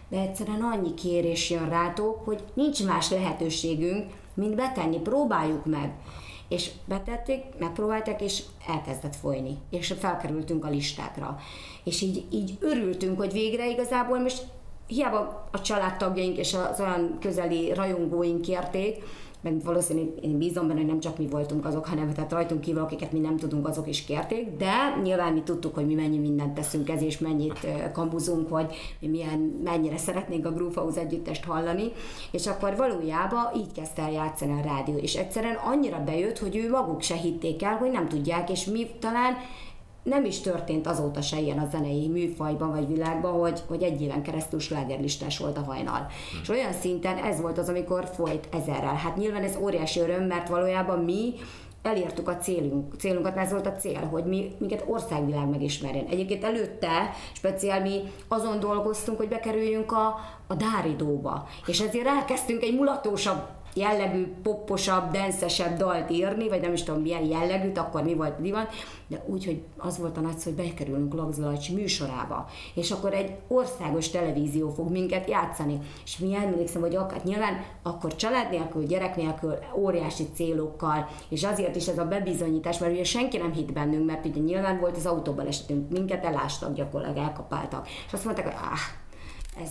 de 0.09 0.21
egyszerűen 0.21 0.63
annyi 0.63 0.95
kérés 0.95 1.51
jön 1.51 1.69
rátok, 1.69 2.25
hogy 2.25 2.45
nincs 2.55 2.85
más 2.85 3.11
lehetőségünk, 3.11 4.13
mint 4.35 4.55
betenni, 4.55 4.99
próbáljuk 4.99 5.65
meg. 5.65 5.93
És 6.49 6.71
betették, 6.85 7.43
megpróbálták, 7.59 8.21
és 8.21 8.43
elkezdett 8.67 9.17
folyni. 9.17 9.57
És 9.71 9.95
felkerültünk 9.99 10.65
a 10.65 10.69
listákra. 10.69 11.39
És 11.85 12.01
így, 12.01 12.25
így 12.31 12.57
örültünk, 12.61 13.19
hogy 13.19 13.33
végre 13.33 13.71
igazából 13.71 14.19
most 14.19 14.47
hiába 14.87 15.49
a 15.53 15.61
családtagjaink 15.61 16.37
és 16.37 16.55
az 16.55 16.81
olyan 16.81 17.17
közeli 17.21 17.73
rajongóink 17.75 18.41
kérték, 18.41 19.03
meg 19.41 19.63
valószínűleg 19.65 20.09
én 20.21 20.39
bízom 20.39 20.67
benne, 20.67 20.79
hogy 20.79 20.89
nem 20.89 21.01
csak 21.01 21.19
mi 21.19 21.27
voltunk 21.27 21.65
azok, 21.65 21.87
hanem 21.87 22.13
tehát 22.13 22.33
rajtunk 22.33 22.61
kívül, 22.61 22.83
akiket 22.83 23.13
mi 23.13 23.19
nem 23.19 23.37
tudunk, 23.37 23.69
azok 23.69 23.89
is 23.89 24.05
kérték, 24.05 24.57
de 24.57 24.73
nyilván 25.03 25.33
mi 25.33 25.43
tudtuk, 25.43 25.75
hogy 25.75 25.87
mi 25.87 25.95
mennyi 25.95 26.19
mindent 26.19 26.55
teszünk 26.55 26.91
ez, 26.91 27.03
és 27.03 27.19
mennyit 27.19 27.67
kambuzunk, 27.93 28.49
vagy 28.49 28.75
milyen, 29.01 29.61
mennyire 29.65 29.97
szeretnénk 29.97 30.47
a 30.47 30.53
Groove 30.53 30.81
House 30.81 31.01
együttest 31.01 31.45
hallani, 31.45 31.93
és 32.31 32.47
akkor 32.47 32.77
valójában 32.77 33.45
így 33.57 33.73
kezdte 33.73 34.03
el 34.03 34.13
játszani 34.13 34.53
a 34.53 34.65
rádió, 34.65 34.97
és 34.97 35.15
egyszerűen 35.15 35.59
annyira 35.65 36.03
bejött, 36.05 36.39
hogy 36.39 36.57
ő 36.57 36.71
maguk 36.71 37.03
se 37.03 37.15
hitték 37.15 37.63
el, 37.63 37.77
hogy 37.77 37.91
nem 37.91 38.09
tudják, 38.09 38.51
és 38.51 38.65
mi 38.65 38.87
talán 38.99 39.35
nem 40.09 40.25
is 40.25 40.41
történt 40.41 40.87
azóta 40.87 41.21
se 41.21 41.41
ilyen 41.41 41.59
a 41.59 41.69
zenei 41.71 42.09
műfajban 42.09 42.71
vagy 42.71 42.89
világban, 42.89 43.33
hogy, 43.33 43.63
hogy 43.67 43.83
egy 43.83 44.03
éven 44.03 44.23
keresztül 44.23 44.61
slágerlistás 44.61 45.39
volt 45.39 45.59
a 45.59 45.63
hajnal. 45.63 45.99
Hm. 45.99 46.39
És 46.43 46.49
olyan 46.49 46.73
szinten 46.73 47.17
ez 47.17 47.41
volt 47.41 47.59
az, 47.59 47.69
amikor 47.69 48.11
folyt 48.15 48.49
ezerrel. 48.53 48.95
Hát 48.95 49.17
nyilván 49.17 49.43
ez 49.43 49.57
óriási 49.61 50.01
öröm, 50.01 50.25
mert 50.25 50.49
valójában 50.49 50.99
mi 51.05 51.35
elértük 51.83 52.29
a 52.29 52.37
célunk, 52.37 52.95
célunkat, 52.99 53.35
mert 53.35 53.47
ez 53.47 53.53
volt 53.53 53.67
a 53.67 53.75
cél, 53.75 54.05
hogy 54.05 54.25
mi, 54.25 54.55
minket 54.59 54.85
országvilág 54.87 55.49
megismerjen. 55.49 56.07
Egyébként 56.07 56.45
előtte 56.45 57.11
speciál 57.33 57.81
mi 57.81 58.01
azon 58.29 58.61
dolgoztunk, 58.61 59.19
hogy 59.19 59.29
bekerüljünk 59.29 59.93
a, 59.93 60.19
a 60.47 60.55
Dáridóba, 60.55 61.47
és 61.67 61.81
ezért 61.81 62.07
elkezdtünk 62.07 62.63
egy 62.63 62.75
mulatósabb 62.75 63.58
jellegű, 63.75 64.27
popposabb, 64.43 65.11
denszesebb 65.11 65.77
dalt 65.77 66.11
írni, 66.11 66.49
vagy 66.49 66.61
nem 66.61 66.73
is 66.73 66.83
tudom 66.83 67.03
milyen 67.03 67.25
jellegűt, 67.25 67.79
akkor 67.79 68.03
mi 68.03 68.15
volt 68.15 68.41
divat, 68.41 68.73
de 69.07 69.23
úgy, 69.27 69.45
hogy 69.45 69.63
az 69.77 69.99
volt 69.99 70.17
a 70.17 70.21
nagy 70.21 70.43
hogy 70.45 70.55
bekerülünk 70.55 71.15
Lagzalajcsi 71.15 71.75
műsorába, 71.75 72.49
és 72.75 72.91
akkor 72.91 73.15
egy 73.15 73.33
országos 73.49 74.11
televízió 74.11 74.71
fog 74.71 74.91
minket 74.91 75.29
játszani. 75.29 75.79
És 76.05 76.19
mi 76.19 76.35
emlékszem, 76.35 76.81
hogy 76.81 76.97
akár 76.97 77.21
nyilván 77.25 77.65
akkor 77.83 78.17
család 78.17 78.51
nélkül, 78.51 78.87
gyerek 78.87 79.17
nélkül, 79.17 79.59
óriási 79.75 80.25
célokkal, 80.35 81.09
és 81.29 81.45
azért 81.45 81.77
is 81.77 81.87
ez 81.87 81.99
a 81.99 82.05
bebizonyítás, 82.05 82.79
mert 82.79 82.93
ugye 82.93 83.05
senki 83.05 83.37
nem 83.37 83.53
hitt 83.53 83.73
bennünk, 83.73 84.07
mert 84.07 84.27
ugye 84.27 84.41
nyilván 84.41 84.81
volt 84.81 84.97
az 84.97 85.07
autóban 85.07 85.47
esetünk, 85.47 85.91
minket 85.91 86.25
elástak 86.25 86.75
gyakorlatilag, 86.75 87.25
elkapáltak. 87.25 87.89
És 88.07 88.13
azt 88.13 88.25
mondták, 88.25 88.47
hogy 88.47 88.57
ah, 88.57 89.63
ez 89.63 89.71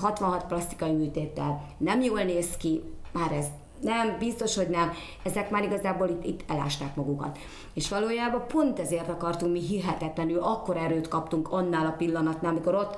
66 0.00 0.46
plastikai 0.46 0.92
műtéttel 0.92 1.74
nem 1.78 2.00
jól 2.00 2.22
néz 2.22 2.56
ki, 2.56 2.82
már 3.12 3.32
ez 3.32 3.46
nem, 3.82 4.16
biztos, 4.18 4.56
hogy 4.56 4.68
nem. 4.68 4.92
Ezek 5.22 5.50
már 5.50 5.64
igazából 5.64 6.08
itt, 6.08 6.24
itt 6.24 6.50
elásták 6.50 6.96
magukat. 6.96 7.38
És 7.74 7.88
valójában 7.88 8.46
pont 8.46 8.78
ezért 8.78 9.08
akartunk 9.08 9.52
mi 9.52 9.60
hihetetlenül, 9.60 10.38
akkor 10.38 10.76
erőt 10.76 11.08
kaptunk 11.08 11.52
annál 11.52 11.86
a 11.86 11.94
pillanatnál, 11.96 12.50
amikor 12.50 12.74
ott 12.74 12.96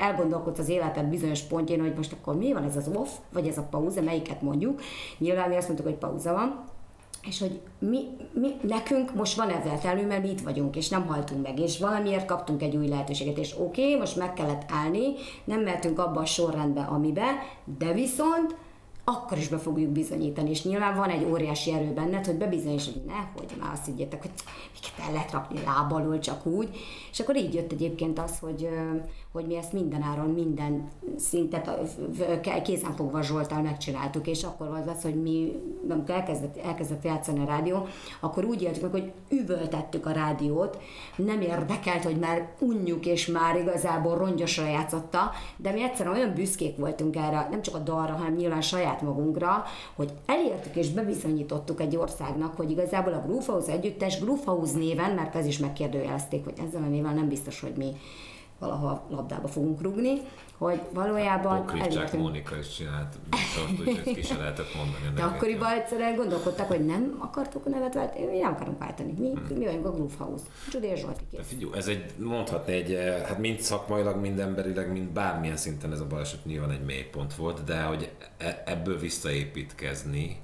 elgondolkodsz 0.00 0.58
az 0.58 0.68
életed 0.68 1.06
bizonyos 1.06 1.40
pontjén, 1.40 1.80
hogy 1.80 1.94
most 1.96 2.12
akkor 2.12 2.36
mi 2.36 2.52
van 2.52 2.64
ez 2.64 2.76
az 2.76 2.90
off, 2.94 3.08
vagy 3.32 3.46
ez 3.48 3.58
a 3.58 3.66
pauza, 3.70 4.02
melyiket 4.02 4.42
mondjuk. 4.42 4.80
Nyilván 5.18 5.48
mi 5.48 5.56
azt 5.56 5.66
mondtuk, 5.66 5.88
hogy 5.88 5.98
pauza 5.98 6.32
van, 6.32 6.64
és 7.26 7.40
hogy 7.40 7.60
mi, 7.78 8.00
mi, 8.32 8.50
nekünk 8.62 9.14
most 9.14 9.36
van 9.36 9.50
ezzel 9.50 9.78
telő, 9.78 10.06
mert 10.06 10.22
mi 10.22 10.30
itt 10.30 10.40
vagyunk, 10.40 10.76
és 10.76 10.88
nem 10.88 11.06
haltunk 11.06 11.42
meg, 11.42 11.58
és 11.58 11.78
valamiért 11.78 12.26
kaptunk 12.26 12.62
egy 12.62 12.76
új 12.76 12.88
lehetőséget, 12.88 13.38
és 13.38 13.54
oké, 13.58 13.82
okay, 13.82 13.96
most 13.98 14.16
meg 14.16 14.32
kellett 14.32 14.62
állni, 14.70 15.14
nem 15.44 15.60
mehetünk 15.60 15.98
abba 15.98 16.20
a 16.20 16.24
sorrendbe, 16.24 16.80
amibe, 16.80 17.24
de 17.78 17.92
viszont 17.92 18.56
akkor 19.04 19.38
is 19.38 19.48
be 19.48 19.58
fogjuk 19.58 19.90
bizonyítani, 19.90 20.50
és 20.50 20.64
nyilván 20.64 20.96
van 20.96 21.10
egy 21.10 21.24
óriási 21.24 21.72
erő 21.72 21.92
benned, 21.92 22.26
hogy 22.26 22.34
bebizonyíts, 22.34 22.84
hogy 22.84 23.02
nehogy 23.06 23.56
már 23.60 23.72
azt 23.72 23.84
higgyétek, 23.84 24.22
hogy 24.22 24.30
miket 24.72 25.06
el 25.06 25.12
lehet 25.12 25.32
rakni 25.32 25.60
lábalól 25.64 26.18
csak 26.18 26.46
úgy, 26.46 26.76
és 27.14 27.20
akkor 27.20 27.36
így 27.36 27.54
jött 27.54 27.72
egyébként 27.72 28.18
az, 28.18 28.38
hogy, 28.38 28.68
hogy 29.32 29.46
mi 29.46 29.56
ezt 29.56 29.72
mindenáron, 29.72 30.30
minden 30.30 30.88
szintet 31.16 31.70
kézenfogva 32.62 33.22
Zsoltál 33.22 33.62
megcsináltuk, 33.62 34.26
és 34.26 34.42
akkor 34.42 34.68
volt 34.68 34.88
az, 34.88 35.02
hogy 35.02 35.22
mi, 35.22 35.52
amikor 35.88 36.14
elkezdett, 36.14 36.56
elkezdett 36.56 37.04
játszani 37.04 37.40
a 37.40 37.44
rádió, 37.44 37.86
akkor 38.20 38.44
úgy 38.44 38.62
éltük 38.62 38.82
meg, 38.82 38.90
hogy 38.90 39.12
üvöltettük 39.28 40.06
a 40.06 40.10
rádiót, 40.10 40.78
nem 41.16 41.40
érdekelt, 41.40 42.04
hogy 42.04 42.18
már 42.18 42.48
unjuk, 42.58 43.06
és 43.06 43.26
már 43.26 43.56
igazából 43.56 44.16
rongyosra 44.16 44.66
játszotta, 44.66 45.30
de 45.56 45.70
mi 45.70 45.82
egyszerűen 45.82 46.16
olyan 46.16 46.34
büszkék 46.34 46.76
voltunk 46.76 47.16
erre, 47.16 47.48
nem 47.50 47.62
csak 47.62 47.74
a 47.74 47.78
dalra, 47.78 48.12
hanem 48.12 48.34
nyilván 48.34 48.60
saját 48.60 49.02
magunkra, 49.02 49.64
hogy 49.96 50.12
elértük 50.26 50.76
és 50.76 50.90
bebizonyítottuk 50.90 51.80
egy 51.80 51.96
országnak, 51.96 52.56
hogy 52.56 52.70
igazából 52.70 53.12
a 53.12 53.24
Groove 53.26 53.72
együttes 53.72 54.20
Groove 54.20 54.68
néven, 54.74 55.10
mert 55.10 55.34
ez 55.34 55.46
is 55.46 55.58
megkérdőjelezték, 55.58 56.44
hogy 56.44 56.54
ezzel 56.66 56.82
a 56.82 56.86
néven 56.86 57.02
nem 57.12 57.28
biztos, 57.28 57.60
hogy 57.60 57.72
mi 57.76 57.96
valaha 58.58 59.06
labdába 59.10 59.48
fogunk 59.48 59.82
rugni, 59.82 60.20
hogy 60.58 60.80
valójában... 60.92 61.66
Pokricsák 61.66 62.12
Mónika 62.12 62.58
is 62.58 62.76
csinált 62.76 63.16
műsort, 63.30 63.88
úgyhogy 63.88 64.14
ki 64.14 64.22
se 64.22 64.36
lehetett 64.36 64.74
mondani. 64.74 65.14
De 65.14 65.22
akkoriban 65.22 65.72
egyszerűen 65.72 66.14
gondolkodtak, 66.14 66.66
hogy 66.66 66.86
nem 66.86 67.16
akartuk 67.18 67.66
a 67.66 67.68
nevet 67.68 67.94
váltani, 67.94 68.24
mi 68.24 68.38
nem 68.38 68.52
akarunk 68.52 68.78
váltani. 68.78 69.14
Mi, 69.18 69.30
hmm. 69.30 69.56
mi 69.56 69.64
vagyunk 69.64 69.86
a 69.86 69.90
Groove 69.90 70.14
House. 70.18 70.44
Judy 70.70 70.96
Zsolti 70.96 71.24
kész. 71.30 71.46
Figyú, 71.46 71.72
ez 71.72 71.86
egy, 71.86 72.12
mondhatni 72.18 72.72
egy, 72.72 72.92
eh, 72.92 73.22
hát 73.26 73.38
mind 73.38 73.60
szakmailag, 73.60 74.20
mind 74.20 74.38
emberileg, 74.38 74.92
mind 74.92 75.08
bármilyen 75.08 75.56
szinten 75.56 75.92
ez 75.92 76.00
a 76.00 76.06
baleset 76.06 76.44
nyilván 76.44 76.70
egy 76.70 76.84
mélypont 76.84 77.34
volt, 77.34 77.64
de 77.64 77.82
hogy 77.82 78.10
e, 78.38 78.62
ebből 78.66 78.98
visszaépítkezni, 78.98 80.36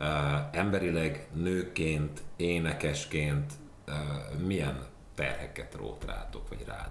uh, 0.00 0.06
emberileg, 0.52 1.28
nőként, 1.32 2.22
énekesként 2.36 3.52
uh, 3.88 4.46
milyen 4.46 4.90
terheket 5.14 5.74
rót 5.74 6.04
rátok, 6.04 6.48
vagy 6.48 6.64
rád? 6.66 6.90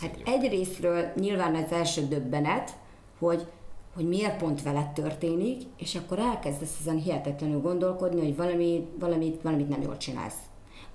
Hát 0.00 0.18
egyrésztről 0.24 1.12
nyilván 1.14 1.54
az 1.54 1.72
első 1.72 2.06
döbbenet, 2.06 2.76
hogy, 3.18 3.46
hogy 3.94 4.08
miért 4.08 4.36
pont 4.36 4.62
veled 4.62 4.88
történik, 4.88 5.62
és 5.76 5.94
akkor 5.94 6.18
elkezdesz 6.18 6.76
ezen 6.80 6.96
hihetetlenül 6.96 7.60
gondolkodni, 7.60 8.20
hogy 8.20 8.36
valami, 8.36 8.88
valamit, 8.98 9.42
valamit 9.42 9.68
nem 9.68 9.82
jól 9.82 9.96
csinálsz. 9.96 10.38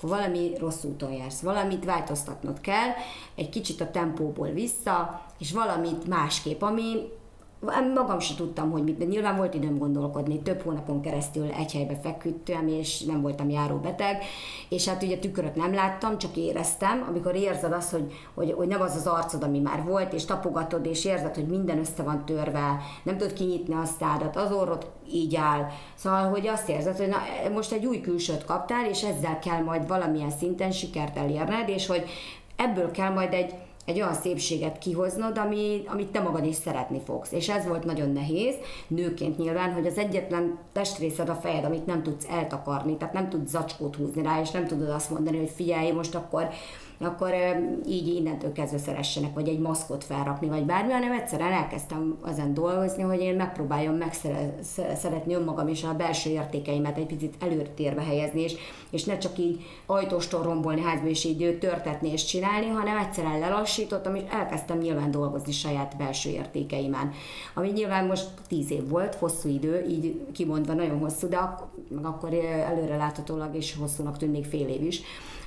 Valami 0.02 0.52
rossz 0.58 0.84
úton 0.84 1.12
jársz, 1.12 1.42
valamit 1.42 1.86
változtatnod 1.86 2.62
kell, 2.62 2.90
egy 3.36 3.50
kicsit 3.50 3.82
a 3.82 3.92
tempóból 3.92 4.50
vissza, 4.50 5.26
és 5.40 5.52
valamit 5.52 6.08
másképp, 6.08 6.62
ami 6.62 7.12
magam 7.94 8.20
sem 8.20 8.36
tudtam, 8.36 8.72
hogy 8.72 8.84
mit, 8.84 8.98
de 8.98 9.06
nyilván 9.06 9.38
volt 9.38 9.54
időm 9.54 9.78
gondolkodni. 9.78 10.42
Több 10.42 10.62
hónapon 10.62 11.02
keresztül 11.02 11.52
egy 11.58 11.72
helybe 11.72 12.00
feküdtem, 12.04 12.68
és 12.68 13.02
nem 13.02 13.22
voltam 13.22 13.50
járó 13.50 13.76
beteg, 13.76 14.24
és 14.70 14.88
hát 14.88 15.04
ugye 15.04 15.18
tükröt 15.18 15.56
nem 15.56 15.74
láttam, 15.74 16.18
csak 16.18 16.36
éreztem, 16.36 17.06
amikor 17.10 17.36
érzed 17.36 17.72
azt, 17.72 17.92
hogy, 17.92 18.14
hogy, 18.34 18.52
hogy 18.52 18.68
nem 18.68 18.82
az 18.82 18.96
az 18.96 19.08
arcod, 19.08 19.44
ami 19.44 19.60
már 19.60 19.84
volt, 19.84 20.14
és 20.14 20.26
tapogatod, 20.26 20.86
és 20.86 21.06
érzed, 21.06 21.36
hogy 21.36 21.48
minden 21.48 21.80
össze 21.80 22.04
van 22.04 22.26
törve, 22.26 22.80
nem 23.04 23.18
tudod 23.18 23.34
kinyitni 23.34 23.74
a 23.74 23.86
szádat, 24.00 24.36
az 24.36 24.52
orrod 24.52 24.92
így 25.12 25.36
áll. 25.36 25.68
Szóval, 25.96 26.30
hogy 26.30 26.48
azt 26.48 26.70
érzed, 26.70 26.98
hogy 26.98 27.08
na, 27.08 27.18
most 27.54 27.72
egy 27.72 27.86
új 27.86 28.02
külsőt 28.02 28.46
kaptál, 28.46 28.86
és 28.86 29.04
ezzel 29.04 29.40
kell 29.40 29.64
majd 29.64 29.88
valamilyen 29.88 30.32
szinten 30.32 30.72
sikert 30.72 31.18
elérned, 31.18 31.70
és 31.70 31.88
hogy 31.88 32.06
ebből 32.56 32.92
kell 32.92 33.14
majd 33.14 33.34
egy, 33.34 33.54
egy 33.86 34.02
olyan 34.02 34.14
szépséget 34.14 34.78
kihoznod, 34.78 35.38
ami, 35.38 35.82
amit 35.86 36.12
te 36.12 36.20
magad 36.20 36.46
is 36.46 36.56
szeretni 36.56 37.02
fogsz. 37.06 37.32
És 37.32 37.50
ez 37.50 37.68
volt 37.68 37.84
nagyon 37.84 38.12
nehéz, 38.12 38.56
nőként 38.88 39.38
nyilván, 39.38 39.74
hogy 39.74 39.86
az 39.86 39.98
egyetlen 39.98 40.58
testrészed 40.72 41.30
a 41.30 41.36
fejed, 41.36 41.64
amit 41.64 41.86
nem 41.86 42.04
tudsz 42.04 42.28
eltakarni, 42.30 42.98
tehát 42.98 43.14
nem 43.14 43.30
tudsz 43.30 43.50
zacskót 43.50 43.96
húzni 43.96 44.22
rá, 44.22 44.42
és 44.42 44.52
nem 44.52 44.68
tudod 44.68 44.90
azt 44.90 45.10
mondani, 45.10 45.38
hogy 45.38 45.52
figyelj, 45.56 45.92
most 45.92 46.16
akkor 46.16 46.48
akkor 47.00 47.34
így 47.88 48.08
innentől 48.08 48.52
kezdve 48.52 48.78
szeressenek, 48.78 49.34
vagy 49.34 49.48
egy 49.48 49.60
maszkot 49.60 50.04
felrakni, 50.04 50.48
vagy 50.48 50.66
bármi, 50.66 50.92
hanem 50.92 51.12
egyszerűen 51.12 51.52
elkezdtem 51.52 52.18
ezen 52.26 52.54
dolgozni, 52.54 53.04
hogy 53.04 53.20
én 53.20 53.36
megpróbáljam 53.36 53.96
megszeretni 53.96 55.34
önmagam 55.34 55.68
és 55.68 55.84
a 55.84 55.94
belső 55.94 56.30
értékeimet 56.30 56.98
egy 56.98 57.06
picit 57.06 57.36
előtérbe 57.40 58.02
helyezni, 58.02 58.42
és, 58.42 58.56
és 58.90 59.04
ne 59.04 59.18
csak 59.18 59.38
így 59.38 59.62
ajtóstól 59.86 60.44
rombolni 60.44 60.82
házba, 60.82 61.08
és 61.08 61.24
így 61.24 61.58
törtetni 61.60 62.12
és 62.12 62.26
csinálni, 62.26 62.68
hanem 62.68 62.98
egyszerűen 62.98 63.40
lelassítottam, 63.40 64.16
és 64.16 64.24
elkezdtem 64.30 64.78
nyilván 64.78 65.12
dolgozni 65.12 65.52
saját 65.52 65.98
belső 65.98 66.30
értékeimen. 66.30 67.12
Ami 67.54 67.70
nyilván 67.70 68.06
most 68.06 68.28
tíz 68.48 68.72
év 68.72 68.90
volt, 68.90 69.16
hosszú 69.16 69.50
idő, 69.50 69.86
így 69.90 70.22
kimondva 70.32 70.74
nagyon 70.74 71.00
hosszú, 71.00 71.28
de 71.28 71.38
ak- 71.38 71.64
meg 71.90 72.06
akkor 72.06 72.34
előre 72.44 72.96
láthatólag 72.96 73.56
és 73.56 73.76
hosszúnak 73.80 74.18
tűnik 74.18 74.46
fél 74.46 74.68
év 74.68 74.84
is. 74.84 75.02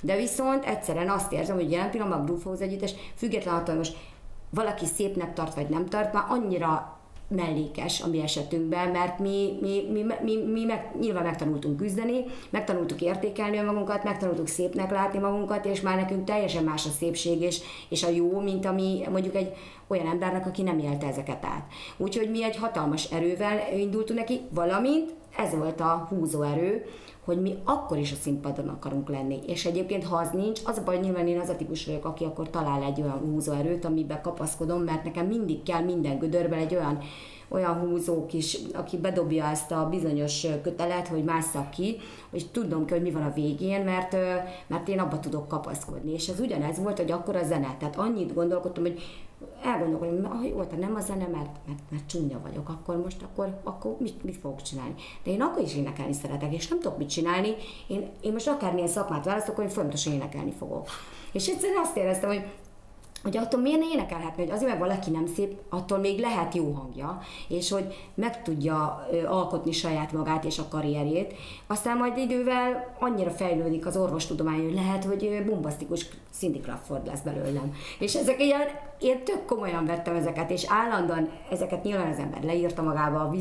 De 0.07 0.17
viszont 0.17 0.65
egyszerűen 0.65 1.09
azt 1.09 1.33
érzem, 1.33 1.57
hogy 1.57 1.71
jelen 1.71 1.91
pillanatban 1.91 2.37
a 2.37 2.39
Groove 2.39 2.65
együttes, 2.65 2.95
független 3.15 3.55
attól, 3.55 3.75
most 3.75 3.97
valaki 4.51 4.85
szépnek 4.85 5.33
tart, 5.33 5.55
vagy 5.55 5.69
nem 5.69 5.87
tart, 5.87 6.13
már 6.13 6.25
annyira 6.29 6.99
mellékes 7.29 8.01
a 8.01 8.07
mi 8.07 8.23
esetünkben, 8.23 8.89
mert 8.89 9.19
mi, 9.19 9.59
mi, 9.61 9.83
mi, 9.93 10.05
mi, 10.23 10.37
mi 10.37 10.65
meg, 10.65 10.91
nyilván 11.01 11.23
megtanultunk 11.23 11.77
küzdeni, 11.77 12.25
megtanultuk 12.51 13.01
értékelni 13.01 13.61
magunkat, 13.61 14.05
megtanultuk 14.05 14.47
szépnek 14.47 14.91
látni 14.91 15.19
magunkat, 15.19 15.65
és 15.65 15.81
már 15.81 15.97
nekünk 15.97 16.25
teljesen 16.25 16.65
más 16.65 16.87
a 16.87 16.91
szépség 16.91 17.41
és, 17.41 17.61
és 17.89 18.03
a 18.03 18.09
jó, 18.09 18.41
mint 18.41 18.67
ami 18.67 19.07
mondjuk 19.11 19.35
egy 19.35 19.53
olyan 19.87 20.07
embernek, 20.07 20.47
aki 20.47 20.63
nem 20.63 20.79
élte 20.79 21.07
ezeket 21.07 21.45
át. 21.45 21.67
Úgyhogy 21.97 22.31
mi 22.31 22.45
egy 22.45 22.57
hatalmas 22.57 23.05
erővel 23.05 23.59
indultunk 23.77 24.19
neki, 24.19 24.41
valamint 24.51 25.15
ez 25.37 25.55
volt 25.55 25.81
a 25.81 26.07
húzóerő, 26.09 26.85
hogy 27.27 27.41
mi 27.41 27.55
akkor 27.65 27.99
is 27.99 28.13
a 28.13 28.17
színpadon 28.17 28.69
akarunk 28.69 29.09
lenni. 29.09 29.39
És 29.47 29.65
egyébként, 29.65 30.05
ha 30.05 30.17
az 30.17 30.31
nincs, 30.31 30.61
az 30.65 30.79
a 30.79 30.83
baj, 30.83 30.99
nyilván 30.99 31.29
én 31.29 31.41
az 31.41 31.49
a 31.49 31.57
típus 31.57 31.87
vagyok, 31.87 32.05
aki 32.05 32.25
akkor 32.25 32.51
talál 32.51 32.83
egy 32.83 33.01
olyan 33.01 33.19
húzóerőt, 33.19 33.85
amiben 33.85 34.23
kapaszkodom, 34.23 34.83
mert 34.83 35.05
nekem 35.05 35.27
mindig 35.27 35.63
kell 35.63 35.83
minden 35.83 36.19
gödörben 36.19 36.59
egy 36.59 36.75
olyan 36.75 36.99
olyan 37.49 37.75
húzók 37.75 38.33
is, 38.33 38.59
aki 38.75 38.97
bedobja 38.97 39.45
ezt 39.45 39.71
a 39.71 39.89
bizonyos 39.89 40.47
kötelet, 40.63 41.09
hogy 41.09 41.25
másszak 41.25 41.71
ki, 41.71 41.97
és 42.31 42.43
tudom 42.53 42.85
ki, 42.85 42.93
hogy 42.93 43.03
mi 43.03 43.11
van 43.11 43.23
a 43.23 43.33
végén, 43.33 43.85
mert, 43.85 44.17
mert 44.67 44.89
én 44.89 44.99
abba 44.99 45.21
tudok 45.21 45.49
kapaszkodni. 45.49 46.13
És 46.13 46.29
ez 46.29 46.41
ugyanez 46.41 46.79
volt, 46.79 46.99
hogy 46.99 47.11
akkor 47.11 47.37
a 47.37 47.45
zene. 47.45 47.77
Tehát 47.79 47.97
annyit 47.97 48.35
gondolkodtam, 48.35 48.85
hogy 48.85 49.03
elgondolkodom, 49.63 50.25
hogy 50.25 50.39
ah, 50.39 50.49
jó, 50.49 50.65
te 50.65 50.77
nem 50.77 50.95
a 50.95 51.01
zene, 51.01 51.27
mert, 51.27 51.57
mert, 51.67 51.81
mert 51.91 52.07
csúnya 52.07 52.41
vagyok, 52.43 52.69
akkor 52.69 52.97
most 52.97 53.23
akkor, 53.23 53.61
akkor 53.65 53.97
mit, 53.99 54.23
mit 54.23 54.37
fogok 54.37 54.63
csinálni? 54.63 54.95
De 55.25 55.31
én 55.31 55.43
akkor 55.43 55.63
is 55.63 55.75
énekelni 55.75 56.13
szeretek, 56.13 56.55
és 56.55 56.69
nem 56.69 56.81
tudok 56.81 56.99
mit 56.99 57.09
csinálni. 57.09 57.55
Én, 57.87 58.11
én 58.21 58.33
most 58.33 58.49
akármilyen 58.49 58.89
szakmát 58.89 59.25
választok, 59.25 59.57
hogy 59.57 59.73
folyamatosan 59.73 60.13
énekelni 60.13 60.53
fogok. 60.53 60.89
És 61.33 61.49
egyszerűen 61.49 61.83
azt 61.83 61.97
éreztem, 61.97 62.29
hogy 62.29 62.45
hogy 63.27 63.37
attól 63.37 63.61
miért 63.61 63.81
ne 63.81 63.87
énekelhetne, 63.93 64.43
hogy 64.43 64.53
azért, 64.53 64.69
mert 64.69 64.81
valaki 64.81 65.11
nem 65.11 65.27
szép, 65.27 65.57
attól 65.69 65.99
még 65.99 66.19
lehet 66.19 66.55
jó 66.55 66.73
hangja, 66.73 67.21
és 67.49 67.71
hogy 67.71 68.11
meg 68.15 68.43
tudja 68.43 69.07
alkotni 69.27 69.73
saját 69.73 70.13
magát 70.13 70.45
és 70.45 70.59
a 70.59 70.69
karrierjét. 70.69 71.35
Aztán 71.67 71.97
majd 71.97 72.17
idővel 72.17 72.95
annyira 72.99 73.31
fejlődik 73.31 73.87
az 73.87 73.97
orvostudomány, 73.97 74.63
hogy 74.63 74.75
lehet, 74.75 75.05
hogy 75.05 75.45
bombasztikus 75.47 76.09
Cindy 76.31 76.61
Crawford 76.61 77.07
lesz 77.07 77.21
belőlem. 77.21 77.75
És 77.99 78.15
ezek 78.15 78.41
ilyen, 78.41 78.61
én 79.01 79.25
tök 79.25 79.45
komolyan 79.45 79.85
vettem 79.85 80.15
ezeket, 80.15 80.51
és 80.51 80.65
állandóan 80.69 81.31
ezeket 81.51 81.83
nyilván 81.83 82.11
az 82.11 82.19
ember 82.19 82.43
leírta 82.43 82.83
magába, 82.83 83.35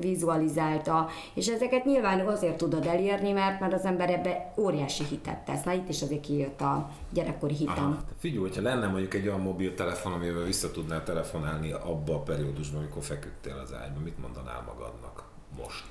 vizualizálta, 0.00 1.08
és 1.34 1.46
ezeket 1.46 1.84
nyilván 1.84 2.26
azért 2.26 2.56
tudod 2.56 2.86
elérni, 2.86 3.32
mert, 3.32 3.60
mert 3.60 3.72
az 3.72 3.84
ember 3.84 4.10
ebbe 4.10 4.52
óriási 4.56 5.04
hitet 5.10 5.38
tesz. 5.44 5.62
Na 5.62 5.72
itt 5.72 5.88
is 5.88 6.02
azért 6.02 6.20
kijött 6.20 6.60
a 6.60 6.90
gyerekkori 7.12 7.54
hitem. 7.54 7.84
Aha. 7.84 7.98
Figyelj, 8.18 8.40
hogyha 8.40 8.62
lenne 8.62 8.86
mondjuk 8.86 9.14
egy 9.14 9.23
olyan 9.28 9.40
mobiltelefon, 9.40 10.12
amivel 10.12 10.44
vissza 10.44 10.70
tudnál 10.70 11.02
telefonálni 11.02 11.72
abba 11.72 12.14
a 12.14 12.20
periódusban, 12.20 12.80
amikor 12.80 13.02
feküdtél 13.02 13.56
az 13.62 13.74
ágyban, 13.74 14.02
mit 14.02 14.18
mondanál 14.18 14.62
magadnak 14.66 15.24
most? 15.56 15.84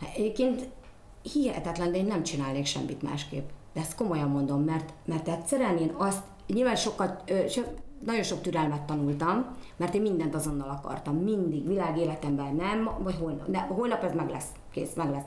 Hát 0.00 0.14
egyébként 0.16 0.68
hihetetlen, 1.32 1.92
de 1.92 1.98
én 1.98 2.06
nem 2.06 2.22
csinálnék 2.22 2.66
semmit 2.66 3.02
másképp. 3.02 3.48
De 3.72 3.80
ezt 3.80 3.94
komolyan 3.94 4.28
mondom, 4.28 4.62
mert, 4.62 4.92
mert 5.04 5.28
egyszerűen 5.28 5.78
én 5.78 5.94
azt, 5.96 6.22
nyilván 6.46 6.76
sokat, 6.76 7.30
ö, 7.30 7.48
so, 7.48 7.62
nagyon 8.04 8.22
sok 8.22 8.40
türelmet 8.40 8.82
tanultam, 8.82 9.56
mert 9.76 9.94
én 9.94 10.02
mindent 10.02 10.34
azonnal 10.34 10.68
akartam, 10.68 11.16
mindig, 11.16 11.66
világ 11.66 11.98
életemben 11.98 12.54
nem, 12.54 12.90
vagy 12.98 13.16
holnap, 13.18 13.46
ne, 13.46 13.58
holnap 13.58 14.02
ez 14.02 14.14
meg 14.14 14.30
lesz, 14.30 14.48
kész, 14.70 14.94
meg 14.94 15.10
lesz. 15.10 15.24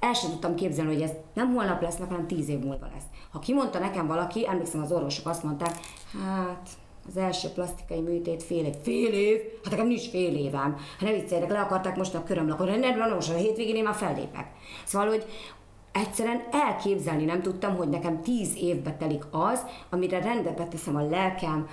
El 0.00 0.12
sem 0.12 0.30
tudtam 0.30 0.54
képzelni, 0.54 0.92
hogy 0.92 1.02
ez 1.02 1.12
nem 1.34 1.54
holnap 1.54 1.82
lesz, 1.82 1.98
hanem 1.98 2.26
tíz 2.26 2.48
év 2.48 2.58
múlva 2.58 2.86
lesz. 2.94 3.04
Ha 3.32 3.38
kimondta 3.38 3.78
nekem 3.78 4.06
valaki, 4.06 4.48
emlékszem 4.48 4.82
az 4.82 4.92
orvosok 4.92 5.26
azt 5.26 5.42
mondták, 5.42 5.78
hát 6.24 6.68
az 7.08 7.16
első 7.16 7.48
plastikai 7.48 8.00
műtét 8.00 8.42
fél 8.42 8.64
év. 8.64 8.74
Fél 8.82 9.12
év? 9.12 9.40
Hát 9.62 9.70
nekem 9.70 9.86
nincs 9.86 10.08
fél 10.08 10.36
évem. 10.36 10.76
Hát 10.98 11.00
ne 11.00 11.12
vicceljenek, 11.12 11.50
le 11.50 11.60
akarták 11.60 11.96
most 11.96 12.14
a 12.14 12.22
körömlakot. 12.22 12.80
Nem, 12.80 13.14
most 13.14 13.30
a 13.30 13.34
hétvégén 13.34 13.76
én 13.76 13.82
már 13.82 13.94
fellépek. 13.94 14.46
Szóval, 14.84 15.08
hogy 15.08 15.24
egyszerűen 15.92 16.42
elképzelni 16.50 17.24
nem 17.24 17.42
tudtam, 17.42 17.76
hogy 17.76 17.88
nekem 17.88 18.22
tíz 18.22 18.56
évbe 18.56 18.96
telik 18.96 19.22
az, 19.30 19.66
amire 19.90 20.20
rendbe 20.20 20.52
teszem 20.52 20.96
a 20.96 21.08
lelkem, 21.08 21.68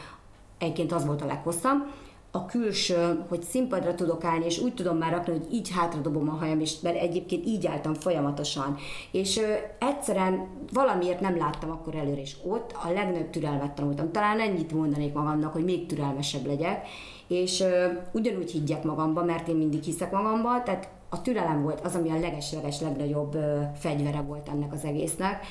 egyébként 0.58 0.92
az 0.92 1.06
volt 1.06 1.22
a 1.22 1.26
leghosszabb, 1.26 1.88
a 2.32 2.46
külső, 2.46 3.26
hogy 3.28 3.44
színpadra 3.44 3.96
tudok 3.96 4.24
állni, 4.24 4.46
és 4.46 4.60
úgy 4.60 4.74
tudom 4.74 4.98
már 4.98 5.12
rakni, 5.12 5.32
hogy 5.32 5.54
így 5.54 5.70
hátradobom 5.72 6.30
a 6.30 6.34
hajam, 6.34 6.60
és 6.60 6.80
mert 6.80 6.96
egyébként 6.96 7.46
így 7.46 7.68
álltam 7.68 7.94
folyamatosan. 7.94 8.78
És 9.12 9.38
ö, 9.38 9.54
egyszerűen 9.80 10.48
valamiért 10.74 11.20
nem 11.20 11.38
láttam 11.38 11.70
akkor 11.70 11.96
előre, 11.96 12.22
és 12.22 12.36
ott 12.46 12.72
a 12.84 12.92
legnagyobb 12.92 13.30
türelmet 13.30 13.72
tanultam. 13.72 14.12
Talán 14.12 14.40
ennyit 14.40 14.72
mondanék 14.72 15.14
magamnak, 15.14 15.54
hogy 15.54 15.64
még 15.64 15.86
türelmesebb 15.86 16.46
legyek, 16.46 16.88
és 17.28 17.60
ö, 17.60 17.86
ugyanúgy 18.12 18.52
higgyek 18.52 18.84
magamba, 18.84 19.24
mert 19.24 19.48
én 19.48 19.56
mindig 19.56 19.84
hiszek 19.84 20.12
magamba, 20.12 20.64
tehát 20.64 20.90
a 21.10 21.22
türelem 21.22 21.64
volt 21.64 21.82
az, 21.82 21.96
ami 21.96 22.10
a 22.10 22.20
leges-leges 22.20 22.82
legnagyobb 22.82 23.36
ö, 23.36 23.60
fegyvere 23.76 24.22
volt 24.22 24.50
ennek 24.50 24.74
az 24.74 24.84
egésznek 24.84 25.46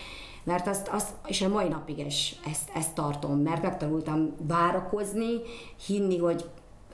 mert 0.45 0.67
azt, 0.67 0.89
azt 0.89 1.09
és 1.27 1.43
a 1.43 1.49
mai 1.49 1.69
napig 1.69 1.99
is 1.99 2.37
ezt, 2.51 2.71
ezt 2.75 2.95
tartom, 2.95 3.39
mert 3.39 3.63
megtanultam 3.63 4.35
várakozni, 4.47 5.31
hinni, 5.87 6.19
hogy 6.19 6.45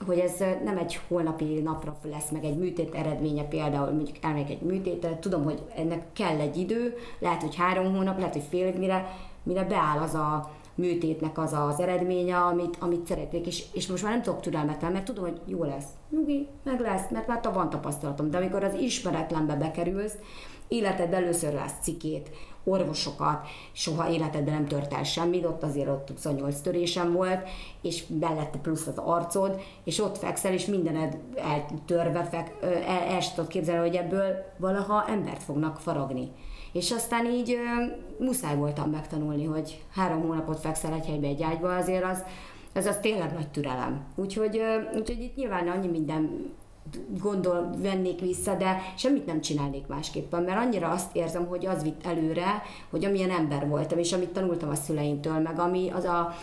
hogy 0.05 0.19
ez 0.19 0.39
nem 0.63 0.77
egy 0.77 0.99
holnapi 1.07 1.59
napra 1.61 1.97
lesz 2.03 2.29
meg 2.29 2.43
egy 2.43 2.57
műtét 2.57 2.95
eredménye, 2.95 3.43
például 3.43 3.91
mondjuk 3.91 4.17
elmegyek 4.21 4.49
egy 4.49 4.61
műtétre, 4.61 5.19
tudom, 5.19 5.43
hogy 5.43 5.61
ennek 5.75 6.05
kell 6.13 6.39
egy 6.39 6.57
idő, 6.57 6.95
lehet, 7.19 7.41
hogy 7.41 7.55
három 7.55 7.95
hónap, 7.95 8.17
lehet, 8.17 8.33
hogy 8.33 8.45
fél 8.49 8.67
év, 8.67 8.75
mire, 8.75 9.13
mire 9.43 9.63
beáll 9.63 9.97
az 9.97 10.13
a 10.13 10.51
műtétnek 10.75 11.37
az 11.37 11.53
az 11.53 11.79
eredménye, 11.79 12.37
amit, 12.37 12.77
amit 12.79 13.07
szeretnék, 13.07 13.47
és, 13.47 13.63
és 13.73 13.87
most 13.87 14.03
már 14.03 14.11
nem 14.11 14.21
tudok 14.21 14.41
türelmetlen, 14.41 14.91
mert 14.91 15.05
tudom, 15.05 15.23
hogy 15.23 15.41
jó 15.45 15.63
lesz, 15.63 15.85
nyugi, 16.09 16.47
meg 16.63 16.79
lesz, 16.79 17.09
mert 17.09 17.27
már 17.27 17.53
van 17.53 17.69
tapasztalatom, 17.69 18.29
de 18.29 18.37
amikor 18.37 18.63
az 18.63 18.73
ismeretlenbe 18.73 19.55
bekerülsz, 19.55 20.15
életed 20.67 21.13
először 21.13 21.53
lesz 21.53 21.73
cikét, 21.81 22.29
orvosokat, 22.65 23.47
soha 23.71 24.09
életedben 24.09 24.53
nem 24.53 24.67
tört 24.67 24.93
el 24.93 25.03
semmit, 25.03 25.45
ott 25.45 25.63
azért 25.63 25.87
ott 25.87 26.09
28 26.09 26.59
törésem 26.59 27.11
volt, 27.11 27.47
és 27.81 28.03
mellette 28.19 28.57
plusz 28.57 28.87
az 28.87 28.97
arcod, 28.97 29.61
és 29.83 29.99
ott 29.99 30.17
fekszel, 30.17 30.53
és 30.53 30.65
mindened 30.65 31.17
eltörve 31.35 32.23
fek, 32.23 32.55
el, 32.61 33.01
el 33.01 33.19
sem 33.19 33.35
tudod 33.35 33.49
képzelni, 33.49 33.87
hogy 33.87 33.97
ebből 33.97 34.35
valaha 34.57 35.07
embert 35.07 35.43
fognak 35.43 35.79
faragni. 35.79 36.31
És 36.71 36.91
aztán 36.91 37.25
így 37.25 37.51
ö, 37.51 37.85
muszáj 38.23 38.55
voltam 38.55 38.89
megtanulni, 38.89 39.45
hogy 39.45 39.83
három 39.91 40.21
hónapot 40.21 40.59
fekszel 40.59 40.93
egy 40.93 41.05
helybe 41.05 41.27
egy 41.27 41.43
ágyba, 41.43 41.75
azért 41.75 42.03
az, 42.03 42.23
ez 42.73 42.87
az 42.87 42.97
tényleg 43.01 43.33
nagy 43.33 43.49
türelem. 43.49 44.05
Úgyhogy, 44.15 44.61
úgyhogy 44.95 45.21
itt 45.21 45.35
nyilván 45.35 45.67
annyi 45.67 45.87
minden 45.87 46.53
gondol, 47.19 47.69
vennék 47.77 48.19
vissza, 48.19 48.55
de 48.55 48.81
semmit 48.97 49.25
nem 49.25 49.41
csinálnék 49.41 49.87
másképpen, 49.87 50.43
mert 50.43 50.57
annyira 50.57 50.89
azt 50.89 51.15
érzem, 51.15 51.45
hogy 51.45 51.65
az 51.65 51.83
vitt 51.83 52.05
előre, 52.05 52.63
hogy 52.89 53.05
amilyen 53.05 53.29
ember 53.29 53.67
voltam, 53.67 53.99
és 53.99 54.13
amit 54.13 54.29
tanultam 54.29 54.69
a 54.69 54.75
szüleimtől, 54.75 55.39
meg 55.39 55.59
ami 55.59 55.89
az 55.89 56.03
a 56.03 56.35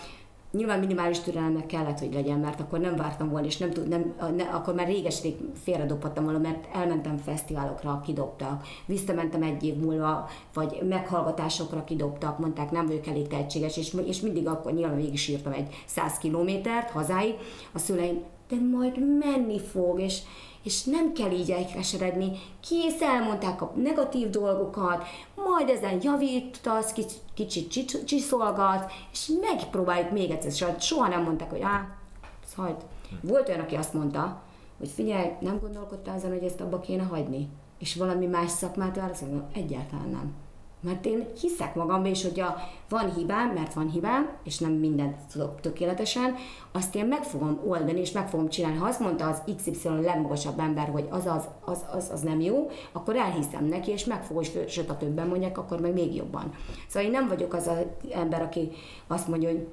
Nyilván 0.53 0.79
minimális 0.79 1.21
türelmek 1.21 1.67
kellett, 1.67 1.99
hogy 1.99 2.13
legyen, 2.13 2.39
mert 2.39 2.61
akkor 2.61 2.79
nem 2.79 2.97
vártam 2.97 3.31
volna, 3.31 3.47
és 3.47 3.57
nem 3.57 3.71
tud, 3.71 3.89
nem, 3.89 4.15
ne, 4.37 4.45
akkor 4.45 4.75
már 4.75 4.87
réges-rég 4.87 5.37
félredobhattam 5.63 6.25
volna, 6.25 6.39
mert 6.39 6.67
elmentem 6.73 7.17
fesztiválokra, 7.17 8.01
kidobtak, 8.05 8.67
visszamentem 8.87 9.43
egy 9.43 9.65
év 9.65 9.77
múlva, 9.77 10.29
vagy 10.55 10.83
meghallgatásokra 10.89 11.85
kidobtak, 11.85 12.39
mondták, 12.39 12.71
nem 12.71 12.87
vagyok 12.87 13.07
elég 13.07 13.27
tehetséges, 13.27 13.77
és, 13.77 13.97
és 14.05 14.21
mindig 14.21 14.49
akkor 14.49 14.73
nyilván 14.73 14.97
végig 14.97 15.29
írtam 15.29 15.53
egy 15.53 15.83
100 15.87 16.19
kilométert 16.19 16.91
hazáig, 16.91 17.35
a 17.73 17.79
szüleim 17.79 18.23
de 18.53 18.61
majd 18.77 19.19
menni 19.19 19.61
fog, 19.61 20.01
és, 20.01 20.19
és 20.63 20.85
nem 20.85 21.13
kell 21.13 21.31
így 21.31 21.51
elkeseredni. 21.51 22.31
Kész, 22.61 23.01
elmondták 23.01 23.63
a 23.63 23.73
negatív 23.77 24.31
dolgokat, 24.31 25.05
majd 25.35 25.69
ezen 25.69 25.99
javítasz, 26.03 26.93
kicsit, 26.93 27.21
kicsit 27.35 28.05
csiszolgat, 28.05 28.93
és 29.13 29.31
megpróbáljuk 29.41 30.11
még 30.11 30.31
egyszer. 30.31 30.81
Soha 30.81 31.09
nem 31.09 31.23
mondták, 31.23 31.51
hogy 31.51 31.61
á, 31.63 31.97
hagyd. 32.57 32.85
Volt 33.21 33.49
olyan, 33.49 33.61
aki 33.61 33.75
azt 33.75 33.95
mondta, 33.95 34.43
hogy 34.79 34.89
figyelj, 34.89 35.31
nem 35.41 35.59
gondolkodtál 35.61 36.17
azon, 36.17 36.31
hogy 36.31 36.45
ezt 36.45 36.61
abba 36.61 36.81
kéne 36.81 37.03
hagyni? 37.03 37.49
És 37.79 37.97
valami 37.97 38.27
más 38.27 38.51
szakmát 38.51 38.97
válaszolni? 38.97 39.43
Egyáltalán 39.55 40.09
nem. 40.09 40.35
Mert 40.83 41.07
én 41.07 41.27
hiszek 41.41 41.75
magamban 41.75 42.11
is, 42.11 42.23
hogyha 42.23 42.61
van 42.89 43.15
hibám, 43.15 43.53
mert 43.55 43.75
van 43.75 43.91
hibám, 43.91 44.31
és 44.45 44.59
nem 44.59 44.73
mindent 44.73 45.17
tudok 45.33 45.61
tökéletesen, 45.61 46.35
azt 46.73 46.95
én 46.95 47.07
meg 47.07 47.23
fogom 47.23 47.61
oldani, 47.67 48.01
és 48.01 48.13
meg 48.13 48.29
fogom 48.29 48.49
csinálni. 48.49 48.77
Ha 48.77 48.87
azt 48.87 49.01
mondta 49.01 49.27
az 49.27 49.43
XY 49.57 49.89
legmagasabb 50.03 50.59
ember, 50.59 50.89
hogy 50.89 51.07
az 51.11 51.27
az, 51.27 51.49
az, 51.65 51.85
az, 51.93 52.11
az 52.13 52.21
nem 52.21 52.41
jó, 52.41 52.71
akkor 52.93 53.17
elhiszem 53.17 53.65
neki, 53.65 53.91
és 53.91 54.05
meg 54.05 54.25
fogom, 54.25 54.43
sőt, 54.43 54.91
a 54.91 54.97
többen 54.97 55.27
mondják, 55.27 55.59
akkor 55.59 55.81
meg 55.81 55.93
még 55.93 56.15
jobban. 56.15 56.53
Szóval 56.89 57.09
én 57.09 57.15
nem 57.15 57.29
vagyok 57.29 57.55
az 57.55 57.67
az 57.67 57.79
ember, 58.11 58.43
aki 58.43 58.71
azt 59.07 59.29
mondja, 59.29 59.49
hogy 59.49 59.67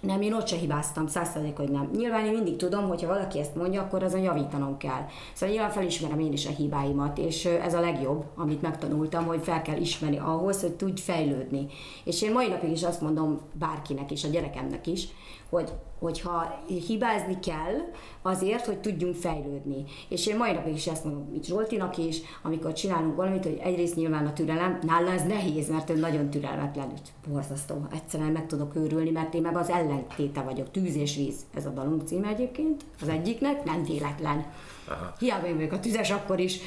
nem, 0.00 0.22
én 0.22 0.34
ott 0.34 0.46
se 0.46 0.56
hibáztam, 0.56 1.06
százszerzék, 1.06 1.56
hogy 1.56 1.68
nem. 1.68 1.90
Nyilván 1.96 2.24
én 2.24 2.32
mindig 2.32 2.56
tudom, 2.56 2.88
hogy 2.88 3.02
ha 3.02 3.08
valaki 3.08 3.38
ezt 3.38 3.54
mondja, 3.54 3.82
akkor 3.82 4.02
azon 4.02 4.20
javítanom 4.20 4.76
kell. 4.76 5.06
Szóval 5.32 5.54
nyilván 5.54 5.72
felismerem 5.72 6.18
én 6.18 6.32
is 6.32 6.46
a 6.46 6.50
hibáimat, 6.50 7.18
és 7.18 7.44
ez 7.44 7.74
a 7.74 7.80
legjobb, 7.80 8.24
amit 8.36 8.62
megtanultam, 8.62 9.26
hogy 9.26 9.42
fel 9.42 9.62
kell 9.62 9.80
ismerni 9.80 10.18
ahhoz, 10.18 10.60
hogy 10.60 10.72
tudj 10.72 11.00
fejlődni. 11.00 11.66
És 12.04 12.22
én 12.22 12.32
mai 12.32 12.48
napig 12.48 12.70
is 12.70 12.82
azt 12.82 13.00
mondom 13.00 13.40
bárkinek 13.52 14.10
is, 14.10 14.24
a 14.24 14.28
gyerekemnek 14.28 14.86
is, 14.86 15.08
hogy, 15.50 15.72
hogyha 15.98 16.64
hibázni 16.86 17.38
kell 17.38 17.92
azért, 18.22 18.66
hogy 18.66 18.78
tudjunk 18.78 19.14
fejlődni. 19.14 19.84
És 20.08 20.26
én 20.26 20.36
mai 20.36 20.52
napig 20.52 20.74
is 20.74 20.86
ezt 20.86 21.04
mondom, 21.04 21.34
itt 21.34 21.44
Zsoltinak 21.44 21.96
is, 21.96 22.20
amikor 22.42 22.72
csinálunk 22.72 23.16
valamit, 23.16 23.44
hogy 23.44 23.60
egyrészt 23.62 23.96
nyilván 23.96 24.26
a 24.26 24.32
türelem, 24.32 24.78
nála 24.82 25.10
ez 25.10 25.22
nehéz, 25.22 25.70
mert 25.70 25.90
ő 25.90 25.94
nagyon 25.94 26.30
türelmetlen, 26.30 26.92
borzasztó, 27.28 27.86
egyszerűen 27.92 28.32
meg 28.32 28.46
tudok 28.46 28.76
őrülni, 28.76 29.10
mert 29.10 29.34
én 29.34 29.42
meg 29.42 29.56
az 29.56 29.70
ellentéte 29.70 30.40
vagyok, 30.40 30.70
tűz 30.70 30.96
és 30.96 31.16
víz, 31.16 31.36
ez 31.54 31.66
a 31.66 31.70
dalunk 31.70 32.06
címe 32.06 32.28
egyébként, 32.28 32.84
az 33.00 33.08
egyiknek, 33.08 33.64
nem 33.64 33.84
véletlen. 33.84 34.46
Aha. 34.88 35.14
Hiába 35.18 35.46
én 35.46 35.54
vagyok 35.54 35.72
a 35.72 35.80
tüzes, 35.80 36.10
akkor 36.10 36.40
is 36.40 36.60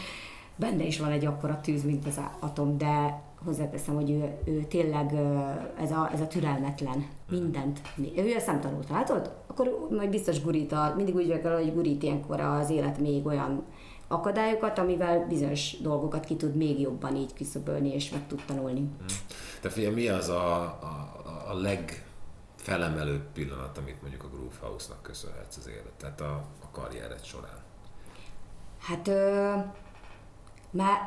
benne 0.55 0.83
is 0.83 0.99
van 0.99 1.11
egy 1.11 1.25
akkora 1.25 1.59
tűz, 1.61 1.83
mint 1.83 2.07
az 2.07 2.19
atom, 2.39 2.77
de 2.77 3.21
hozzáteszem, 3.45 3.95
hogy 3.95 4.11
ő, 4.11 4.37
ő 4.45 4.63
tényleg 4.63 5.13
ez 5.79 5.91
a, 5.91 6.09
ez 6.13 6.21
a 6.21 6.27
türelmetlen 6.27 7.05
mindent. 7.29 7.81
Ő 8.15 8.33
ezt 8.35 8.47
nem 8.47 8.61
tanulta, 8.61 8.93
látod? 8.93 9.33
Akkor 9.47 9.87
majd 9.91 10.09
biztos 10.09 10.41
gurít, 10.41 10.75
mindig 10.95 11.15
úgy 11.15 11.27
vagyok 11.27 11.53
hogy 11.53 11.73
gurít 11.73 12.03
ilyenkor 12.03 12.39
az 12.39 12.69
élet 12.69 12.99
még 12.99 13.25
olyan 13.25 13.63
akadályokat, 14.07 14.77
amivel 14.77 15.27
bizonyos 15.27 15.79
dolgokat 15.81 16.25
ki 16.25 16.35
tud 16.35 16.55
még 16.55 16.79
jobban 16.79 17.15
így 17.15 17.33
kiszöbölni 17.33 17.93
és 17.93 18.09
meg 18.09 18.27
tud 18.27 18.41
tanulni. 18.45 18.79
Hmm. 18.79 19.07
Te 19.61 19.69
figyelj, 19.69 19.93
mi 19.93 20.07
az 20.07 20.29
a, 20.29 20.61
a, 20.63 21.11
a 21.47 21.53
legfelemelőbb 21.53 23.31
pillanat, 23.33 23.77
amit 23.77 24.01
mondjuk 24.01 24.23
a 24.23 24.27
Groove 24.27 24.55
House-nak 24.61 25.01
köszönhetsz 25.01 25.57
az 25.57 25.67
élet, 25.67 25.93
tehát 25.97 26.21
a, 26.21 26.43
a 26.61 26.69
karriered 26.71 27.23
során? 27.23 27.57
Hát 28.79 29.07
ö, 29.07 29.53
már, 30.71 30.97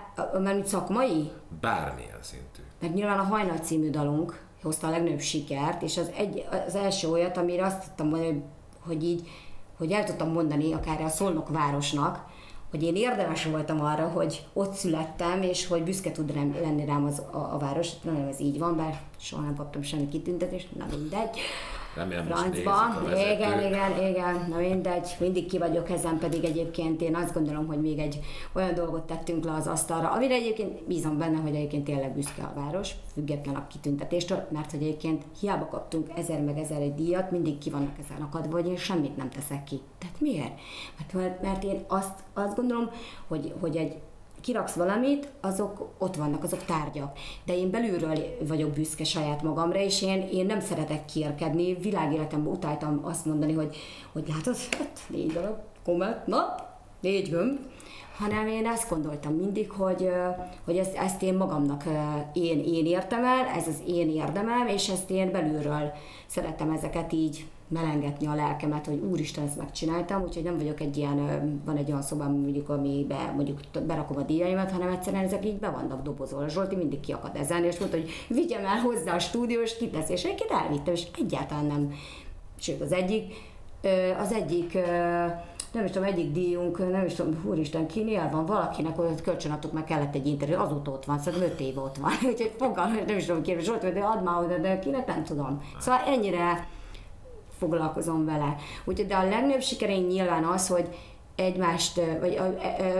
már 0.42 0.62
szakmai? 0.64 1.30
Bármilyen 1.60 2.18
szintű. 2.20 2.62
Mert 2.80 2.94
nyilván 2.94 3.18
a 3.18 3.22
Hajnal 3.22 3.58
című 3.58 3.90
dalunk 3.90 4.44
hozta 4.62 4.86
a 4.86 4.90
legnagyobb 4.90 5.20
sikert, 5.20 5.82
és 5.82 5.98
az, 5.98 6.10
egy, 6.16 6.46
az 6.66 6.74
első 6.74 7.08
olyat, 7.08 7.36
amire 7.36 7.64
azt 7.64 7.84
tudtam 7.84 8.08
mondani, 8.08 8.42
hogy 8.86 9.04
így, 9.04 9.28
hogy 9.76 9.92
el 9.92 10.04
tudtam 10.04 10.32
mondani 10.32 10.72
akár 10.72 11.00
a 11.00 11.08
Szolnok 11.08 11.48
városnak, 11.48 12.30
hogy 12.70 12.82
én 12.82 12.96
érdemes 12.96 13.44
voltam 13.44 13.80
arra, 13.80 14.08
hogy 14.08 14.46
ott 14.52 14.72
születtem, 14.72 15.42
és 15.42 15.66
hogy 15.66 15.82
büszke 15.82 16.12
tud 16.12 16.34
rám, 16.34 16.56
lenni 16.60 16.84
rám 16.84 17.04
az, 17.04 17.18
a, 17.18 17.54
a 17.54 17.58
város. 17.58 17.88
Nem, 18.02 18.26
ez 18.30 18.40
így 18.40 18.58
van, 18.58 18.76
bár 18.76 19.00
soha 19.16 19.42
nem 19.42 19.56
kaptam 19.56 19.82
semmi 19.82 20.08
kitüntetést, 20.08 20.76
na 20.76 20.86
mindegy. 20.90 21.38
Remélem 21.94 22.24
francba. 22.24 22.74
Igen, 23.10 23.66
igen, 23.66 24.08
igen, 24.08 24.46
na 24.48 24.56
mindegy, 24.56 25.16
mindig 25.20 25.46
ki 25.46 25.58
vagyok 25.58 25.90
ezen, 25.90 26.18
pedig 26.18 26.44
egyébként 26.44 27.02
én 27.02 27.16
azt 27.16 27.34
gondolom, 27.34 27.66
hogy 27.66 27.80
még 27.80 27.98
egy 27.98 28.20
olyan 28.52 28.74
dolgot 28.74 29.02
tettünk 29.02 29.44
le 29.44 29.52
az 29.52 29.66
asztalra, 29.66 30.10
amire 30.10 30.34
egyébként 30.34 30.86
bízom 30.86 31.18
benne, 31.18 31.40
hogy 31.40 31.54
egyébként 31.54 31.84
tényleg 31.84 32.14
büszke 32.14 32.42
a 32.42 32.60
város, 32.60 32.90
független 33.12 33.54
a 33.54 33.66
kitüntetéstől, 33.66 34.46
mert 34.50 34.70
hogy 34.70 34.82
egyébként 34.82 35.24
hiába 35.40 35.66
kaptunk 35.66 36.08
ezer 36.16 36.40
meg 36.40 36.58
ezer 36.58 36.80
egy 36.80 36.94
díjat, 36.94 37.30
mindig 37.30 37.58
ki 37.58 37.70
vannak 37.70 37.98
ezen 38.04 38.22
akadva, 38.22 38.56
hogy 38.56 38.68
én 38.68 38.76
semmit 38.76 39.16
nem 39.16 39.30
teszek 39.30 39.64
ki. 39.64 39.80
Tehát 39.98 40.20
miért? 40.20 40.58
Mert, 41.12 41.42
mert 41.42 41.64
én 41.64 41.84
azt, 41.88 42.18
azt 42.34 42.56
gondolom, 42.56 42.90
hogy, 43.28 43.52
hogy 43.60 43.76
egy 43.76 43.96
kiraksz 44.42 44.74
valamit, 44.74 45.28
azok 45.40 45.88
ott 45.98 46.16
vannak, 46.16 46.42
azok 46.42 46.64
tárgyak. 46.64 47.18
De 47.44 47.56
én 47.56 47.70
belülről 47.70 48.18
vagyok 48.48 48.70
büszke 48.70 49.04
saját 49.04 49.42
magamra, 49.42 49.78
és 49.78 50.02
én, 50.02 50.28
én 50.32 50.46
nem 50.46 50.60
szeretek 50.60 51.04
kérkedni. 51.04 51.74
Világéletemben 51.74 52.52
utáltam 52.52 53.00
azt 53.04 53.24
mondani, 53.24 53.52
hogy, 53.52 53.76
hogy 54.12 54.28
látod, 54.28 54.56
hát 54.78 55.00
négy 55.08 55.32
darab 55.32 55.56
komet, 55.84 56.26
na, 56.26 56.54
négy 57.00 57.30
gömb, 57.30 57.58
hanem 58.18 58.46
én 58.46 58.66
ezt 58.66 58.88
gondoltam 58.88 59.32
mindig, 59.32 59.70
hogy, 59.70 60.08
hogy 60.64 60.76
ezt, 60.76 60.94
ezt 60.94 61.22
én 61.22 61.34
magamnak 61.34 61.84
én, 62.32 62.64
én 62.64 62.86
értem 62.86 63.24
el, 63.24 63.46
ez 63.46 63.68
az 63.68 63.82
én 63.86 64.10
érdemem, 64.10 64.66
és 64.66 64.88
ezt 64.88 65.10
én 65.10 65.30
belülről 65.30 65.92
szeretem 66.26 66.70
ezeket 66.70 67.12
így 67.12 67.46
melengetni 67.72 68.26
a 68.26 68.34
lelkemet, 68.34 68.86
hogy 68.86 69.00
úristen, 69.10 69.44
ezt 69.44 69.56
megcsináltam, 69.56 70.22
úgyhogy 70.22 70.42
nem 70.42 70.56
vagyok 70.56 70.80
egy 70.80 70.96
ilyen, 70.96 71.16
van 71.64 71.76
egy 71.76 71.90
olyan 71.90 72.02
szobám, 72.02 72.32
mondjuk, 72.32 72.68
amiben 72.68 73.34
mondjuk 73.34 73.60
berakom 73.86 74.16
a 74.16 74.22
díjaimat, 74.22 74.70
hanem 74.70 74.88
egyszerűen 74.88 75.24
ezek 75.24 75.46
így 75.46 75.58
be 75.58 75.70
vannak 75.70 76.02
dobozolva. 76.02 76.48
Zsolti 76.48 76.76
mindig 76.76 77.00
kiakad 77.00 77.36
ezen, 77.36 77.64
és 77.64 77.78
mondta, 77.78 77.96
hogy 77.96 78.10
vigyem 78.28 78.64
el 78.64 78.80
hozzá 78.80 79.14
a 79.14 79.18
stúdió, 79.18 79.60
és 79.60 79.76
kitesz, 79.76 80.08
és 80.08 80.24
egyébként 80.24 80.50
elvittem, 80.50 80.94
és 80.94 81.06
egyáltalán 81.18 81.66
nem. 81.66 81.92
Sőt, 82.58 82.80
az 82.80 82.92
egyik, 82.92 83.34
az 84.18 84.32
egyik 84.32 84.78
nem 85.72 85.84
is 85.84 85.90
tudom, 85.90 86.08
egyik 86.08 86.32
díjunk, 86.32 86.90
nem 86.90 87.04
is 87.04 87.14
tudom, 87.14 87.44
úristen, 87.44 87.86
kinél 87.86 88.28
van, 88.32 88.46
valakinek 88.46 88.96
hogy 88.96 89.20
kölcsönadtuk, 89.22 89.72
meg 89.72 89.84
kellett 89.84 90.14
egy 90.14 90.26
interjú, 90.26 90.58
azóta 90.58 90.90
ott 90.90 91.04
van, 91.04 91.18
szóval 91.18 91.42
öt 91.42 91.60
év 91.60 91.78
ott 91.78 91.96
van, 91.96 92.12
úgyhogy 92.30 92.52
fogalmam, 92.58 93.04
nem 93.06 93.16
is 93.16 93.24
tudom, 93.24 93.42
kérdés, 93.42 93.64
Zsolt, 93.64 93.92
de 93.92 94.00
add 94.00 94.22
már 94.22 94.44
oda, 94.44 94.58
de 94.58 94.78
kinek 94.78 95.06
nem 95.06 95.24
tudom. 95.24 95.62
Szóval 95.78 96.00
ennyire 96.06 96.66
foglalkozom 97.62 98.24
vele. 98.24 98.56
Úgyhogy 98.84 99.06
de 99.06 99.14
a 99.14 99.24
legnagyobb 99.24 99.62
sikereink 99.62 100.08
nyilván 100.08 100.44
az, 100.44 100.68
hogy 100.68 100.88
egymást, 101.34 102.00
vagy 102.20 102.40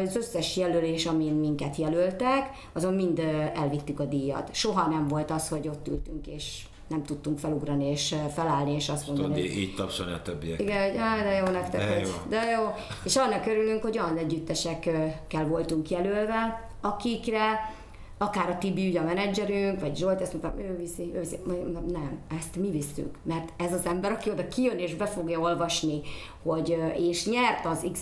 az 0.05 0.17
összes 0.17 0.57
jelölés, 0.57 1.07
amin 1.07 1.35
minket 1.35 1.77
jelöltek, 1.77 2.51
azon 2.73 2.95
mind 2.95 3.19
elvittük 3.55 4.01
a 4.01 4.05
díjat. 4.05 4.55
Soha 4.55 4.89
nem 4.89 5.09
volt 5.09 5.31
az, 5.31 5.49
hogy 5.49 5.69
ott 5.69 5.89
ültünk 5.89 6.27
és 6.27 6.63
nem 6.89 7.03
tudtunk 7.03 7.39
felugrani 7.39 7.85
és 7.85 8.15
felállni, 8.35 8.75
és 8.75 8.89
azt 8.89 9.07
mondani. 9.07 9.35
Tudod, 9.35 9.59
így 9.59 9.75
tapsolni 9.75 10.13
a 10.13 10.23
többiek. 10.23 10.61
Igen, 10.61 10.91
hogy 10.91 10.99
á, 10.99 11.23
de 11.23 11.31
jó 11.31 11.45
nektek, 11.45 11.81
de 11.81 11.95
hogy, 11.95 12.07
jó. 12.07 12.13
de 12.29 12.51
jó. 12.51 12.75
És 13.05 13.17
annak 13.17 13.47
örülünk, 13.47 13.83
hogy 13.83 13.99
olyan 13.99 14.17
együttesekkel 14.17 15.47
voltunk 15.49 15.91
jelölve, 15.91 16.71
akikre 16.81 17.75
akár 18.23 18.51
a 18.51 18.59
Tibi, 18.59 18.89
ugye 18.89 19.01
a 19.01 19.05
menedzserünk, 19.05 19.81
vagy 19.81 19.97
Zsolt, 19.97 20.21
ezt 20.21 20.33
mondtam, 20.33 20.65
ő 20.65 20.77
viszi, 20.77 21.11
ő 21.15 21.19
viszi. 21.19 21.39
Mondtam, 21.47 21.87
nem, 21.87 22.19
ezt 22.39 22.57
mi 22.57 22.71
visszük, 22.71 23.19
mert 23.23 23.53
ez 23.57 23.73
az 23.73 23.87
ember, 23.87 24.13
aki 24.13 24.31
oda 24.31 24.49
kijön 24.49 24.79
és 24.79 24.95
be 24.95 25.07
fogja 25.07 25.39
olvasni, 25.41 26.01
hogy 26.43 26.77
és 26.97 27.27
nyert 27.27 27.67
az 27.67 27.87
X, 27.93 28.01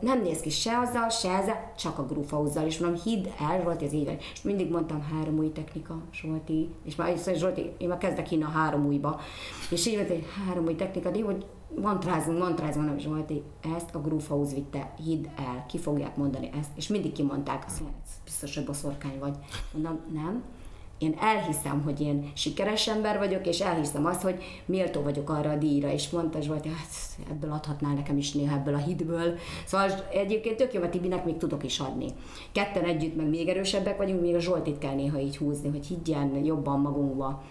nem 0.00 0.22
néz 0.22 0.40
ki 0.40 0.50
se 0.50 0.78
azzal, 0.78 1.08
se 1.08 1.30
ezzel, 1.30 1.72
csak 1.76 1.98
a 1.98 2.06
Grufauzzal, 2.06 2.66
és 2.66 2.78
mondom, 2.78 3.00
hidd 3.02 3.26
el, 3.50 3.60
Zsolti, 3.62 3.84
ez 3.84 3.92
így. 3.92 4.16
És 4.32 4.42
mindig 4.42 4.70
mondtam, 4.70 5.02
három 5.02 5.38
új 5.38 5.52
technika, 5.52 6.02
Zsolti, 6.12 6.68
és 6.84 6.96
már 6.96 7.14
is 7.26 7.38
Zsolti, 7.38 7.70
én 7.78 7.88
már 7.88 7.98
kezdek 7.98 8.26
hinni 8.26 8.42
a 8.42 8.48
három 8.48 8.86
újba. 8.86 9.20
És 9.70 9.86
így 9.86 9.96
mondtam, 9.96 10.16
hogy 10.16 10.26
három 10.46 10.64
új 10.64 10.74
technika, 10.74 11.10
de 11.10 11.22
hogy 11.22 11.46
mantrázunk, 11.74 12.38
mantrázunk, 12.38 12.86
nem 12.86 12.96
is 12.96 13.06
volt, 13.06 13.32
ezt 13.76 13.94
a 13.94 14.00
Groovehouse 14.00 14.54
vitte, 14.54 14.94
hidd 15.04 15.26
el, 15.36 15.66
ki 15.68 15.78
fogják 15.78 16.16
mondani 16.16 16.50
ezt, 16.58 16.70
és 16.74 16.88
mindig 16.88 17.12
kimondták, 17.12 17.64
azt 17.66 17.80
mondja, 17.80 17.98
biztos, 18.24 18.54
hogy 18.54 18.64
boszorkány 18.64 19.18
vagy. 19.18 19.36
Mondom, 19.72 20.00
nem, 20.12 20.42
én 20.98 21.16
elhiszem, 21.20 21.82
hogy 21.82 22.00
én 22.00 22.30
sikeres 22.34 22.88
ember 22.88 23.18
vagyok, 23.18 23.46
és 23.46 23.60
elhiszem 23.60 24.06
azt, 24.06 24.22
hogy 24.22 24.42
méltó 24.66 25.02
vagyok 25.02 25.30
arra 25.30 25.50
a 25.50 25.56
díjra, 25.56 25.92
és 25.92 26.10
mondta 26.10 26.38
hogy 26.38 26.66
hát 26.66 27.28
ebből 27.30 27.52
adhatnál 27.52 27.94
nekem 27.94 28.16
is 28.16 28.32
néha 28.32 28.56
ebből 28.56 28.74
a 28.74 28.78
hitből. 28.78 29.34
Szóval 29.64 29.90
egyébként 30.12 30.56
tök 30.56 30.72
jó, 30.72 30.80
mert 30.80 30.92
Tibinek 30.92 31.24
még 31.24 31.36
tudok 31.36 31.64
is 31.64 31.78
adni. 31.78 32.06
Ketten 32.52 32.84
együtt 32.84 33.16
meg 33.16 33.28
még 33.28 33.48
erősebbek 33.48 33.96
vagyunk, 33.96 34.20
még 34.20 34.34
a 34.34 34.40
Zsoltit 34.40 34.78
kell 34.78 34.94
néha 34.94 35.18
így 35.18 35.36
húzni, 35.36 35.68
hogy 35.68 35.86
higgyen 35.86 36.44
jobban 36.44 36.80
magunkba 36.80 37.42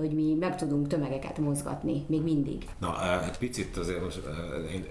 hogy 0.00 0.14
mi 0.14 0.34
meg 0.34 0.56
tudunk 0.56 0.88
tömegeket 0.88 1.38
mozgatni, 1.38 2.04
még 2.06 2.22
mindig. 2.22 2.68
Na, 2.78 3.22
egy 3.24 3.38
picit 3.38 3.76
azért 3.76 4.02
most 4.02 4.20
én 4.72 4.86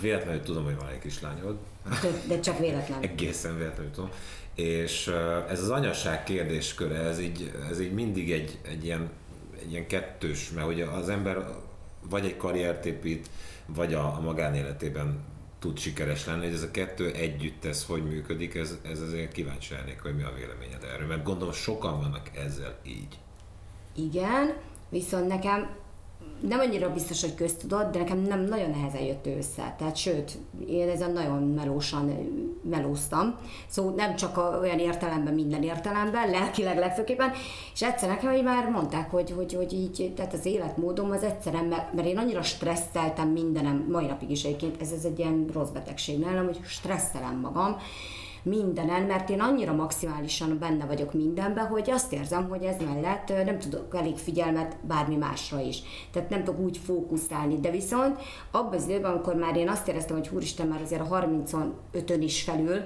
véletlenül 0.00 0.42
tudom, 0.42 0.64
hogy 0.64 0.76
van 0.76 0.88
egy 0.88 0.98
kislányod. 0.98 1.56
De, 2.28 2.40
csak 2.40 2.58
véletlen. 2.58 3.00
Egészen 3.10 3.56
véletlenül 3.56 3.90
tudom. 3.90 4.10
És 4.54 5.12
ez 5.48 5.62
az 5.62 5.70
anyasság 5.70 6.24
kérdésköre, 6.24 6.98
ez 6.98 7.20
így, 7.20 7.52
ez 7.70 7.80
így 7.80 7.92
mindig 7.92 8.32
egy, 8.32 8.58
egy, 8.62 8.84
ilyen, 8.84 9.10
egy 9.62 9.70
ilyen 9.70 9.86
kettős, 9.86 10.50
mert 10.50 10.68
ugye 10.68 10.84
az 10.84 11.08
ember 11.08 11.46
vagy 12.10 12.24
egy 12.24 12.36
karriert 12.36 12.86
épít, 12.86 13.30
vagy 13.66 13.94
a, 13.94 14.16
a 14.16 14.20
magánéletében 14.20 15.24
tud 15.58 15.78
sikeres 15.78 16.26
lenni, 16.26 16.44
hogy 16.44 16.54
ez 16.54 16.62
a 16.62 16.70
kettő 16.70 17.12
együtt 17.12 17.64
ez 17.64 17.84
hogy 17.84 18.04
működik, 18.04 18.54
ez, 18.54 18.78
ez 18.82 19.00
azért 19.00 19.32
kíváncsi 19.32 19.74
lennék, 19.74 20.00
hogy 20.00 20.16
mi 20.16 20.22
a 20.22 20.32
véleményed 20.36 20.84
erről, 20.84 21.06
mert 21.06 21.22
gondolom 21.22 21.54
sokan 21.54 22.00
vannak 22.00 22.30
ezzel 22.34 22.78
így. 22.86 23.18
Igen, 23.96 24.52
viszont 24.88 25.28
nekem 25.28 25.68
nem 26.40 26.58
annyira 26.58 26.92
biztos, 26.92 27.20
hogy 27.20 27.34
köztudott, 27.34 27.92
de 27.92 27.98
nekem 27.98 28.18
nem 28.18 28.40
nagyon 28.40 28.70
nehezen 28.70 29.02
jött 29.02 29.26
össze. 29.26 29.74
Tehát 29.78 29.96
sőt, 29.96 30.38
én 30.68 30.88
ezen 30.88 31.12
nagyon 31.12 31.42
melósan 31.42 32.12
melóztam. 32.70 33.34
Szóval 33.68 33.92
nem 33.94 34.16
csak 34.16 34.60
olyan 34.60 34.78
értelemben, 34.78 35.34
minden 35.34 35.62
értelemben, 35.62 36.30
lelkileg 36.30 36.78
legfőképpen. 36.78 37.32
És 37.74 37.82
egyszer 37.82 38.08
nekem 38.08 38.32
hogy 38.32 38.42
már 38.42 38.70
mondták, 38.70 39.10
hogy, 39.10 39.30
hogy, 39.30 39.54
hogy 39.54 39.72
így, 39.72 40.12
tehát 40.16 40.32
az 40.32 40.46
életmódom 40.46 41.10
az 41.10 41.22
egyszerűen, 41.22 41.64
mert, 41.64 41.92
mert 41.92 42.08
én 42.08 42.18
annyira 42.18 42.42
stresszeltem 42.42 43.28
mindenem, 43.28 43.86
mai 43.90 44.06
napig 44.06 44.30
is 44.30 44.44
egyébként, 44.44 44.80
ez, 44.80 44.92
ez 44.92 45.04
egy 45.04 45.18
ilyen 45.18 45.46
rossz 45.52 45.70
betegség 45.70 46.18
nálam, 46.18 46.44
hogy 46.44 46.60
stresszelem 46.64 47.38
magam, 47.40 47.76
mindenen, 48.46 49.02
mert 49.02 49.30
én 49.30 49.40
annyira 49.40 49.72
maximálisan 49.72 50.58
benne 50.58 50.84
vagyok 50.84 51.12
mindenben, 51.12 51.66
hogy 51.66 51.90
azt 51.90 52.12
érzem, 52.12 52.48
hogy 52.48 52.62
ez 52.62 52.76
mellett 52.84 53.44
nem 53.44 53.58
tudok 53.58 53.96
elég 53.96 54.16
figyelmet 54.16 54.76
bármi 54.82 55.16
másra 55.16 55.60
is. 55.60 55.82
Tehát 56.12 56.30
nem 56.30 56.44
tudok 56.44 56.60
úgy 56.60 56.76
fókuszálni, 56.76 57.60
de 57.60 57.70
viszont 57.70 58.18
abban 58.50 58.74
az 58.74 58.88
időben, 58.88 59.10
amikor 59.10 59.34
már 59.34 59.56
én 59.56 59.68
azt 59.68 59.88
éreztem, 59.88 60.16
hogy 60.16 60.28
húristen 60.28 60.66
már 60.66 60.80
azért 60.82 61.00
a 61.00 61.26
35-ön 61.92 62.22
is 62.22 62.42
felül, 62.42 62.80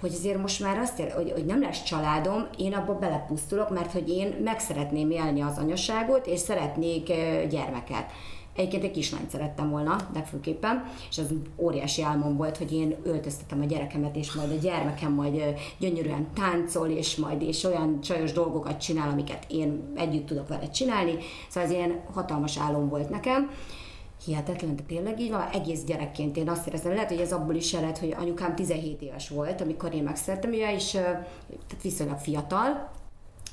hogy 0.00 0.12
azért 0.12 0.40
most 0.40 0.60
már 0.60 0.78
azt 0.78 0.98
ér, 0.98 1.12
hogy, 1.12 1.30
hogy 1.30 1.44
nem 1.44 1.60
lesz 1.60 1.82
családom, 1.82 2.46
én 2.58 2.72
abba 2.72 2.94
belepusztulok, 2.94 3.70
mert 3.70 3.92
hogy 3.92 4.08
én 4.08 4.34
meg 4.44 4.58
szeretném 4.58 5.10
élni 5.10 5.40
az 5.40 5.58
anyaságot, 5.58 6.26
és 6.26 6.38
szeretnék 6.38 7.06
gyermeket. 7.48 8.10
Egyébként 8.56 8.84
egy 8.84 8.90
kislányt 8.90 9.30
szerettem 9.30 9.70
volna, 9.70 9.96
legfőképpen, 10.14 10.84
és 11.10 11.18
az 11.18 11.34
óriási 11.56 12.02
álmom 12.02 12.36
volt, 12.36 12.56
hogy 12.56 12.72
én 12.72 12.96
öltöztetem 13.02 13.60
a 13.60 13.64
gyerekemet, 13.64 14.16
és 14.16 14.32
majd 14.32 14.50
a 14.50 14.60
gyermekem 14.62 15.12
majd 15.12 15.54
gyönyörűen 15.78 16.26
táncol, 16.34 16.88
és 16.88 17.16
majd 17.16 17.42
és 17.42 17.64
olyan 17.64 18.00
csajos 18.00 18.32
dolgokat 18.32 18.80
csinál, 18.80 19.10
amiket 19.10 19.44
én 19.48 19.92
együtt 19.94 20.26
tudok 20.26 20.48
vele 20.48 20.68
csinálni. 20.68 21.16
Szóval 21.48 21.68
ez 21.68 21.74
ilyen 21.74 22.00
hatalmas 22.12 22.58
álom 22.58 22.88
volt 22.88 23.10
nekem 23.10 23.50
hihetetlen, 24.24 24.76
de 24.76 24.82
tényleg 24.82 25.20
így 25.20 25.30
van, 25.30 25.48
egész 25.52 25.84
gyerekként 25.84 26.36
én 26.36 26.48
azt 26.48 26.66
éreztem, 26.66 26.92
lehet, 26.92 27.08
hogy 27.08 27.20
ez 27.20 27.32
abból 27.32 27.54
is 27.54 27.72
ered, 27.74 27.98
hogy 27.98 28.14
anyukám 28.18 28.54
17 28.54 29.02
éves 29.02 29.28
volt, 29.28 29.60
amikor 29.60 29.94
én 29.94 30.02
megszerettem, 30.02 30.52
és 30.52 30.90
tehát 30.90 31.82
viszonylag 31.82 32.18
fiatal, 32.18 32.90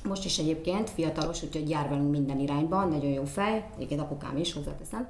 most 0.04 0.24
is 0.24 0.38
egyébként 0.38 0.90
fiatalos, 0.90 1.42
úgyhogy 1.42 1.70
jár 1.70 1.88
velünk 1.88 2.10
minden 2.10 2.40
irányban, 2.40 2.88
nagyon 2.88 3.10
jó 3.10 3.24
fej, 3.24 3.64
egyébként 3.76 4.00
apukám 4.00 4.36
is 4.36 4.52
hozzáteszem. 4.52 5.06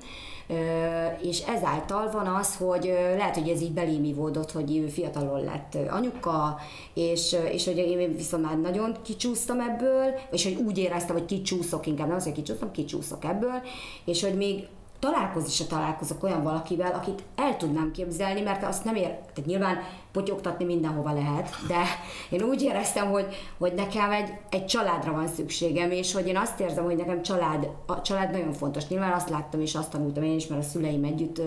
És 1.23 1.41
ezáltal 1.41 2.11
van 2.11 2.27
az, 2.27 2.57
hogy 2.57 2.85
lehet, 3.17 3.37
hogy 3.37 3.49
ez 3.49 3.61
így 3.61 3.73
belém 3.73 4.05
ivódott, 4.05 4.53
hogy 4.53 4.91
fiatalon 4.93 5.45
lett 5.45 5.77
anyuka, 5.91 6.59
és, 6.95 7.37
és 7.53 7.65
hogy 7.65 7.77
én 7.77 8.17
viszont 8.17 8.45
már 8.45 8.61
nagyon 8.61 8.97
kicsúsztam 9.03 9.61
ebből, 9.61 10.15
és 10.31 10.45
hogy 10.45 10.55
úgy 10.67 10.79
éreztem, 10.79 11.17
hogy 11.17 11.25
kicsúszok, 11.27 11.87
inkább 11.87 12.07
nem 12.07 12.17
az, 12.17 12.25
hogy 12.25 12.33
kicsúsztam, 12.33 12.71
kicsúszok 12.71 13.25
ebből, 13.25 13.63
és 14.05 14.23
hogy 14.23 14.37
még 14.37 14.67
találkozni 15.03 15.51
se 15.51 15.67
találkozok 15.67 16.23
olyan 16.23 16.43
valakivel, 16.43 16.93
akit 16.93 17.23
el 17.37 17.57
tudnám 17.57 17.91
képzelni, 17.91 18.41
mert 18.41 18.65
azt 18.65 18.85
nem 18.85 18.95
ér, 18.95 19.09
tehát 19.09 19.45
nyilván 19.47 19.77
potyogtatni 20.13 20.65
mindenhova 20.65 21.13
lehet, 21.13 21.51
de 21.69 21.83
én 22.31 22.43
úgy 22.43 22.63
éreztem, 22.63 23.11
hogy, 23.11 23.27
hogy 23.59 23.75
nekem 23.75 24.11
egy, 24.11 24.33
egy 24.51 24.67
családra 24.67 25.13
van 25.13 25.29
szükségem, 25.29 25.91
és 25.91 26.13
hogy 26.13 26.27
én 26.27 26.37
azt 26.37 26.61
érzem, 26.61 26.85
hogy 26.85 26.97
nekem 26.97 27.23
család, 27.23 27.69
a 27.87 28.03
család 28.03 28.31
nagyon 28.31 28.53
fontos. 28.53 28.89
Nyilván 28.89 29.13
azt 29.13 29.31
láttam, 29.31 29.61
és 29.61 29.75
azt 29.75 29.91
tanultam 29.91 30.23
én 30.23 30.37
is, 30.37 30.47
mert 30.47 30.63
a 30.63 30.69
szüleim 30.69 31.05
együtt 31.05 31.41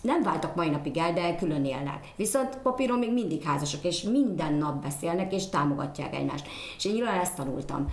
nem 0.00 0.22
váltak 0.22 0.54
mai 0.54 0.68
napig 0.68 0.96
el, 0.96 1.12
de 1.12 1.34
külön 1.34 1.64
élnek. 1.64 2.12
Viszont 2.16 2.58
papíron 2.62 2.98
még 2.98 3.12
mindig 3.12 3.42
házasok, 3.42 3.84
és 3.84 4.02
minden 4.02 4.54
nap 4.54 4.82
beszélnek, 4.82 5.32
és 5.32 5.48
támogatják 5.48 6.14
egymást. 6.14 6.46
És 6.76 6.84
én 6.84 6.92
nyilván 6.92 7.20
ezt 7.20 7.36
tanultam. 7.36 7.86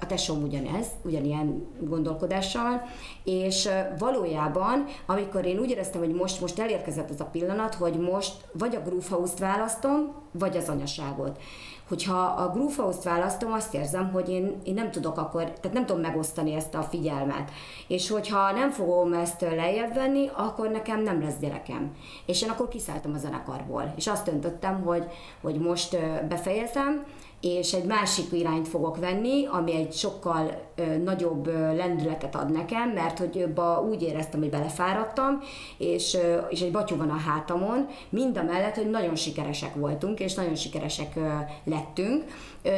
A 0.00 0.06
tesóm 0.06 0.42
ugyanez, 0.42 0.86
ugyanilyen 1.04 1.66
gondolkodással, 1.80 2.82
és 3.24 3.68
valójában, 3.98 4.84
amikor 5.06 5.44
én 5.44 5.58
úgy 5.58 5.70
éreztem, 5.70 6.00
hogy 6.00 6.14
most, 6.14 6.40
most 6.40 6.58
elérkezett 6.58 7.10
az 7.10 7.20
a 7.20 7.24
pillanat, 7.24 7.74
hogy 7.74 7.98
most 7.98 8.34
vagy 8.52 8.74
a 8.74 8.80
Groove 8.80 9.30
választom, 9.38 10.12
vagy 10.32 10.56
az 10.56 10.68
anyaságot 10.68 11.40
hogyha 11.88 12.18
a 12.18 12.50
Groove 12.50 12.96
választom, 13.04 13.52
azt 13.52 13.74
érzem, 13.74 14.10
hogy 14.12 14.28
én, 14.28 14.60
én 14.64 14.74
nem 14.74 14.90
tudok 14.90 15.18
akkor, 15.18 15.42
tehát 15.42 15.72
nem 15.72 15.86
tudom 15.86 16.02
megosztani 16.02 16.54
ezt 16.54 16.74
a 16.74 16.82
figyelmet. 16.82 17.50
És 17.86 18.10
hogyha 18.10 18.52
nem 18.52 18.70
fogom 18.70 19.12
ezt 19.12 19.40
lejjebb 19.40 19.94
venni, 19.94 20.30
akkor 20.36 20.70
nekem 20.70 21.02
nem 21.02 21.22
lesz 21.22 21.38
gyerekem. 21.40 21.96
És 22.26 22.42
én 22.42 22.50
akkor 22.50 22.68
kiszálltam 22.68 23.14
a 23.14 23.18
zenekarból. 23.18 23.92
És 23.96 24.06
azt 24.06 24.30
döntöttem, 24.30 24.82
hogy, 24.82 25.04
hogy 25.42 25.58
most 25.58 25.98
befejezem, 26.28 27.04
és 27.40 27.72
egy 27.72 27.84
másik 27.84 28.32
irányt 28.32 28.68
fogok 28.68 28.96
venni, 28.96 29.46
ami 29.46 29.74
egy 29.74 29.92
sokkal 29.92 30.62
ö, 30.74 30.96
nagyobb 30.96 31.46
ö, 31.46 31.76
lendületet 31.76 32.34
ad 32.34 32.52
nekem, 32.52 32.90
mert 32.90 33.18
hogy 33.18 33.48
ba, 33.54 33.86
úgy 33.90 34.02
éreztem, 34.02 34.40
hogy 34.40 34.50
belefáradtam, 34.50 35.40
és, 35.78 36.14
ö, 36.14 36.36
és 36.48 36.60
egy 36.60 36.72
batyú 36.72 36.96
van 36.96 37.10
a 37.10 37.16
hátamon, 37.16 37.88
mind 38.08 38.36
a 38.36 38.42
mellett, 38.42 38.74
hogy 38.74 38.90
nagyon 38.90 39.14
sikeresek 39.16 39.74
voltunk, 39.74 40.20
és 40.20 40.34
nagyon 40.34 40.54
sikeresek 40.54 41.12
ö, 41.16 41.28
lettünk, 41.64 42.24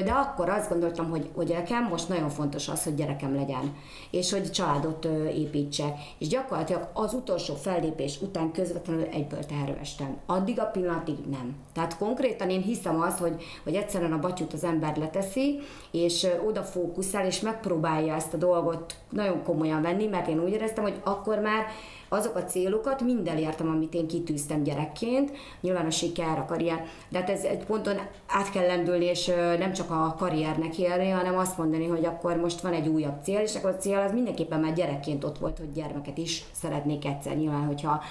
de 0.04 0.10
akkor 0.10 0.48
azt 0.48 0.70
gondoltam, 0.70 1.10
hogy, 1.10 1.28
hogy 1.34 1.48
nekem 1.48 1.84
most 1.84 2.08
nagyon 2.08 2.28
fontos 2.28 2.68
az, 2.68 2.84
hogy 2.84 2.94
gyerekem 2.94 3.34
legyen, 3.34 3.76
és 4.10 4.32
hogy 4.32 4.50
családot 4.50 5.04
építsek. 5.34 5.98
És 6.18 6.28
gyakorlatilag 6.28 6.88
az 6.92 7.14
utolsó 7.14 7.54
fellépés 7.54 8.20
után 8.20 8.52
közvetlenül 8.52 9.04
egyből 9.04 9.46
teherbe 9.46 9.78
estem. 9.80 10.16
Addig 10.26 10.60
a 10.60 10.64
pillanatig 10.64 11.16
nem. 11.30 11.56
Tehát 11.72 11.98
konkrétan 11.98 12.50
én 12.50 12.62
hiszem 12.62 13.00
azt, 13.00 13.18
hogy, 13.18 13.42
hogy 13.64 13.74
egyszerűen 13.74 14.12
a 14.12 14.18
batyút 14.48 14.52
az 14.52 14.64
ember 14.64 14.96
leteszi, 14.96 15.60
és 15.90 16.26
oda 16.46 16.62
fókuszál, 16.62 17.26
és 17.26 17.40
megpróbálja 17.40 18.14
ezt 18.14 18.34
a 18.34 18.36
dolgot 18.36 18.94
nagyon 19.10 19.42
komolyan 19.42 19.82
venni, 19.82 20.06
mert 20.06 20.28
én 20.28 20.42
úgy 20.42 20.52
éreztem, 20.52 20.82
hogy 20.82 21.00
akkor 21.04 21.38
már 21.38 21.66
azok 22.08 22.36
a 22.36 22.44
célokat 22.44 23.02
mind 23.02 23.28
elértem, 23.28 23.68
amit 23.68 23.94
én 23.94 24.06
kitűztem 24.06 24.62
gyerekként, 24.62 25.32
nyilván 25.60 25.86
a 25.86 25.90
siker, 25.90 26.38
a 26.38 26.44
karrier, 26.44 26.84
de 27.08 27.18
hát 27.18 27.30
ez 27.30 27.42
egy 27.42 27.64
ponton 27.64 27.96
át 28.28 28.50
kell 28.50 28.66
lendülni, 28.66 29.04
és 29.04 29.26
nem 29.58 29.72
csak 29.72 29.90
a 29.90 30.14
karriernek 30.18 30.78
élni, 30.78 31.08
hanem 31.08 31.38
azt 31.38 31.58
mondani, 31.58 31.86
hogy 31.86 32.04
akkor 32.04 32.36
most 32.36 32.60
van 32.60 32.72
egy 32.72 32.88
újabb 32.88 33.22
cél, 33.22 33.40
és 33.40 33.54
akkor 33.54 33.70
a 33.70 33.76
cél 33.76 33.98
az 33.98 34.12
mindenképpen 34.12 34.60
már 34.60 34.72
gyerekként 34.72 35.24
ott 35.24 35.38
volt, 35.38 35.58
hogy 35.58 35.72
gyermeket 35.72 36.18
is 36.18 36.44
szeretnék 36.52 37.04
egyszer, 37.04 37.36
nyilván, 37.36 37.66
hogyha 37.66 38.02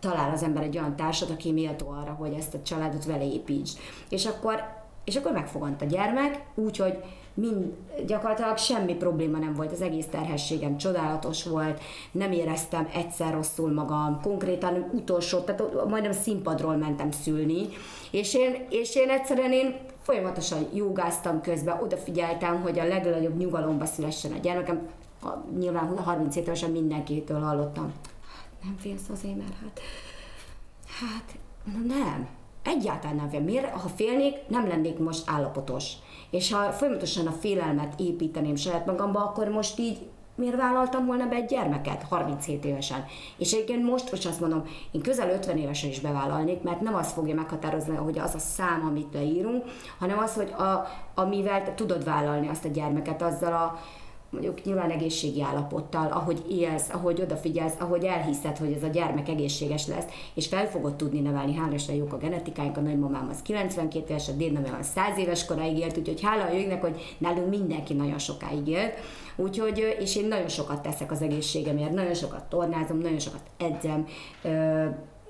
talál 0.00 0.30
az 0.30 0.42
ember 0.42 0.62
egy 0.62 0.76
olyan 0.76 0.96
társat, 0.96 1.30
aki 1.30 1.52
méltó 1.52 1.88
arra, 1.88 2.12
hogy 2.12 2.32
ezt 2.38 2.54
a 2.54 2.62
családot 2.62 3.04
vele 3.04 3.24
építs. 3.24 3.70
És 4.08 4.26
akkor, 4.26 4.62
és 5.04 5.16
akkor 5.16 5.32
megfogant 5.32 5.82
a 5.82 5.84
gyermek, 5.84 6.42
úgyhogy 6.54 6.98
mind, 7.34 7.72
gyakorlatilag 8.06 8.58
semmi 8.58 8.94
probléma 8.94 9.38
nem 9.38 9.54
volt, 9.54 9.72
az 9.72 9.80
egész 9.80 10.06
terhességem 10.06 10.76
csodálatos 10.76 11.44
volt, 11.44 11.80
nem 12.12 12.32
éreztem 12.32 12.88
egyszer 12.94 13.32
rosszul 13.32 13.72
magam, 13.72 14.20
konkrétan 14.22 14.90
utolsó, 14.92 15.38
tehát 15.38 15.88
majdnem 15.88 16.12
színpadról 16.12 16.76
mentem 16.76 17.10
szülni, 17.10 17.68
és 18.10 18.34
én, 18.34 18.66
és 18.70 18.96
én 18.96 19.08
egyszerűen 19.08 19.52
én 19.52 19.76
folyamatosan 20.02 20.66
jogáztam 20.74 21.40
közben, 21.40 21.82
odafigyeltem, 21.82 22.60
hogy 22.60 22.78
a 22.78 22.86
legnagyobb 22.86 23.36
nyugalomba 23.36 23.84
szülessen 23.84 24.32
a 24.32 24.38
gyermekem, 24.38 24.88
nyilván 25.58 25.98
37 25.98 26.42
évesen 26.42 26.70
mindenkitől 26.70 27.40
hallottam, 27.40 27.92
nem 28.62 28.76
félsz 28.78 29.08
azért, 29.12 29.36
mert 29.36 29.54
hát, 29.60 29.80
hát 31.00 31.38
nem, 31.86 32.28
egyáltalán 32.62 33.16
nem 33.16 33.28
fél. 33.28 33.40
Miért? 33.40 33.70
Ha 33.70 33.88
félnék, 33.88 34.36
nem 34.48 34.68
lennék 34.68 34.98
most 34.98 35.22
állapotos. 35.26 35.92
És 36.30 36.52
ha 36.52 36.72
folyamatosan 36.72 37.26
a 37.26 37.32
félelmet 37.32 38.00
építeném 38.00 38.56
saját 38.56 38.86
magamba, 38.86 39.24
akkor 39.24 39.48
most 39.48 39.78
így 39.78 39.98
miért 40.40 40.56
vállaltam 40.56 41.06
volna 41.06 41.26
be 41.26 41.34
egy 41.34 41.46
gyermeket 41.46 42.02
37 42.08 42.64
évesen? 42.64 43.04
És 43.36 43.52
egyébként 43.52 43.84
most, 43.84 44.10
most 44.10 44.26
azt 44.26 44.40
mondom, 44.40 44.64
én 44.90 45.02
közel 45.02 45.30
50 45.30 45.56
évesen 45.56 45.90
is 45.90 46.00
bevállalnék, 46.00 46.62
mert 46.62 46.80
nem 46.80 46.94
az 46.94 47.12
fogja 47.12 47.34
meghatározni, 47.34 47.96
hogy 47.96 48.18
az 48.18 48.34
a 48.34 48.38
szám, 48.38 48.84
amit 48.88 49.14
leírunk, 49.14 49.64
hanem 49.98 50.18
az, 50.18 50.34
hogy 50.34 50.50
a, 50.50 50.86
amivel 51.14 51.74
tudod 51.74 52.04
vállalni 52.04 52.48
azt 52.48 52.64
a 52.64 52.68
gyermeket, 52.68 53.22
azzal 53.22 53.52
a 53.52 53.78
mondjuk 54.30 54.64
nyilván 54.64 54.90
egészségi 54.90 55.42
állapottal, 55.42 56.06
ahogy 56.12 56.44
élsz, 56.50 56.88
ahogy 56.92 57.20
odafigyelsz, 57.20 57.74
ahogy 57.78 58.04
elhiszed, 58.04 58.56
hogy 58.56 58.72
ez 58.72 58.82
a 58.82 58.86
gyermek 58.86 59.28
egészséges 59.28 59.86
lesz, 59.86 60.04
és 60.34 60.46
fel 60.46 60.66
fogod 60.66 60.96
tudni 60.96 61.20
nevelni, 61.20 61.54
hála 61.54 61.74
Isten 61.74 61.94
jók 61.94 62.12
a 62.12 62.18
genetikáink, 62.18 62.76
a 62.76 62.80
nagymamám 62.80 63.28
az 63.30 63.42
92 63.42 64.04
éves, 64.08 64.28
a 64.28 64.32
dédnevem 64.32 64.76
az 64.80 64.86
100 64.86 65.18
éves 65.18 65.44
koráig 65.44 65.78
élt, 65.78 65.98
úgyhogy 65.98 66.22
hála 66.22 66.44
a 66.44 66.52
jöjjnek, 66.52 66.80
hogy 66.80 67.16
nálunk 67.18 67.48
mindenki 67.48 67.94
nagyon 67.94 68.18
sokáig 68.18 68.68
élt, 68.68 68.94
úgyhogy, 69.36 69.96
és 70.00 70.16
én 70.16 70.28
nagyon 70.28 70.48
sokat 70.48 70.82
teszek 70.82 71.10
az 71.10 71.22
egészségemért, 71.22 71.92
nagyon 71.92 72.14
sokat 72.14 72.44
tornázom, 72.44 72.98
nagyon 72.98 73.18
sokat 73.18 73.42
edzem, 73.56 74.06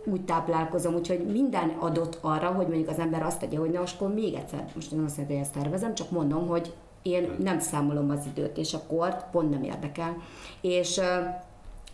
úgy 0.05 0.25
táplálkozom, 0.25 0.95
úgyhogy 0.95 1.27
minden 1.27 1.69
adott 1.79 2.19
arra, 2.21 2.49
hogy 2.49 2.67
mondjuk 2.67 2.89
az 2.89 2.99
ember 2.99 3.23
azt 3.23 3.39
tegye, 3.41 3.59
hogy 3.59 3.71
na, 3.71 3.83
akkor 3.95 4.15
még 4.15 4.35
egyszer, 4.35 4.65
most 4.75 4.91
nem 4.91 5.05
azt 5.05 5.17
mondja, 5.17 5.37
hogy 5.37 5.45
ezt 5.45 5.55
tervezem, 5.55 5.95
csak 5.95 6.11
mondom, 6.11 6.47
hogy 6.47 6.73
Én 7.03 7.31
nem 7.39 7.61
számolom 7.61 8.11
az 8.11 8.27
időt 8.27 8.57
és 8.57 8.75
a 8.75 8.83
kort, 8.87 9.25
pont 9.31 9.51
nem 9.51 9.63
érdekel. 9.63 10.17
És 10.61 11.01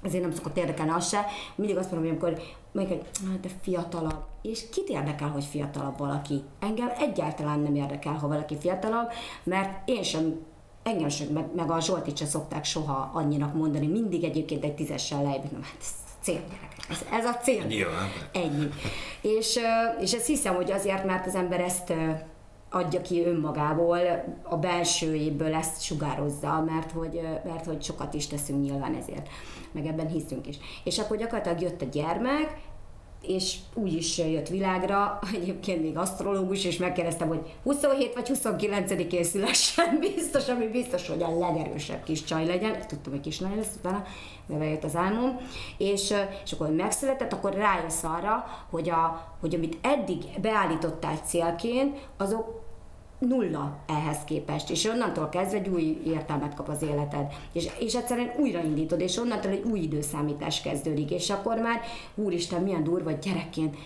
ezért 0.02 0.22
nem 0.22 0.32
szokott 0.32 0.56
érdekelni 0.56 0.90
az 0.90 1.08
se. 1.08 1.24
Mindig 1.54 1.76
azt 1.76 1.90
mondom, 1.92 2.10
hogy 2.10 2.18
amikor 2.18 2.42
mondjuk, 2.72 2.98
hogy 2.98 3.08
"Ah, 3.28 3.40
de 3.40 3.48
fiatalabb. 3.62 4.24
És 4.42 4.68
kit 4.70 4.88
érdekel, 4.88 5.28
hogy 5.28 5.44
fiatalabb 5.44 5.98
valaki? 5.98 6.42
Engem 6.60 6.92
egyáltalán 6.98 7.60
nem 7.60 7.74
érdekel, 7.74 8.12
ha 8.12 8.28
valaki 8.28 8.56
fiatalabb, 8.58 9.08
mert 9.42 9.88
én 9.88 10.02
sem 10.02 10.40
engem 10.82 11.08
sem, 11.08 11.26
meg, 11.28 11.44
meg 11.54 11.70
a 11.70 11.80
Zsoltit 11.80 12.16
se 12.16 12.24
szokták 12.26 12.64
soha 12.64 13.10
annyinak 13.14 13.54
mondani, 13.54 13.86
mindig 13.86 14.24
egyébként 14.24 14.64
egy 14.64 14.74
tízessel 14.74 15.22
lejjebb, 15.22 15.52
na 15.52 15.58
hát 15.62 15.76
ez 15.80 15.88
cél, 16.20 16.40
gyerekek, 16.40 16.86
ez, 16.90 17.04
ez 17.12 17.24
a 17.24 17.34
cél. 17.36 17.64
Nyilván. 17.64 18.08
Ennyi. 18.32 18.68
És, 19.20 19.58
és 20.00 20.12
ezt 20.12 20.26
hiszem, 20.26 20.54
hogy 20.54 20.72
azért, 20.72 21.04
mert 21.04 21.26
az 21.26 21.34
ember 21.34 21.60
ezt 21.60 21.92
adja 22.76 23.00
ki 23.00 23.24
önmagából, 23.24 23.98
a 24.42 24.56
belsőjéből 24.56 25.54
ezt 25.54 25.82
sugározza, 25.82 26.64
mert 26.66 26.90
hogy, 26.90 27.20
mert 27.44 27.64
hogy 27.64 27.82
sokat 27.82 28.14
is 28.14 28.26
teszünk 28.26 28.62
nyilván 28.62 28.94
ezért, 28.94 29.28
meg 29.72 29.86
ebben 29.86 30.08
hiszünk 30.08 30.46
is. 30.46 30.56
És 30.84 30.98
akkor 30.98 31.16
gyakorlatilag 31.16 31.60
jött 31.60 31.82
a 31.82 31.86
gyermek, 31.92 32.58
és 33.22 33.56
úgy 33.74 33.92
is 33.92 34.18
jött 34.18 34.48
világra, 34.48 35.18
egyébként 35.40 35.82
még 35.82 35.96
asztrológus, 35.96 36.64
és 36.64 36.76
megkérdeztem, 36.76 37.28
hogy 37.28 37.54
27 37.62 38.14
vagy 38.14 38.30
29-én 38.34 39.24
szülessen, 39.24 39.98
biztos, 40.14 40.48
ami 40.48 40.66
biztos, 40.66 41.08
hogy 41.08 41.22
a 41.22 41.38
legerősebb 41.38 42.02
kis 42.02 42.24
csaj 42.24 42.46
legyen, 42.46 42.86
tudtam, 42.86 43.12
hogy 43.12 43.20
kis 43.20 43.38
nagy 43.38 43.56
lesz 43.56 43.74
utána, 43.78 44.04
mivel 44.46 44.68
jött 44.68 44.84
az 44.84 44.96
álmom, 44.96 45.36
és, 45.78 46.14
és 46.44 46.52
akkor, 46.52 46.70
megszületett, 46.70 47.32
akkor 47.32 47.54
rájössz 47.54 48.02
arra, 48.02 48.44
hogy, 48.70 48.90
a, 48.90 49.34
hogy 49.40 49.54
amit 49.54 49.78
eddig 49.82 50.24
beállítottál 50.40 51.16
célként, 51.16 52.08
azok 52.16 52.65
nulla 53.18 53.76
ehhez 53.86 54.18
képest, 54.24 54.70
és 54.70 54.84
onnantól 54.84 55.28
kezdve 55.28 55.58
egy 55.58 55.68
új 55.68 56.00
értelmet 56.06 56.54
kap 56.54 56.68
az 56.68 56.82
életed, 56.82 57.32
és, 57.52 57.68
és 57.78 57.94
egyszerűen 57.94 58.32
újraindítod, 58.38 59.00
és 59.00 59.16
onnantól 59.16 59.50
egy 59.50 59.64
új 59.70 59.78
időszámítás 59.78 60.60
kezdődik, 60.60 61.10
és 61.10 61.30
akkor 61.30 61.58
már, 61.58 61.80
úristen, 62.14 62.62
milyen 62.62 62.84
durva, 62.84 63.10
hogy 63.10 63.18
gyerekként 63.18 63.76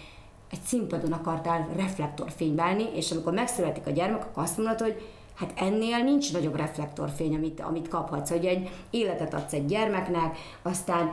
egy 0.51 0.61
színpadon 0.61 1.12
akartál 1.12 1.68
reflektorfénybe 1.76 2.76
és 2.95 3.11
amikor 3.11 3.33
megszületik 3.33 3.87
a 3.87 3.91
gyermek, 3.91 4.24
akkor 4.24 4.43
azt 4.43 4.57
mondod, 4.57 4.81
hogy 4.81 5.03
hát 5.35 5.53
ennél 5.57 5.99
nincs 5.99 6.33
nagyobb 6.33 6.57
reflektorfény, 6.57 7.35
amit, 7.35 7.61
amit 7.61 7.89
kaphatsz, 7.89 8.31
hogy 8.31 8.45
egy 8.45 8.70
életet 8.91 9.35
adsz 9.35 9.53
egy 9.53 9.66
gyermeknek, 9.66 10.39
aztán 10.62 11.12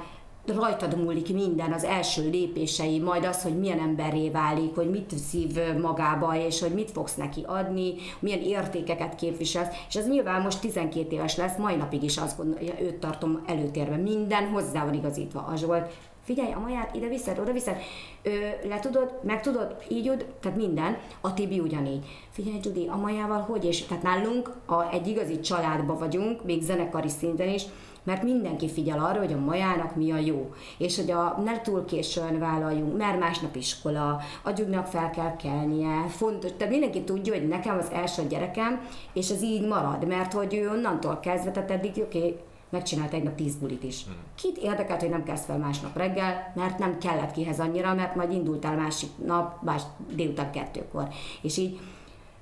rajtad 0.55 1.03
múlik 1.03 1.33
minden, 1.33 1.71
az 1.71 1.83
első 1.83 2.29
lépései, 2.29 2.99
majd 2.99 3.25
az, 3.25 3.43
hogy 3.43 3.59
milyen 3.59 3.79
emberré 3.79 4.29
válik, 4.29 4.75
hogy 4.75 4.89
mit 4.89 5.17
szív 5.29 5.59
magába, 5.81 6.35
és 6.35 6.61
hogy 6.61 6.73
mit 6.73 6.91
fogsz 6.91 7.15
neki 7.15 7.43
adni, 7.47 7.93
milyen 8.19 8.41
értékeket 8.41 9.15
képviselsz, 9.15 9.75
és 9.87 9.95
ez 9.95 10.07
nyilván 10.07 10.41
most 10.41 10.61
12 10.61 11.15
éves 11.15 11.35
lesz, 11.35 11.57
mai 11.57 11.75
napig 11.75 12.03
is 12.03 12.17
azt 12.17 12.37
gondolja, 12.37 12.81
őt 12.81 12.95
tartom 12.95 13.43
előtérve, 13.45 13.95
minden 13.95 14.47
hozzá 14.47 14.85
van 14.85 14.93
igazítva. 14.93 15.39
A 15.39 15.55
Zsolt, 15.55 15.91
figyelj, 16.27 16.51
a 16.51 16.59
maját 16.59 16.95
ide 16.95 17.07
viszed, 17.07 17.39
oda 17.39 17.51
viszed, 17.51 17.77
ö, 18.23 18.29
le 18.67 18.79
tudod, 18.79 19.19
meg 19.23 19.41
tudod, 19.41 19.75
így 19.89 20.09
ud, 20.09 20.25
tehát 20.41 20.57
minden, 20.57 20.97
a 21.21 21.33
Tibi 21.33 21.59
ugyanígy. 21.59 22.05
Figyelj, 22.29 22.59
Judy, 22.63 22.87
a 22.87 22.95
majával 22.95 23.39
hogy, 23.39 23.65
és 23.65 23.85
tehát 23.85 24.03
nálunk 24.03 24.51
a, 24.65 24.91
egy 24.91 25.07
igazi 25.07 25.39
családba 25.39 25.97
vagyunk, 25.97 26.43
még 26.43 26.61
zenekari 26.61 27.09
szinten 27.09 27.49
is, 27.49 27.63
mert 28.07 28.23
mindenki 28.23 28.69
figyel 28.69 28.99
arra, 28.99 29.19
hogy 29.19 29.33
a 29.33 29.39
majának 29.39 29.95
mi 29.95 30.11
a 30.11 30.17
jó, 30.17 30.53
és 30.77 30.95
hogy 30.95 31.11
a, 31.11 31.41
ne 31.43 31.61
túl 31.61 31.85
későn 31.85 32.39
vállaljunk, 32.39 32.97
mert 32.97 33.19
másnap 33.19 33.55
iskola, 33.55 34.21
agyunknak 34.43 34.85
fel 34.85 35.09
kell 35.09 35.35
kelnie, 35.35 36.07
fontos, 36.07 36.51
tehát 36.57 36.73
mindenki 36.73 37.03
tudja, 37.03 37.33
hogy 37.33 37.47
nekem 37.47 37.77
az 37.77 37.91
első 37.91 38.27
gyerekem, 38.27 38.81
és 39.13 39.29
ez 39.29 39.41
így 39.41 39.67
marad, 39.67 40.07
mert 40.07 40.33
hogy 40.33 40.53
ő 40.53 40.69
onnantól 40.69 41.19
kezdve, 41.19 41.51
tehát 41.51 41.71
eddig 41.71 41.91
oké, 41.97 42.17
okay, 42.17 42.35
megcsinált 42.69 43.13
egy 43.13 43.23
nap 43.23 43.35
tíz 43.35 43.55
bulit 43.55 43.83
is. 43.83 44.05
Kit 44.35 44.57
érdekelt, 44.57 45.01
hogy 45.01 45.09
nem 45.09 45.23
kezd 45.23 45.45
fel 45.45 45.57
másnap 45.57 45.97
reggel, 45.97 46.51
mert 46.55 46.77
nem 46.77 46.97
kellett 46.97 47.31
kihez 47.31 47.59
annyira, 47.59 47.93
mert 47.93 48.15
majd 48.15 48.31
indultál 48.31 48.75
másik 48.75 49.09
nap, 49.25 49.61
más 49.63 49.81
délután 50.15 50.51
kettőkor. 50.51 51.07
És 51.41 51.57
így 51.57 51.79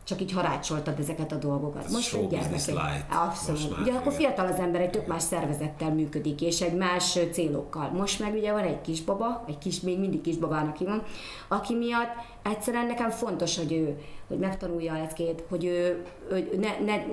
csak 0.05 0.21
így 0.21 0.31
harácsoltad 0.31 0.99
ezeket 0.99 1.31
a 1.31 1.35
dolgokat. 1.35 1.83
Ez 1.83 1.99
show 1.99 2.21
egy 2.21 2.27
gyermek-. 2.27 2.51
Most 2.51 2.71
Abszolút. 3.09 3.79
Ugye 3.79 3.93
akkor 3.93 4.13
fiatal 4.13 4.47
az 4.47 4.59
ember 4.59 4.81
egy 4.81 4.89
tök 4.89 5.07
más 5.07 5.23
szervezettel 5.23 5.93
működik, 5.93 6.41
és 6.41 6.61
egy 6.61 6.73
más 6.73 7.19
célokkal. 7.31 7.89
Most 7.89 8.19
meg 8.19 8.33
ugye 8.33 8.51
van 8.51 8.63
egy 8.63 8.81
kisbaba, 8.81 9.43
egy 9.47 9.57
kis, 9.57 9.79
még 9.79 9.99
mindig 9.99 10.21
kisbabának 10.21 10.77
hívom, 10.77 11.01
aki 11.47 11.73
miatt 11.75 12.11
egyszerűen 12.43 12.85
nekem 12.85 13.09
fontos, 13.09 13.57
hogy 13.57 13.73
ő, 13.73 13.97
hogy 14.27 14.37
megtanulja 14.37 14.93
a 14.93 14.97
leckét, 14.97 15.43
hogy 15.49 15.65
ő, 15.65 16.05
hogy 16.29 16.49
ne, 16.59 16.85
ne, 16.85 17.03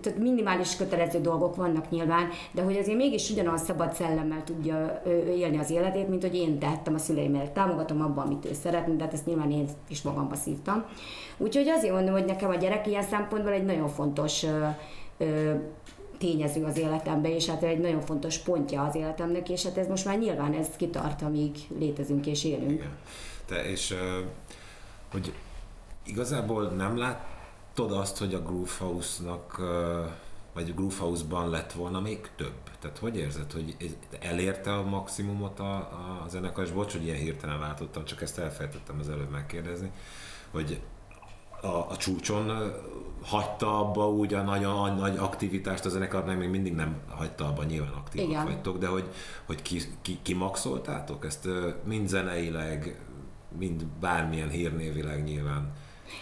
tehát 0.00 0.18
minimális 0.18 0.76
kötelező 0.76 1.20
dolgok 1.20 1.56
vannak 1.56 1.90
nyilván, 1.90 2.28
de 2.52 2.62
hogy 2.62 2.76
azért 2.76 2.96
mégis 2.96 3.30
ugyanaz 3.30 3.62
szabad 3.62 3.92
szellemmel 3.92 4.44
tudja 4.44 5.02
élni 5.36 5.58
az 5.58 5.70
életét, 5.70 6.08
mint 6.08 6.22
hogy 6.22 6.34
én 6.34 6.58
tettem 6.58 6.94
a 6.94 6.98
szüleimért. 6.98 7.52
Támogatom 7.52 8.02
abban, 8.02 8.26
amit 8.26 8.44
ő 8.44 8.52
szeretne, 8.52 8.94
de 8.94 9.02
hát 9.02 9.12
ezt 9.12 9.26
nyilván 9.26 9.50
én 9.50 9.68
is 9.88 10.02
magamba 10.02 10.34
szívtam. 10.34 10.84
Úgyhogy 11.36 11.68
azért 11.68 11.94
mondom, 11.94 12.12
hogy 12.12 12.24
nekem 12.24 12.50
a 12.50 12.54
gyerek 12.54 12.86
ilyen 12.86 13.02
szempontból 13.02 13.52
egy 13.52 13.64
nagyon 13.64 13.88
fontos 13.88 14.42
ö, 14.42 14.66
ö, 15.18 15.54
tényező 16.18 16.64
az 16.64 16.78
életemben, 16.78 17.30
és 17.30 17.48
hát 17.48 17.62
egy 17.62 17.78
nagyon 17.78 18.00
fontos 18.00 18.38
pontja 18.38 18.82
az 18.82 18.94
életemnek, 18.94 19.48
és 19.48 19.64
hát 19.64 19.78
ez 19.78 19.88
most 19.88 20.04
már 20.04 20.18
nyilván 20.18 20.52
ez 20.52 20.68
kitart, 20.76 21.22
amíg 21.22 21.56
létezünk 21.78 22.26
és 22.26 22.44
élünk. 22.44 22.70
Igen. 22.70 22.96
Te, 23.46 23.70
és 23.70 23.94
hogy 25.12 25.32
igazából 26.04 26.64
nem 26.64 26.96
látod 27.76 27.98
azt, 27.98 28.18
hogy 28.18 28.34
a 28.34 28.42
Groove 28.42 28.70
House-nak 28.78 29.60
vagy 30.54 30.70
a 30.70 30.74
Groove 30.74 30.94
House-ban 30.98 31.50
lett 31.50 31.72
volna 31.72 32.00
még 32.00 32.30
több? 32.36 32.52
Tehát 32.80 32.98
hogy 32.98 33.16
érzed, 33.16 33.52
hogy 33.52 33.96
elérte 34.20 34.72
a 34.72 34.82
maximumot 34.82 35.58
a, 35.58 35.74
a 36.24 36.26
zenekar, 36.28 36.64
és 36.64 36.70
bocs, 36.70 36.92
hogy 36.92 37.04
ilyen 37.04 37.16
hirtelen 37.16 37.58
váltottam, 37.58 38.04
csak 38.04 38.22
ezt 38.22 38.38
elfelejtettem 38.38 38.98
az 38.98 39.08
előbb 39.08 39.30
megkérdezni, 39.30 39.90
hogy 40.50 40.80
a, 41.60 41.66
a 41.66 41.96
csúcson 41.96 42.72
hagyta 43.22 43.78
abba 43.78 44.10
úgy 44.10 44.34
a 44.34 44.42
nagyon 44.42 44.96
nagy 44.96 45.16
aktivitást 45.16 45.84
a 45.84 45.88
zenekar, 45.88 46.24
még 46.24 46.48
mindig 46.48 46.74
nem 46.74 47.00
hagyta 47.08 47.46
abba, 47.46 47.64
nyilván 47.64 47.92
aktívak 47.92 48.28
Igen. 48.28 48.44
vagytok, 48.44 48.78
de 48.78 48.86
hogy, 48.86 49.08
hogy 49.46 49.62
ki, 49.62 49.80
ki, 50.02 50.18
kimaxoltátok 50.22 51.24
ezt 51.24 51.48
mind 51.84 52.08
zeneileg, 52.08 53.00
mind 53.58 53.84
bármilyen 53.86 54.48
hírnévileg 54.48 55.24
nyilván. 55.24 55.72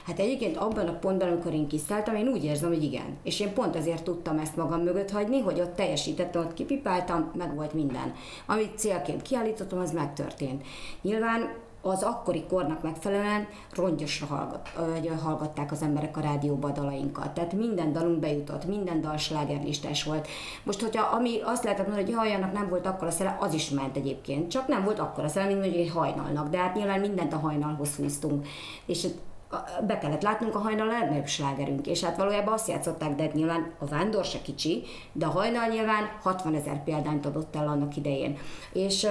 Hát 0.07 0.19
egyébként 0.19 0.57
abban 0.57 0.87
a 0.87 0.99
pontban, 0.99 1.29
amikor 1.29 1.53
én 1.53 1.69
kiszálltam, 1.69 2.15
én 2.15 2.29
úgy 2.29 2.45
érzem, 2.45 2.69
hogy 2.69 2.83
igen. 2.83 3.17
És 3.23 3.41
én 3.41 3.53
pont 3.53 3.77
azért 3.77 4.05
tudtam 4.05 4.39
ezt 4.39 4.57
magam 4.57 4.81
mögött 4.81 5.11
hagyni, 5.11 5.41
hogy 5.41 5.61
ott 5.61 5.75
teljesítettem, 5.75 6.43
ott 6.43 6.55
kipipáltam, 6.55 7.31
meg 7.35 7.55
volt 7.55 7.73
minden. 7.73 8.15
Amit 8.47 8.79
célként 8.79 9.23
kiállítottam, 9.23 9.79
az 9.79 9.93
megtörtént. 9.93 10.67
Nyilván 11.03 11.51
az 11.83 12.03
akkori 12.03 12.45
kornak 12.49 12.83
megfelelően 12.83 13.49
rongyosra 13.75 14.27
hallgat, 14.27 14.69
hallgatták 15.23 15.73
az 15.73 15.83
emberek 15.83 16.17
a 16.17 16.21
rádióba 16.21 16.69
a 16.69 16.73
dalainkat. 16.73 17.31
Tehát 17.31 17.53
minden 17.53 17.93
dalunk 17.93 18.19
bejutott, 18.19 18.65
minden 18.65 19.01
dal 19.01 19.17
slágerlistás 19.17 20.05
volt. 20.05 20.29
Most, 20.65 20.81
hogyha 20.81 21.03
ami 21.17 21.41
azt 21.45 21.65
lehetett 21.65 21.87
mondani, 21.87 22.13
hogy 22.13 22.15
jaj, 22.15 22.35
annak 22.35 22.53
nem 22.53 22.69
volt 22.69 22.87
akkor 22.87 23.07
a 23.07 23.11
szele, 23.11 23.37
az 23.41 23.55
is 23.55 23.71
ment 23.71 23.97
egyébként. 23.97 24.51
Csak 24.51 24.69
nem 24.69 24.85
volt 24.85 24.99
akkor 24.99 25.25
a 25.25 25.29
szele, 25.29 25.47
mint 25.47 25.59
mondjuk 25.59 25.81
egy 25.81 25.93
hajnalnak. 25.93 26.49
De 26.49 26.59
hát 26.59 26.75
nyilván 26.75 27.01
mindent 27.01 27.33
a 27.33 27.39
hajnalhoz 27.39 27.97
húztunk. 27.97 28.47
És 28.87 29.07
be 29.87 29.99
kellett 29.99 30.23
látnunk 30.23 30.55
a 30.55 30.59
hajnal 30.59 30.87
legnagyobb 30.87 31.27
slágerünk, 31.27 31.87
és 31.87 32.05
hát 32.05 32.17
valójában 32.17 32.53
azt 32.53 32.69
játszották, 32.69 33.15
de 33.15 33.23
hát 33.23 33.35
nyilván 33.35 33.73
a 33.79 33.85
vándor 33.85 34.25
se 34.25 34.43
kicsi, 34.43 34.83
de 35.13 35.27
a 35.27 35.31
hajnal 35.31 35.69
nyilván 35.69 36.11
60 36.23 36.55
ezer 36.55 36.85
példányt 36.85 37.27
adott 37.27 37.57
el 37.57 37.69
annak 37.69 37.97
idején. 37.97 38.39
És 38.73 39.07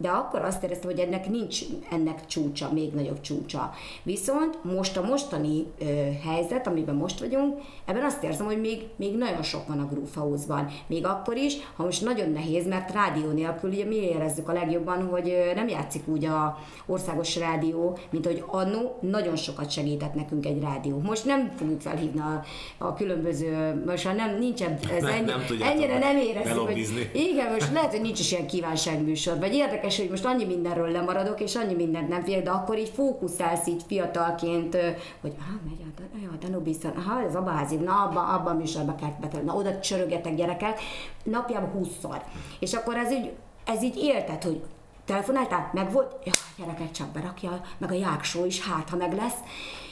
de 0.00 0.08
akkor 0.08 0.42
azt 0.42 0.62
éreztem, 0.62 0.90
hogy 0.90 1.00
ennek 1.00 1.28
nincs 1.28 1.60
ennek 1.90 2.26
csúcsa, 2.26 2.72
még 2.72 2.92
nagyobb 2.92 3.20
csúcsa. 3.20 3.70
Viszont 4.02 4.64
most 4.64 4.96
a 4.96 5.02
mostani 5.02 5.66
ö, 5.80 5.84
helyzet, 6.24 6.66
amiben 6.66 6.94
most 6.94 7.20
vagyunk, 7.20 7.60
ebben 7.84 8.04
azt 8.04 8.22
érzem, 8.22 8.46
hogy 8.46 8.60
még, 8.60 8.86
még 8.96 9.16
nagyon 9.16 9.42
sok 9.42 9.66
van 9.66 9.78
a 9.78 9.86
Groove 9.86 10.10
House-ban. 10.14 10.68
Még 10.86 11.06
akkor 11.06 11.36
is, 11.36 11.56
ha 11.76 11.84
most 11.84 12.04
nagyon 12.04 12.30
nehéz, 12.30 12.66
mert 12.66 12.92
rádió 12.92 13.30
nélkül 13.30 13.70
ugye 13.70 13.84
mi 13.84 13.96
érezzük 13.96 14.48
a 14.48 14.52
legjobban, 14.52 15.08
hogy 15.08 15.52
nem 15.54 15.68
játszik 15.68 16.08
úgy 16.08 16.24
a 16.24 16.58
országos 16.86 17.36
rádió, 17.36 17.98
mint 18.10 18.26
hogy 18.26 18.44
annó 18.46 18.98
nagyon 19.00 19.36
sokat 19.58 19.70
segített 19.70 20.14
nekünk 20.14 20.46
egy 20.46 20.60
rádió. 20.60 21.00
Most 21.00 21.24
nem 21.24 21.52
fogjuk 21.56 21.80
felhívni 21.80 22.20
a, 22.20 22.44
a 22.78 22.94
különböző, 22.94 23.82
most 23.86 24.04
már 24.04 24.14
nem, 24.14 24.38
nincs 24.38 24.62
ez 24.62 25.02
Nem- 25.02 25.12
ennyi, 25.12 25.30
nem 25.30 25.68
ennyire 25.68 25.98
nem 25.98 26.16
érezzük, 26.16 26.58
hogy 26.58 27.10
igen, 27.12 27.52
most 27.52 27.72
lehet, 27.72 27.90
hogy 27.90 28.00
nincs 28.00 28.20
is 28.20 28.32
ilyen 28.32 28.46
kívánságműsor, 28.46 29.38
vagy 29.38 29.54
érdekes, 29.54 29.98
hogy 29.98 30.10
most 30.10 30.24
annyi 30.24 30.44
mindenről 30.44 30.90
lemaradok, 30.90 31.40
és 31.40 31.56
annyi 31.56 31.74
mindent 31.74 32.08
nem 32.08 32.22
figyelek, 32.22 32.44
de 32.44 32.50
akkor 32.50 32.78
így 32.78 32.92
fókuszálsz 32.94 33.66
így 33.66 33.82
fiatalként, 33.86 34.76
hogy 35.20 35.32
ah, 35.38 35.68
megy 35.68 35.80
a, 35.80 36.00
Dan- 36.00 36.32
a 36.34 36.46
Danubiszen, 36.46 36.92
aha, 36.96 37.22
ez 37.22 37.34
a 37.34 37.40
bázi, 37.40 37.76
na 37.76 38.02
abban 38.02 38.24
abba 38.28 38.50
a 38.50 38.54
műsorba 38.54 38.94
kell 38.94 39.14
betenni, 39.20 39.44
na 39.44 39.54
oda 39.54 39.80
csörögetek 39.80 40.34
gyerekek, 40.34 40.80
napjában 41.22 41.70
húszszor. 41.70 42.22
És 42.60 42.74
akkor 42.74 42.96
ez 42.96 43.12
így, 43.12 43.30
ez 43.64 43.82
így 43.82 43.96
éltet, 43.96 44.44
hogy 44.44 44.60
telefonáltál, 45.08 45.70
meg 45.72 45.92
volt, 45.92 46.16
ja, 46.24 46.32
gyerekek 46.58 46.90
csak 46.90 47.08
berakja, 47.08 47.60
meg 47.78 47.90
a 47.90 47.94
jáksó 47.94 48.44
is, 48.44 48.68
hát 48.68 48.88
ha 48.88 48.96
meg 48.96 49.14
lesz. 49.14 49.38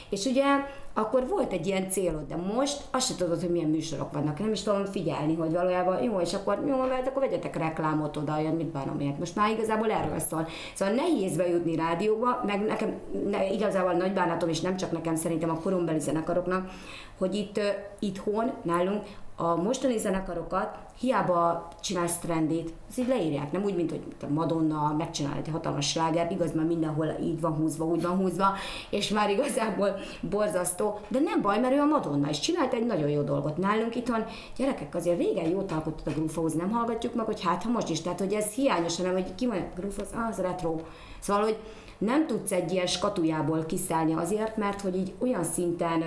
És 0.09 0.25
ugye 0.25 0.45
akkor 0.93 1.27
volt 1.27 1.51
egy 1.51 1.67
ilyen 1.67 1.89
célod, 1.89 2.27
de 2.27 2.35
most 2.35 2.81
azt 2.91 3.07
se 3.07 3.15
tudod, 3.15 3.39
hogy 3.39 3.49
milyen 3.49 3.69
műsorok 3.69 4.13
vannak. 4.13 4.39
Nem 4.39 4.51
is 4.51 4.61
tudom 4.61 4.85
figyelni, 4.85 5.35
hogy 5.35 5.51
valójában 5.51 6.03
jó, 6.03 6.19
és 6.19 6.33
akkor 6.33 6.63
jó, 6.67 6.77
mert 6.77 7.07
akkor 7.07 7.21
vegyetek 7.21 7.55
reklámot 7.55 8.17
oda, 8.17 8.39
jön, 8.39 8.53
mit 8.53 8.71
bánom 8.71 8.99
ilyet. 8.99 9.19
Most 9.19 9.35
már 9.35 9.51
igazából 9.51 9.91
erről 9.91 10.19
szól. 10.19 10.47
Szóval 10.73 10.93
nehéz 10.93 11.37
bejutni 11.37 11.75
rádióba, 11.75 12.41
meg 12.45 12.65
nekem 12.65 12.99
ne, 13.29 13.49
igazából 13.49 13.93
nagy 13.93 14.13
bánatom, 14.13 14.49
és 14.49 14.61
nem 14.61 14.77
csak 14.77 14.91
nekem, 14.91 15.15
szerintem 15.15 15.49
a 15.49 15.59
korombeli 15.59 15.99
zenekaroknak, 15.99 16.69
hogy 17.17 17.35
itt 17.35 17.59
itthon 17.99 18.51
nálunk 18.63 19.03
a 19.39 19.55
mostani 19.55 19.97
zenekarokat 19.97 20.77
hiába 20.99 21.67
csinálsz 21.81 22.17
trendit, 22.17 22.73
az 22.89 22.99
így 22.99 23.07
leírják, 23.07 23.51
nem 23.51 23.63
úgy, 23.63 23.75
mint 23.75 23.89
hogy 23.89 24.01
a 24.21 24.33
Madonna 24.33 24.95
megcsinál 24.97 25.37
egy 25.37 25.49
hatalmas 25.51 25.89
slágert, 25.89 26.31
igaz, 26.31 26.53
már 26.53 26.65
mindenhol 26.65 27.15
így 27.21 27.41
van 27.41 27.53
húzva, 27.53 27.85
úgy 27.85 28.01
van 28.01 28.17
húzva, 28.17 28.53
és 28.89 29.09
már 29.09 29.29
igazából 29.29 29.95
borzasztó, 30.21 30.99
de 31.07 31.19
nem 31.19 31.41
baj, 31.41 31.59
mert 31.59 31.73
ő 31.73 31.79
a 31.79 31.85
Madonna, 31.85 32.29
és 32.29 32.39
csinált 32.39 32.73
egy 32.73 32.85
nagyon 32.85 33.09
jó 33.09 33.21
dolgot 33.21 33.57
nálunk 33.57 33.95
itthon. 33.95 34.25
Gyerekek, 34.57 34.95
azért 34.95 35.17
régen 35.17 35.49
jót 35.49 35.71
alkotott 35.71 36.07
a 36.07 36.11
Grúfóhoz, 36.11 36.53
nem 36.53 36.71
hallgatjuk 36.71 37.13
meg, 37.13 37.25
hogy 37.25 37.43
hát 37.43 37.63
ha 37.63 37.69
most 37.69 37.89
is, 37.89 38.01
tehát 38.01 38.19
hogy 38.19 38.33
ez 38.33 38.51
hiányos, 38.51 38.97
hanem 38.97 39.13
hogy 39.13 39.35
ki 39.35 39.47
van 39.47 39.57
a 39.57 39.79
Grúfóhoz, 39.79 40.11
ah, 40.15 40.27
az 40.27 40.37
retro. 40.37 40.75
Szóval, 41.19 41.43
hogy 41.43 41.57
nem 41.97 42.27
tudsz 42.27 42.51
egy 42.51 42.71
ilyen 42.71 42.87
skatujából 42.87 43.65
kiszállni 43.65 44.13
azért, 44.13 44.57
mert 44.57 44.81
hogy 44.81 44.95
így 44.95 45.13
olyan 45.19 45.43
szinten 45.43 46.01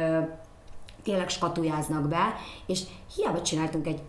tényleg 1.02 1.28
skatujáznak 1.28 2.08
be, 2.08 2.34
és 2.66 2.80
hiába 3.14 3.42
csináltunk 3.42 3.86
egy 3.86 4.00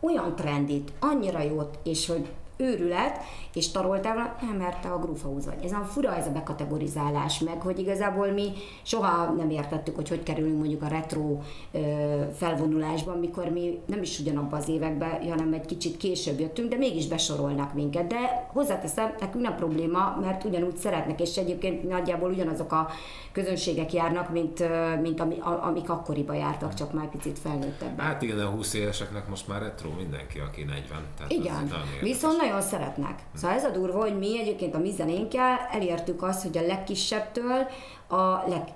olyan 0.00 0.34
trendit, 0.36 0.92
annyira 1.00 1.42
jót, 1.42 1.78
és 1.82 2.06
hogy 2.06 2.28
őrület, 2.60 3.18
és 3.54 3.70
taroltál, 3.70 4.36
nem, 4.40 4.56
mert 4.56 4.84
a 4.84 4.98
grúfaúz 4.98 5.46
vagy. 5.46 5.64
Ez 5.64 5.72
a 5.72 5.84
fura 5.84 6.16
ez 6.16 6.26
a 6.26 6.30
bekategorizálás, 6.30 7.38
meg 7.38 7.60
hogy 7.60 7.78
igazából 7.78 8.26
mi 8.26 8.52
soha 8.82 9.32
nem 9.32 9.50
értettük, 9.50 9.94
hogy 9.94 10.08
hogy 10.08 10.22
kerülünk 10.22 10.58
mondjuk 10.58 10.82
a 10.82 10.86
retro 10.86 11.38
ö, 11.72 11.78
felvonulásban, 12.34 13.18
mikor 13.18 13.48
mi 13.48 13.78
nem 13.86 14.02
is 14.02 14.18
ugyanabban 14.18 14.60
az 14.60 14.68
években, 14.68 15.28
hanem 15.28 15.52
egy 15.52 15.66
kicsit 15.66 15.96
később 15.96 16.40
jöttünk, 16.40 16.70
de 16.70 16.76
mégis 16.76 17.06
besorolnak 17.06 17.74
minket. 17.74 18.06
De 18.06 18.48
hozzáteszem, 18.52 19.14
nekünk 19.20 19.44
nem 19.44 19.56
probléma, 19.56 20.18
mert 20.20 20.44
ugyanúgy 20.44 20.76
szeretnek, 20.76 21.20
és 21.20 21.36
egyébként 21.36 21.88
nagyjából 21.88 22.30
ugyanazok 22.30 22.72
a 22.72 22.90
közönségek 23.32 23.92
járnak, 23.92 24.30
mint, 24.30 24.64
mint 25.02 25.20
ami, 25.20 25.36
amik 25.40 25.90
akkoriban 25.90 26.36
jártak, 26.36 26.74
csak 26.74 26.92
már 26.92 27.08
picit 27.08 27.38
felnőttebb. 27.38 27.98
Hát 27.98 28.22
igen, 28.22 28.38
a 28.38 28.46
20 28.46 28.74
éveseknek 28.74 29.28
most 29.28 29.48
már 29.48 29.62
retro 29.62 29.90
mindenki, 29.90 30.38
aki 30.38 30.62
40. 30.62 30.84
Tehát 31.16 31.32
igen, 31.32 31.72
viszont 32.00 32.36
nagyon 32.40 32.49
szeretnek. 32.60 33.22
Szóval 33.34 33.56
ez 33.56 33.64
a 33.64 33.70
durva, 33.70 34.00
hogy 34.00 34.18
mi 34.18 34.40
egyébként 34.40 34.74
a 34.74 34.78
mi 34.78 34.90
zenénkkel 34.90 35.58
elértük 35.72 36.22
azt, 36.22 36.42
hogy 36.42 36.58
a 36.58 36.66
legkisebbtől 36.66 37.66
a 38.08 38.48
leg 38.48 38.68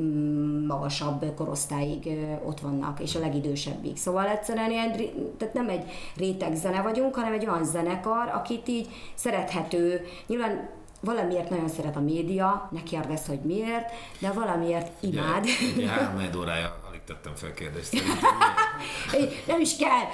mm, 0.00 0.66
magasabb 0.66 1.34
korosztályig 1.36 2.08
ott 2.44 2.60
vannak, 2.60 3.00
és 3.00 3.14
a 3.14 3.20
legidősebbig. 3.20 3.96
Szóval 3.96 4.26
egyszerűen 4.26 4.70
ilyen, 4.70 4.92
tehát 5.38 5.54
nem 5.54 5.68
egy 5.68 5.90
réteg 6.16 6.54
zene 6.54 6.82
vagyunk, 6.82 7.14
hanem 7.14 7.32
egy 7.32 7.46
olyan 7.46 7.64
zenekar, 7.64 8.28
akit 8.34 8.68
így 8.68 8.88
szerethető, 9.14 10.04
nyilván 10.26 10.68
valamiért 11.00 11.50
nagyon 11.50 11.68
szeret 11.68 11.96
a 11.96 12.00
média, 12.00 12.68
ne 12.72 12.82
kérdezz, 12.82 13.26
hogy 13.26 13.40
miért, 13.40 13.90
de 14.18 14.32
valamiért 14.32 15.02
imád. 15.02 15.46
Ugye, 15.76 15.88
három 15.90 16.40
órája 16.40 16.83
tettem 17.06 17.34
fel 17.34 17.54
kérdést. 17.54 17.92
nem 19.46 19.60
is 19.60 19.76
kell. 19.76 20.04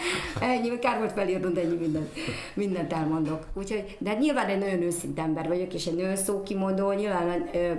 Ennyi, 0.48 0.78
kár 0.78 0.98
volt 0.98 1.12
felírnod, 1.12 1.56
ennyi 1.56 1.76
mindent, 1.76 2.12
mindent 2.54 2.92
elmondok. 2.92 3.46
Úgyhogy, 3.54 3.96
de 3.98 4.14
nyilván 4.14 4.46
egy 4.46 4.58
nagyon 4.58 4.82
őszinte 4.82 5.22
ember 5.22 5.48
vagyok, 5.48 5.74
és 5.74 5.86
egy 5.86 5.96
nagyon 5.96 6.16
szókimondó, 6.16 6.92
nyilván 6.92 7.50
ö, 7.54 7.72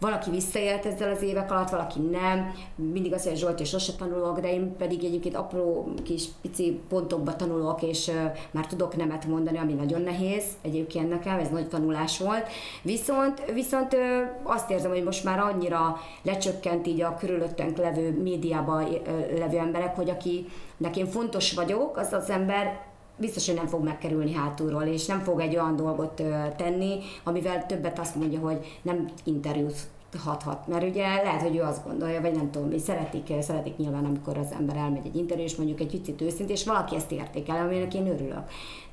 valaki 0.00 0.30
visszaélt 0.30 0.86
ezzel 0.86 1.10
az 1.10 1.22
évek 1.22 1.50
alatt, 1.50 1.68
valaki 1.70 2.00
nem. 2.00 2.54
Mindig 2.92 3.12
azt 3.12 3.24
mondja, 3.24 3.46
Zsolt, 3.46 3.60
és 3.60 3.68
sose 3.68 3.92
tanulok, 3.92 4.40
de 4.40 4.52
én 4.52 4.76
pedig 4.76 5.04
egyébként 5.04 5.36
apró 5.36 5.94
kis 6.04 6.24
pici 6.42 6.80
pontokba 6.88 7.36
tanulok, 7.36 7.82
és 7.82 8.08
uh, 8.08 8.14
már 8.50 8.66
tudok 8.66 8.96
nemet 8.96 9.26
mondani, 9.26 9.58
ami 9.58 9.72
nagyon 9.72 10.02
nehéz 10.02 10.44
egyébként 10.62 11.08
nekem, 11.08 11.38
ez 11.38 11.48
nagy 11.48 11.68
tanulás 11.68 12.18
volt. 12.18 12.48
Viszont, 12.82 13.52
viszont 13.52 13.94
uh, 13.94 14.00
azt 14.42 14.70
érzem, 14.70 14.90
hogy 14.90 15.04
most 15.04 15.24
már 15.24 15.38
annyira 15.38 16.00
lecsökkent 16.22 16.86
így 16.86 17.02
a 17.02 17.16
körülöttünk 17.18 17.76
levő 17.76 18.22
médiában 18.22 18.57
uh, 18.60 19.38
levő 19.38 19.58
emberek, 19.58 19.96
hogy 19.96 20.10
aki 20.10 20.46
nekem 20.76 21.06
fontos 21.06 21.52
vagyok, 21.52 21.96
az 21.96 22.12
az 22.12 22.30
ember 22.30 22.86
biztos, 23.18 23.46
hogy 23.46 23.54
nem 23.54 23.66
fog 23.66 23.84
megkerülni 23.84 24.32
hátulról, 24.32 24.82
és 24.82 25.06
nem 25.06 25.20
fog 25.20 25.40
egy 25.40 25.54
olyan 25.54 25.76
dolgot 25.76 26.22
tenni, 26.56 26.98
amivel 27.24 27.66
többet 27.66 27.98
azt 27.98 28.14
mondja, 28.14 28.38
hogy 28.38 28.78
nem 28.82 29.08
interjút 29.24 29.76
hathat, 30.16 30.66
mert 30.66 30.84
ugye 30.84 31.22
lehet, 31.22 31.42
hogy 31.42 31.56
ő 31.56 31.62
azt 31.62 31.86
gondolja, 31.86 32.20
vagy 32.20 32.34
nem 32.34 32.50
tudom, 32.50 32.68
mi 32.68 32.78
szeretik, 32.78 33.32
szeretik 33.40 33.76
nyilván, 33.76 34.04
amikor 34.04 34.38
az 34.38 34.52
ember 34.58 34.76
elmegy 34.76 35.06
egy 35.06 35.16
interjú, 35.16 35.44
és 35.44 35.56
mondjuk 35.56 35.80
egy 35.80 35.90
picit 35.90 36.20
őszint, 36.20 36.50
és 36.50 36.64
valaki 36.64 36.96
ezt 36.96 37.12
értékel, 37.12 37.64
aminek 37.64 37.94
én 37.94 38.06
örülök. 38.06 38.42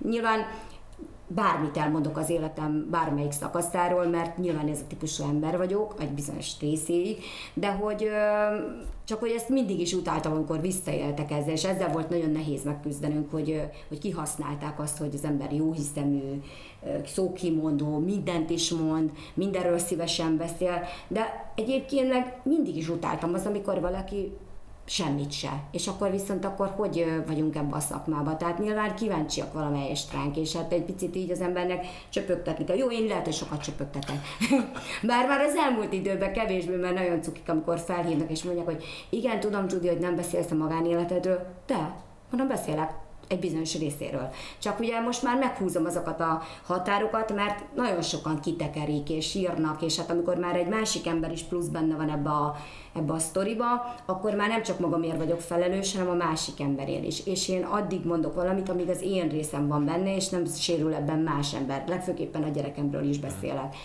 Nyilván 0.09 0.39
bármit 1.27 1.77
elmondok 1.77 2.17
az 2.17 2.29
életem 2.29 2.87
bármelyik 2.91 3.31
szakaszáról, 3.31 4.05
mert 4.05 4.37
nyilván 4.37 4.67
ez 4.67 4.79
a 4.79 4.87
típusú 4.87 5.23
ember 5.23 5.57
vagyok, 5.57 5.95
egy 5.99 6.11
bizonyos 6.11 6.59
részéig, 6.59 7.17
de 7.53 7.71
hogy 7.71 8.09
csak 9.03 9.19
hogy 9.19 9.31
ezt 9.31 9.49
mindig 9.49 9.79
is 9.79 9.93
utáltam, 9.93 10.33
amikor 10.33 10.61
visszaéltek 10.61 11.31
ezzel, 11.31 11.53
és 11.53 11.65
ezzel 11.65 11.91
volt 11.91 12.09
nagyon 12.09 12.29
nehéz 12.29 12.63
megküzdenünk, 12.63 13.31
hogy, 13.31 13.61
hogy 13.87 13.99
kihasználták 13.99 14.79
azt, 14.79 14.97
hogy 14.97 15.11
az 15.13 15.23
ember 15.23 15.53
jó 15.53 15.71
hiszemű, 15.71 16.41
szókimondó, 17.05 17.97
mindent 17.97 18.49
is 18.49 18.71
mond, 18.71 19.11
mindenről 19.33 19.77
szívesen 19.77 20.37
beszél, 20.37 20.81
de 21.07 21.51
egyébként 21.55 22.09
meg 22.09 22.39
mindig 22.43 22.75
is 22.77 22.89
utáltam 22.89 23.33
az, 23.33 23.45
amikor 23.45 23.81
valaki 23.81 24.31
semmit 24.85 25.31
se. 25.31 25.63
És 25.71 25.87
akkor 25.87 26.11
viszont 26.11 26.45
akkor 26.45 26.73
hogy 26.75 27.23
vagyunk 27.27 27.55
ebbe 27.55 27.75
a 27.75 27.79
szakmába? 27.79 28.37
Tehát 28.37 28.59
nyilván 28.59 28.95
kíváncsiak 28.95 29.53
valamelyest 29.53 30.13
ránk, 30.13 30.37
és 30.37 30.55
hát 30.55 30.71
egy 30.71 30.83
picit 30.83 31.15
így 31.15 31.31
az 31.31 31.41
embernek 31.41 31.85
csöpögtetni 32.09 32.65
kell. 32.65 32.77
Jó, 32.77 32.91
én 32.91 33.07
lehet, 33.07 33.23
hogy 33.23 33.33
sokat 33.33 33.61
csöpögtetek. 33.61 34.17
Bár 35.07 35.27
már 35.27 35.39
az 35.39 35.55
elmúlt 35.55 35.93
időben 35.93 36.33
kevésbé, 36.33 36.75
mert 36.75 36.93
nagyon 36.93 37.21
cukik, 37.21 37.49
amikor 37.49 37.79
felhívnak 37.79 38.31
és 38.31 38.43
mondják, 38.43 38.65
hogy 38.65 38.83
igen, 39.09 39.39
tudom, 39.39 39.65
Judy, 39.69 39.87
hogy 39.87 39.99
nem 39.99 40.15
beszélsz 40.15 40.51
a 40.51 40.55
magánéletedről, 40.55 41.45
de 41.67 41.95
mondom, 42.29 42.47
beszélek, 42.47 43.04
egy 43.27 43.39
bizonyos 43.39 43.77
részéről. 43.77 44.29
Csak 44.59 44.79
ugye 44.79 44.99
most 44.99 45.23
már 45.23 45.37
meghúzom 45.37 45.85
azokat 45.85 46.19
a 46.19 46.41
határokat, 46.65 47.35
mert 47.35 47.75
nagyon 47.75 48.01
sokan 48.01 48.39
kitekerik 48.39 49.09
és 49.09 49.35
írnak, 49.35 49.81
és 49.81 49.97
hát 49.97 50.09
amikor 50.09 50.37
már 50.37 50.55
egy 50.55 50.67
másik 50.67 51.07
ember 51.07 51.31
is 51.31 51.41
plusz 51.41 51.67
benne 51.67 51.95
van 51.95 52.09
ebbe 52.09 52.29
a, 52.29 52.55
ebbe 52.95 53.13
a 53.13 53.19
sztoriba, 53.19 53.95
akkor 54.05 54.33
már 54.33 54.47
nem 54.47 54.63
csak 54.63 54.79
magamért 54.79 55.17
vagyok 55.17 55.39
felelős, 55.39 55.95
hanem 55.95 56.09
a 56.09 56.25
másik 56.25 56.59
emberért 56.59 57.05
is. 57.05 57.25
És 57.25 57.49
én 57.49 57.63
addig 57.63 58.05
mondok 58.05 58.35
valamit, 58.35 58.69
amíg 58.69 58.89
az 58.89 59.01
én 59.01 59.29
részem 59.29 59.67
van 59.67 59.85
benne, 59.85 60.15
és 60.15 60.29
nem 60.29 60.45
sérül 60.45 60.93
ebben 60.93 61.19
más 61.19 61.53
ember. 61.53 61.83
Legfőképpen 61.87 62.43
a 62.43 62.49
gyerekemről 62.49 63.09
is 63.09 63.19
beszélek. 63.19 63.75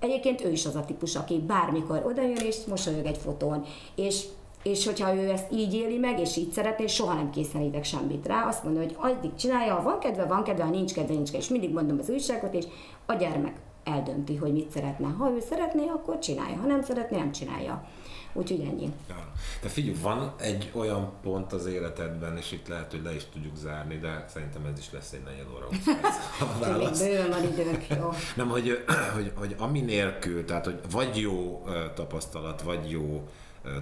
Egyébként 0.00 0.44
ő 0.44 0.50
is 0.50 0.66
az 0.66 0.76
a 0.76 0.84
típus, 0.84 1.16
aki 1.16 1.38
bármikor 1.46 2.02
odajön 2.06 2.36
és 2.36 2.56
mosolyog 2.68 3.06
egy 3.06 3.18
fotón, 3.18 3.64
és 3.94 4.24
és 4.68 4.86
hogyha 4.86 5.14
ő 5.14 5.30
ezt 5.30 5.52
így 5.52 5.74
éli 5.74 5.98
meg, 5.98 6.20
és 6.20 6.36
így 6.36 6.50
szeretné, 6.52 6.86
soha 6.86 7.14
nem 7.14 7.30
készenítek 7.30 7.84
semmit 7.84 8.26
rá, 8.26 8.46
azt 8.46 8.64
mondja, 8.64 8.82
hogy 8.82 8.96
addig 8.98 9.34
csinálja, 9.34 9.74
ha 9.74 9.82
van 9.82 9.98
kedve, 9.98 10.24
van 10.24 10.42
kedve, 10.42 10.64
ha 10.64 10.70
nincs 10.70 10.92
kedve, 10.92 11.14
nincs 11.14 11.30
kedve, 11.30 11.44
és 11.44 11.48
mindig 11.48 11.72
mondom 11.72 11.98
az 11.98 12.10
újságot, 12.10 12.54
és 12.54 12.64
a 13.06 13.14
gyermek 13.14 13.56
eldönti, 13.84 14.36
hogy 14.36 14.52
mit 14.52 14.70
szeretne. 14.70 15.06
Ha 15.06 15.30
ő 15.30 15.40
szeretné, 15.48 15.86
akkor 15.86 16.18
csinálja, 16.18 16.56
ha 16.56 16.66
nem 16.66 16.82
szeretné, 16.82 17.16
nem 17.16 17.32
csinálja. 17.32 17.86
Úgyhogy 18.32 18.60
ennyi. 18.60 18.92
Ja. 19.08 19.32
De 19.62 19.68
figyelj, 19.68 19.96
van 20.02 20.34
egy 20.38 20.70
olyan 20.74 21.12
pont 21.22 21.52
az 21.52 21.66
életedben, 21.66 22.36
és 22.36 22.52
itt 22.52 22.68
lehet, 22.68 22.90
hogy 22.90 23.02
le 23.04 23.14
is 23.14 23.24
tudjuk 23.32 23.56
zárni, 23.56 23.98
de 23.98 24.24
szerintem 24.28 24.64
ez 24.72 24.78
is 24.78 24.92
lesz 24.92 25.12
egy 25.12 25.22
negyed 25.24 25.46
óra. 25.54 25.68
válasz. 26.60 27.02
Bőven 27.02 27.28
van 27.28 27.42
időnk, 27.42 27.86
jó. 27.88 28.10
Nem, 28.36 28.48
hogy, 28.48 28.84
hogy, 29.14 29.32
hogy 29.34 29.54
ami 29.58 29.80
nélkül, 29.80 30.44
tehát 30.44 30.64
hogy 30.64 30.80
vagy 30.90 31.20
jó 31.20 31.64
tapasztalat, 31.94 32.62
vagy 32.62 32.90
jó 32.90 33.28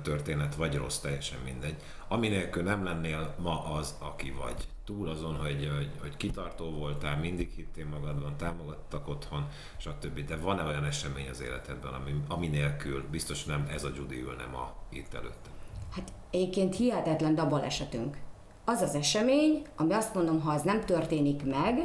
történet, 0.03 0.55
vagy 0.55 0.77
rossz, 0.77 0.99
teljesen 0.99 1.39
mindegy. 1.45 1.77
Ami 2.09 2.29
nélkül 2.29 2.63
nem 2.63 2.85
lennél 2.85 3.35
ma 3.39 3.65
az, 3.65 3.95
aki 3.99 4.31
vagy. 4.31 4.69
Túl 4.85 5.09
azon, 5.09 5.37
hogy, 5.37 5.71
hogy, 5.77 5.91
hogy 6.01 6.17
kitartó 6.17 6.71
voltál, 6.71 7.17
mindig 7.17 7.51
hittél 7.57 7.87
magadban, 7.87 8.37
támogattak 8.37 9.09
otthon, 9.09 9.49
stb. 9.77 10.25
De 10.25 10.37
van-e 10.37 10.65
olyan 10.65 10.85
esemény 10.85 11.29
az 11.29 11.41
életedben, 11.41 11.93
ami, 11.93 12.15
ami 12.29 12.47
nélkül 12.47 13.05
biztos 13.11 13.45
nem 13.45 13.67
ez 13.71 13.85
a 13.85 13.91
Judy 13.97 14.23
ülne 14.23 14.47
ma 14.47 14.75
itt 14.89 15.15
előtte? 15.15 15.51
Hát 15.91 16.13
egyébként 16.31 16.77
hihetetlen 16.77 17.35
dabal 17.35 17.63
esetünk. 17.63 18.19
Az 18.65 18.81
az 18.81 18.95
esemény, 18.95 19.63
ami 19.77 19.93
azt 19.93 20.15
mondom, 20.15 20.41
ha 20.41 20.53
az 20.53 20.63
nem 20.63 20.85
történik 20.85 21.45
meg, 21.45 21.79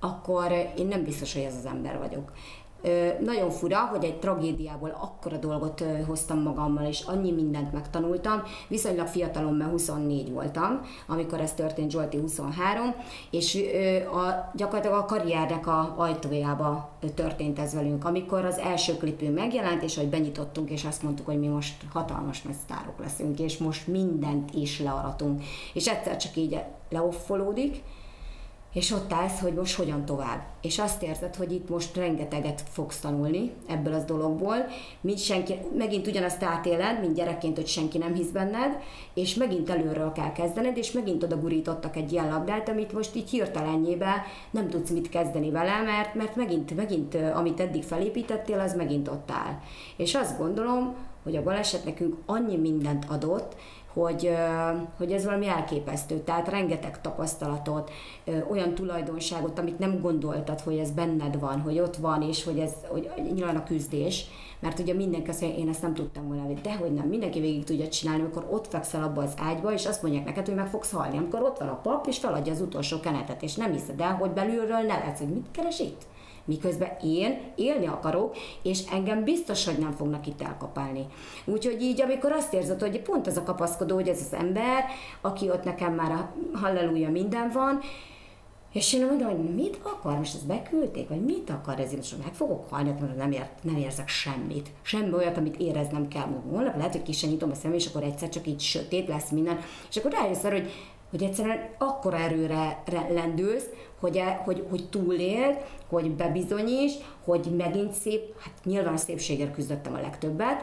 akkor 0.00 0.52
én 0.76 0.86
nem 0.86 1.04
biztos, 1.04 1.32
hogy 1.32 1.42
ez 1.42 1.56
az 1.56 1.66
ember 1.66 1.98
vagyok 1.98 2.32
nagyon 3.20 3.50
fura, 3.50 3.78
hogy 3.78 4.04
egy 4.04 4.18
tragédiából 4.18 4.96
akkora 5.00 5.36
dolgot 5.36 5.84
hoztam 6.06 6.42
magammal, 6.42 6.84
és 6.84 7.00
annyi 7.00 7.32
mindent 7.32 7.72
megtanultam. 7.72 8.42
Viszonylag 8.68 9.06
fiatalon, 9.06 9.54
mert 9.54 9.70
24 9.70 10.32
voltam, 10.32 10.80
amikor 11.06 11.40
ez 11.40 11.52
történt, 11.52 11.90
Zsolti 11.90 12.18
23, 12.18 12.94
és 13.30 13.58
a, 14.12 14.50
gyakorlatilag 14.54 14.98
a 14.98 15.04
karriernek 15.04 15.66
a 15.66 15.94
ajtójába 15.96 16.90
történt 17.14 17.58
ez 17.58 17.74
velünk, 17.74 18.04
amikor 18.04 18.44
az 18.44 18.58
első 18.58 18.96
klipünk 18.96 19.34
megjelent, 19.34 19.82
és 19.82 19.96
hogy 19.96 20.08
benyitottunk, 20.08 20.70
és 20.70 20.84
azt 20.84 21.02
mondtuk, 21.02 21.26
hogy 21.26 21.38
mi 21.38 21.46
most 21.46 21.84
hatalmas 21.92 22.42
nagy 22.42 22.56
sztárok 22.64 22.98
leszünk, 22.98 23.38
és 23.38 23.58
most 23.58 23.86
mindent 23.86 24.54
is 24.54 24.80
learatunk. 24.80 25.42
És 25.74 25.88
egyszer 25.88 26.16
csak 26.16 26.36
így 26.36 26.58
leoffolódik, 26.90 27.82
és 28.72 28.90
ott 28.90 29.12
állsz, 29.12 29.40
hogy 29.40 29.52
most 29.52 29.76
hogyan 29.76 30.04
tovább. 30.04 30.42
És 30.60 30.78
azt 30.78 31.02
érzed, 31.02 31.34
hogy 31.34 31.52
itt 31.52 31.68
most 31.68 31.96
rengeteget 31.96 32.62
fogsz 32.70 33.00
tanulni 33.00 33.52
ebből 33.68 33.94
az 33.94 34.04
dologból, 34.04 34.56
mint 35.00 35.18
senki, 35.18 35.54
megint 35.76 36.06
ugyanazt 36.06 36.42
átéled, 36.42 37.00
mint 37.00 37.14
gyerekként, 37.14 37.56
hogy 37.56 37.66
senki 37.66 37.98
nem 37.98 38.14
hisz 38.14 38.28
benned, 38.28 38.78
és 39.14 39.34
megint 39.34 39.70
előről 39.70 40.12
kell 40.12 40.32
kezdened, 40.32 40.76
és 40.76 40.92
megint 40.92 41.22
oda 41.22 41.36
gurítottak 41.36 41.96
egy 41.96 42.12
ilyen 42.12 42.28
labdát, 42.28 42.68
amit 42.68 42.92
most 42.92 43.16
így 43.16 43.30
hirtelenjébe 43.30 44.24
nem 44.50 44.68
tudsz 44.68 44.90
mit 44.90 45.08
kezdeni 45.08 45.50
vele, 45.50 45.82
mert, 45.82 46.14
mert 46.14 46.36
megint, 46.36 46.76
megint, 46.76 47.16
amit 47.34 47.60
eddig 47.60 47.82
felépítettél, 47.82 48.60
az 48.60 48.74
megint 48.74 49.08
ott 49.08 49.30
áll. 49.30 49.58
És 49.96 50.14
azt 50.14 50.38
gondolom, 50.38 50.94
hogy 51.22 51.36
a 51.36 51.42
baleset 51.42 51.84
nekünk 51.84 52.16
annyi 52.26 52.56
mindent 52.56 53.04
adott, 53.08 53.56
hogy, 53.92 54.30
hogy 54.96 55.12
ez 55.12 55.24
valami 55.24 55.46
elképesztő. 55.46 56.18
Tehát 56.18 56.48
rengeteg 56.48 57.00
tapasztalatot, 57.00 57.90
olyan 58.50 58.74
tulajdonságot, 58.74 59.58
amit 59.58 59.78
nem 59.78 60.00
gondoltad, 60.00 60.60
hogy 60.60 60.78
ez 60.78 60.90
benned 60.90 61.40
van, 61.40 61.60
hogy 61.60 61.78
ott 61.78 61.96
van, 61.96 62.22
és 62.22 62.44
hogy 62.44 62.58
ez 62.58 62.72
hogy 62.88 63.10
nyilván 63.34 63.56
a 63.56 63.64
küzdés, 63.64 64.26
mert 64.60 64.78
ugye 64.78 64.94
mindenki 64.94 65.30
azt 65.30 65.40
mondja, 65.40 65.58
én 65.58 65.68
ezt 65.68 65.82
nem 65.82 65.94
tudtam 65.94 66.26
volna, 66.26 66.42
hogy 66.78 66.92
nem, 66.92 67.06
mindenki 67.08 67.40
végig 67.40 67.64
tudja 67.64 67.88
csinálni, 67.88 68.22
amikor 68.22 68.46
ott 68.50 68.66
fekszel 68.66 69.02
abba 69.02 69.22
az 69.22 69.34
ágyba, 69.38 69.72
és 69.72 69.86
azt 69.86 70.02
mondják 70.02 70.24
neked, 70.24 70.46
hogy 70.46 70.54
meg 70.54 70.66
fogsz 70.66 70.92
halni, 70.92 71.16
amikor 71.16 71.42
ott 71.42 71.58
van 71.58 71.68
a 71.68 71.80
pap, 71.80 72.06
és 72.06 72.18
feladja 72.18 72.52
az 72.52 72.60
utolsó 72.60 73.00
kenetet, 73.00 73.42
és 73.42 73.54
nem 73.54 73.72
hiszed 73.72 74.00
el, 74.00 74.14
hogy 74.14 74.30
belülről 74.30 74.80
nevetsz, 74.80 75.18
hogy 75.18 75.28
mit 75.28 75.46
keres 75.50 75.80
itt? 75.80 76.02
Miközben 76.50 76.96
én 77.02 77.40
élni 77.54 77.86
akarok, 77.86 78.36
és 78.62 78.82
engem 78.92 79.24
biztos, 79.24 79.64
hogy 79.64 79.78
nem 79.78 79.92
fognak 79.92 80.26
itt 80.26 80.42
elkapálni. 80.42 81.06
Úgyhogy 81.44 81.82
így, 81.82 82.00
amikor 82.00 82.32
azt 82.32 82.54
érzed, 82.54 82.80
hogy 82.80 83.00
pont 83.00 83.26
az 83.26 83.36
a 83.36 83.42
kapaszkodó, 83.42 83.94
hogy 83.94 84.08
ez 84.08 84.20
az 84.20 84.38
ember, 84.38 84.84
aki 85.20 85.50
ott 85.50 85.64
nekem 85.64 85.94
már 85.94 86.10
a 86.10 86.32
halleluja 86.58 87.10
minden 87.10 87.50
van, 87.52 87.80
és 88.72 88.92
én 88.92 89.06
mondom, 89.06 89.28
hogy 89.28 89.54
mit 89.54 89.80
akar, 89.82 90.16
most 90.16 90.34
ezt 90.34 90.46
beküldték, 90.46 91.08
vagy 91.08 91.24
mit 91.24 91.50
akar 91.50 91.80
ez, 91.80 91.92
most 91.92 92.22
meg 92.24 92.34
fogok 92.34 92.70
halni, 92.70 92.94
mert 93.00 93.16
nem, 93.16 93.32
ér, 93.32 93.48
nem 93.62 93.76
érzek 93.76 94.08
semmit. 94.08 94.68
Semmi 94.82 95.12
olyat, 95.12 95.36
amit 95.36 95.56
éreznem 95.56 96.08
kell. 96.08 96.26
Holnap 96.50 96.76
lehet, 96.76 96.92
hogy 96.92 97.02
kisen 97.02 97.30
nyitom 97.30 97.50
a 97.50 97.54
szemem, 97.54 97.76
és 97.76 97.86
akkor 97.86 98.02
egyszer 98.02 98.28
csak 98.28 98.46
így 98.46 98.60
sötét 98.60 99.08
lesz 99.08 99.30
minden. 99.30 99.58
És 99.88 99.96
akkor 99.96 100.12
rájössz 100.12 100.44
arra, 100.44 100.54
hogy 100.54 100.70
hogy 101.10 101.22
egyszerűen 101.22 101.68
akkora 101.78 102.16
erőre 102.16 102.82
lendülsz, 103.08 103.68
hogy, 104.00 104.16
e, 104.16 104.40
hogy, 104.44 104.66
hogy 104.70 104.88
túléld, 104.88 105.56
hogy 105.88 106.10
bebizonyíts, 106.10 106.92
hogy 107.24 107.54
megint 107.56 107.92
szép, 107.92 108.40
hát 108.40 108.52
nyilván 108.64 108.94
a 108.94 108.96
szépségért 108.96 109.54
küzdöttem 109.54 109.94
a 109.94 110.00
legtöbbet, 110.00 110.62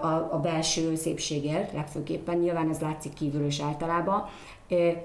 a, 0.00 0.06
a 0.32 0.40
belső 0.42 0.94
szépségért 0.94 1.72
legfőképpen, 1.72 2.38
nyilván 2.38 2.68
ez 2.68 2.78
látszik 2.78 3.12
kívül 3.12 3.46
is 3.46 3.60
általában, 3.60 4.24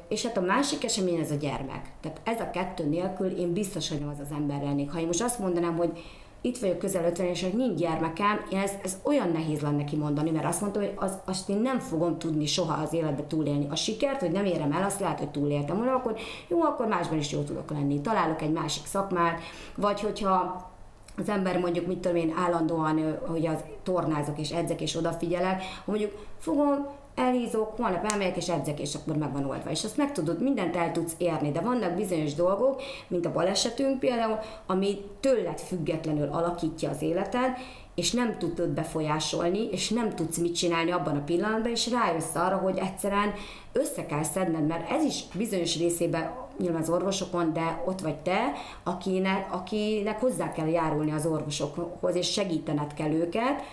és 0.07 0.25
hát 0.25 0.37
a 0.37 0.41
másik 0.41 0.83
esemény 0.83 1.19
ez 1.19 1.31
a 1.31 1.35
gyermek. 1.35 1.91
Tehát 2.01 2.21
ez 2.23 2.39
a 2.39 2.49
kettő 2.49 2.89
nélkül 2.89 3.27
én 3.27 3.53
biztos, 3.53 3.89
hogy 3.89 3.99
nem 3.99 4.09
az 4.09 4.19
az 4.19 4.31
ember 4.31 4.61
lennék. 4.61 4.91
Ha 4.91 4.99
én 4.99 5.05
most 5.05 5.23
azt 5.23 5.39
mondanám, 5.39 5.75
hogy 5.75 6.03
itt 6.45 6.57
vagyok 6.57 6.77
közel 6.77 7.05
50 7.05 7.27
és 7.27 7.43
hogy 7.43 7.53
nincs 7.53 7.79
gyermekem, 7.79 8.45
ez, 8.51 8.71
ez 8.83 8.97
olyan 9.03 9.29
nehéz 9.29 9.61
lenne 9.61 9.83
kimondani, 9.83 10.31
mert 10.31 10.45
azt 10.45 10.61
mondta, 10.61 10.79
hogy 10.79 10.93
az, 10.95 11.17
azt 11.25 11.49
én 11.49 11.57
nem 11.57 11.79
fogom 11.79 12.17
tudni 12.17 12.45
soha 12.45 12.81
az 12.81 12.93
életbe 12.93 13.23
túlélni. 13.27 13.67
A 13.69 13.75
sikert, 13.75 14.19
hogy 14.19 14.31
nem 14.31 14.45
érem 14.45 14.71
el, 14.71 14.83
azt 14.83 14.99
lehet, 14.99 15.19
hogy 15.19 15.29
túléltem 15.29 15.77
volna, 15.77 15.93
akkor 15.93 16.17
jó, 16.47 16.61
akkor 16.61 16.87
másban 16.87 17.17
is 17.17 17.31
jó 17.31 17.41
tudok 17.41 17.71
lenni. 17.71 18.01
Találok 18.01 18.41
egy 18.41 18.51
másik 18.51 18.85
szakmát, 18.85 19.39
vagy 19.75 19.99
hogyha 19.99 20.69
az 21.17 21.29
ember 21.29 21.59
mondjuk, 21.59 21.87
mit 21.87 21.97
tudom 21.97 22.17
én, 22.17 22.33
állandóan, 22.45 23.17
hogy 23.27 23.47
az 23.47 23.59
tornázok 23.83 24.39
és 24.39 24.51
edzek 24.51 24.81
és 24.81 24.95
odafigyelek, 24.95 25.63
mondjuk 25.85 26.11
fogom 26.39 26.87
elhízok, 27.15 27.77
holnap 27.77 28.11
elmegyek 28.11 28.37
és 28.37 28.49
edzek, 28.49 28.79
és 28.79 28.95
akkor 28.95 29.15
meg 29.15 29.31
van 29.31 29.45
oldva. 29.45 29.69
És 29.69 29.83
azt 29.83 29.97
meg 29.97 30.11
tudod, 30.11 30.41
mindent 30.41 30.75
el 30.75 30.91
tudsz 30.91 31.15
érni, 31.17 31.51
de 31.51 31.59
vannak 31.59 31.95
bizonyos 31.95 32.33
dolgok, 32.33 32.81
mint 33.07 33.25
a 33.25 33.31
balesetünk 33.31 33.99
például, 33.99 34.39
ami 34.65 34.97
tőled 35.19 35.59
függetlenül 35.59 36.29
alakítja 36.31 36.89
az 36.89 37.01
életed, 37.01 37.57
és 37.95 38.11
nem 38.11 38.37
tudod 38.37 38.69
befolyásolni, 38.69 39.69
és 39.71 39.89
nem 39.89 40.15
tudsz 40.15 40.37
mit 40.37 40.55
csinálni 40.55 40.91
abban 40.91 41.15
a 41.15 41.23
pillanatban, 41.23 41.71
és 41.71 41.89
rájössz 41.89 42.35
arra, 42.35 42.57
hogy 42.57 42.77
egyszerűen 42.77 43.33
össze 43.71 44.05
kell 44.05 44.23
szedned, 44.23 44.67
mert 44.67 44.89
ez 44.89 45.03
is 45.03 45.23
bizonyos 45.33 45.77
részében 45.77 46.31
nyilván 46.59 46.81
az 46.81 46.89
orvosokon, 46.89 47.53
de 47.53 47.83
ott 47.85 48.01
vagy 48.01 48.15
te, 48.15 48.51
akinek, 48.83 49.53
akinek 49.53 50.19
hozzá 50.19 50.51
kell 50.51 50.67
járulni 50.67 51.11
az 51.11 51.25
orvosokhoz, 51.25 52.15
és 52.15 52.31
segítened 52.31 52.93
kell 52.93 53.11
őket, 53.11 53.63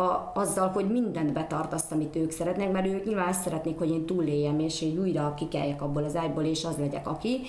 a, 0.00 0.32
azzal, 0.34 0.68
hogy 0.68 0.90
mindent 0.90 1.32
betartasz, 1.32 1.90
amit 1.90 2.16
ők 2.16 2.30
szeretnek, 2.30 2.72
mert 2.72 2.86
ők 2.86 3.04
nyilván 3.04 3.28
azt 3.28 3.42
szeretnék, 3.42 3.78
hogy 3.78 3.90
én 3.90 4.06
túléljem, 4.06 4.58
és 4.58 4.82
én 4.82 4.98
újra 4.98 5.34
kikeljek 5.36 5.82
abból 5.82 6.04
az 6.04 6.16
ágyból, 6.16 6.44
és 6.44 6.64
az 6.64 6.76
legyek 6.78 7.08
aki, 7.08 7.40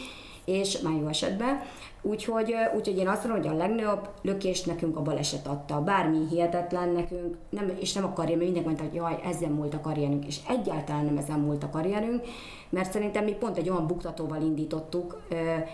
és 0.45 0.79
már 0.79 0.93
jó 0.99 1.07
esetben. 1.07 1.61
Úgyhogy, 2.01 2.55
úgyhogy 2.75 2.97
én 2.97 3.07
azt 3.07 3.27
mondom, 3.27 3.41
hogy 3.41 3.51
a 3.51 3.57
legnagyobb 3.57 4.09
lökést 4.21 4.65
nekünk 4.65 4.97
a 4.97 5.01
baleset 5.01 5.47
adta. 5.47 5.81
Bármi 5.81 6.17
hihetetlen 6.29 6.89
nekünk, 6.89 7.37
nem, 7.49 7.71
és 7.79 7.93
nem 7.93 8.03
akarja, 8.03 8.37
mert 8.37 8.51
mindenki 8.51 8.67
mondta, 8.67 8.83
hogy 8.83 8.93
jaj, 8.93 9.19
ezzel 9.23 9.49
múlt 9.49 9.73
a 9.73 9.81
karrierünk, 9.81 10.25
és 10.25 10.39
egyáltalán 10.47 11.05
nem 11.05 11.17
ezen 11.17 11.39
múlt 11.39 11.63
a 11.63 11.69
karrierünk, 11.69 12.23
mert 12.69 12.91
szerintem 12.91 13.23
mi 13.23 13.31
pont 13.31 13.57
egy 13.57 13.69
olyan 13.69 13.87
buktatóval 13.87 14.41
indítottuk, 14.41 15.21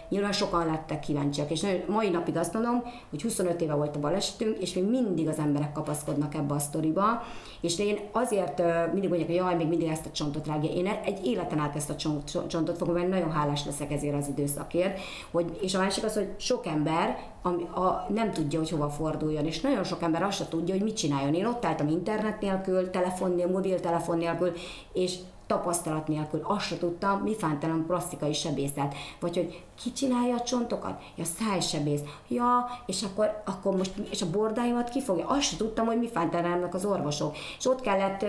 nyilván 0.10 0.32
sokan 0.32 0.66
lettek 0.66 1.00
kíváncsiak, 1.00 1.52
és 1.52 1.66
mai 1.88 2.10
napig 2.10 2.38
azt 2.38 2.54
mondom, 2.54 2.84
hogy 3.10 3.22
25 3.22 3.62
éve 3.62 3.74
volt 3.74 3.96
a 3.96 4.00
balesetünk, 4.00 4.58
és 4.58 4.74
még 4.74 4.90
mindig 4.90 5.28
az 5.28 5.38
emberek 5.38 5.72
kapaszkodnak 5.72 6.36
ebbe 6.36 6.54
a 6.54 6.60
sztoriba, 6.60 7.24
és 7.62 7.80
én 7.80 8.00
azért 8.12 8.62
mindig 8.92 9.10
mondják, 9.10 9.30
hogy 9.30 9.40
jaj, 9.40 9.56
még 9.56 9.68
mindig 9.68 9.88
ezt 9.88 10.06
a 10.06 10.12
csontot 10.12 10.48
rágja. 10.48 10.70
Én 10.70 10.88
egy 10.88 11.26
életen 11.26 11.60
át 11.60 11.76
ezt 11.76 11.90
a 11.90 11.96
csontot 12.48 12.78
fogom, 12.78 12.94
mert 12.94 13.10
nagyon 13.10 13.32
hálás 13.32 13.66
leszek 13.66 13.92
ezért 13.92 14.16
az 14.16 14.28
időszakért, 14.28 15.00
hogy, 15.32 15.60
és 15.62 15.76
a 15.76 15.80
másik 15.80 16.04
az, 16.04 16.17
hogy 16.18 16.34
sok 16.38 16.66
ember 16.66 17.18
ami, 17.42 17.64
a, 17.64 18.06
nem 18.10 18.32
tudja, 18.32 18.60
hogy 18.60 18.70
hova 18.70 18.90
forduljon, 18.90 19.46
és 19.46 19.62
nagyon 19.62 19.84
sok 19.84 20.02
ember 20.02 20.24
azt 20.24 20.38
se 20.38 20.48
tudja, 20.48 20.74
hogy 20.74 20.84
mit 20.84 20.98
csináljon. 20.98 21.34
Én 21.34 21.46
ott 21.46 21.66
álltam 21.66 21.88
internet 21.88 22.42
nélkül, 22.42 22.90
telefon 22.90 23.36
nélkül, 23.36 23.54
mobiltelefon 23.54 24.18
nélkül, 24.18 24.52
és 24.94 25.18
tapasztalat 25.48 26.08
nélkül 26.08 26.42
azt 26.44 26.66
se 26.66 26.78
tudtam, 26.78 27.20
mi 27.20 27.36
fántalan 27.36 27.86
plastikai 27.86 28.34
sebészet, 28.34 28.96
vagy 29.20 29.36
hogy 29.36 29.64
ki 29.84 29.92
csinálja 29.92 30.36
a 30.36 30.42
csontokat? 30.42 31.02
Ja, 31.16 31.24
szájsebész. 31.24 32.02
Ja, 32.28 32.70
és 32.86 33.04
akkor, 33.04 33.42
akkor 33.46 33.76
most, 33.76 33.94
és 34.10 34.22
a 34.22 34.30
bordáimat 34.30 34.90
ki 34.90 35.02
fogja? 35.02 35.28
Azt 35.28 35.42
se 35.42 35.58
tudtam, 35.58 35.86
hogy 35.86 36.00
mi 36.00 36.08
fántalannak 36.08 36.74
az 36.74 36.86
orvosok. 36.86 37.36
És 37.58 37.66
ott 37.66 37.82
kellett, 37.82 38.26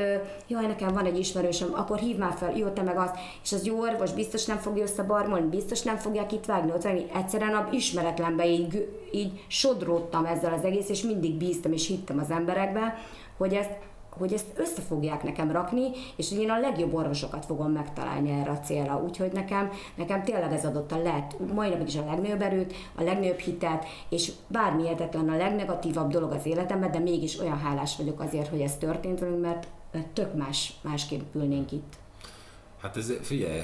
jaj, 0.46 0.66
nekem 0.66 0.92
van 0.92 1.04
egy 1.04 1.18
ismerősöm, 1.18 1.74
akkor 1.74 1.98
hív 1.98 2.16
már 2.16 2.34
fel, 2.36 2.56
jó, 2.56 2.68
te 2.68 2.82
meg 2.82 2.96
azt, 2.96 3.14
és 3.42 3.52
az 3.52 3.66
jó 3.66 3.80
orvos 3.80 4.12
biztos 4.12 4.46
nem 4.46 4.58
fogja 4.58 4.82
összebarmolni, 4.82 5.48
biztos 5.48 5.82
nem 5.82 5.96
fogják 5.96 6.32
itt 6.32 6.44
vágni, 6.44 6.72
ott 6.72 6.82
vágni. 6.82 7.06
Egyszerűen 7.14 7.54
a 7.54 7.68
ismeretlenbe 7.70 8.46
így, 8.46 8.88
így 9.12 9.44
sodródtam 9.46 10.24
ezzel 10.24 10.52
az 10.52 10.64
egész, 10.64 10.88
és 10.88 11.02
mindig 11.02 11.34
bíztam 11.34 11.72
és 11.72 11.86
hittem 11.86 12.18
az 12.18 12.30
emberekbe, 12.30 12.94
hogy 13.36 13.54
ezt 13.54 13.76
hogy 14.18 14.32
ezt 14.32 14.46
össze 14.56 14.80
fogják 14.80 15.22
nekem 15.22 15.50
rakni, 15.50 15.90
és 16.16 16.28
hogy 16.28 16.38
én 16.38 16.50
a 16.50 16.58
legjobb 16.58 16.94
orvosokat 16.94 17.44
fogom 17.44 17.72
megtalálni 17.72 18.30
erre 18.30 18.50
a 18.50 18.60
célra. 18.60 19.02
Úgyhogy 19.02 19.32
nekem, 19.32 19.70
nekem 19.94 20.22
tényleg 20.22 20.52
ez 20.52 20.64
adott 20.64 20.92
a 20.92 21.02
lehet, 21.02 21.34
mai 21.54 21.68
napig 21.68 21.86
is 21.86 21.96
a 21.96 22.04
legnagyobb 22.04 22.42
erőt, 22.42 22.74
a 22.94 23.02
legnagyobb 23.02 23.38
hitet, 23.38 23.84
és 24.08 24.32
bármi 24.46 24.82
értetlen 24.82 25.28
a 25.28 25.36
legnegatívabb 25.36 26.10
dolog 26.10 26.32
az 26.32 26.46
életemben, 26.46 26.90
de 26.90 26.98
mégis 26.98 27.38
olyan 27.38 27.58
hálás 27.58 27.96
vagyok 27.96 28.20
azért, 28.20 28.48
hogy 28.48 28.60
ez 28.60 28.76
történt 28.76 29.20
velünk, 29.20 29.40
mert 29.40 29.68
tök 30.12 30.34
más, 30.34 30.72
másképp 30.82 31.34
ülnénk 31.34 31.72
itt. 31.72 31.92
Hát 32.80 32.96
ez, 32.96 33.12
figyelj, 33.22 33.60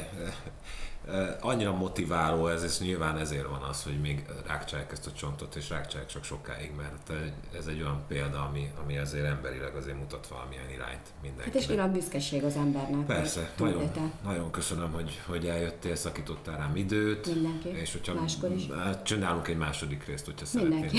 annyira 1.41 1.73
motiváló 1.73 2.49
ez, 2.49 2.63
és 2.63 2.79
nyilván 2.79 3.19
ezért 3.19 3.47
van 3.47 3.63
az, 3.63 3.83
hogy 3.83 4.01
még 4.01 4.25
rákcsálják 4.47 4.93
ezt 4.93 5.07
a 5.07 5.13
csontot, 5.13 5.55
és 5.55 5.69
rákcsálják 5.69 6.11
csak 6.11 6.25
sokáig, 6.25 6.73
mert 6.77 7.13
ez 7.59 7.67
egy 7.67 7.81
olyan 7.81 8.03
példa, 8.09 8.45
ami, 8.49 8.71
ami 8.83 8.99
azért 8.99 9.25
emberileg 9.25 9.75
azért 9.75 9.99
mutat 9.99 10.27
valamilyen 10.27 10.71
irányt 10.71 11.09
mindenkinek. 11.23 11.53
Hát 11.53 11.63
és 11.63 11.69
nyilván 11.69 11.93
büszkeség 11.93 12.45
az 12.45 12.57
embernek. 12.57 13.07
Persze, 13.07 13.53
nagyon, 13.59 13.91
nagyon 14.25 14.51
köszönöm, 14.51 14.93
hogy, 14.93 15.21
hogy 15.27 15.47
eljöttél, 15.47 15.97
szakítottál 15.97 16.57
rám 16.57 16.77
időt. 16.77 17.27
Mindenki, 17.27 17.69
és 17.69 17.93
hogyha 17.93 18.15
máskor 18.15 18.53
is. 18.53 18.67
Hát 18.71 19.05
csinálunk 19.05 19.49
egy 19.49 19.57
második 19.57 20.07
részt, 20.07 20.25
hogyha 20.25 20.47
Mindenki. 20.53 20.99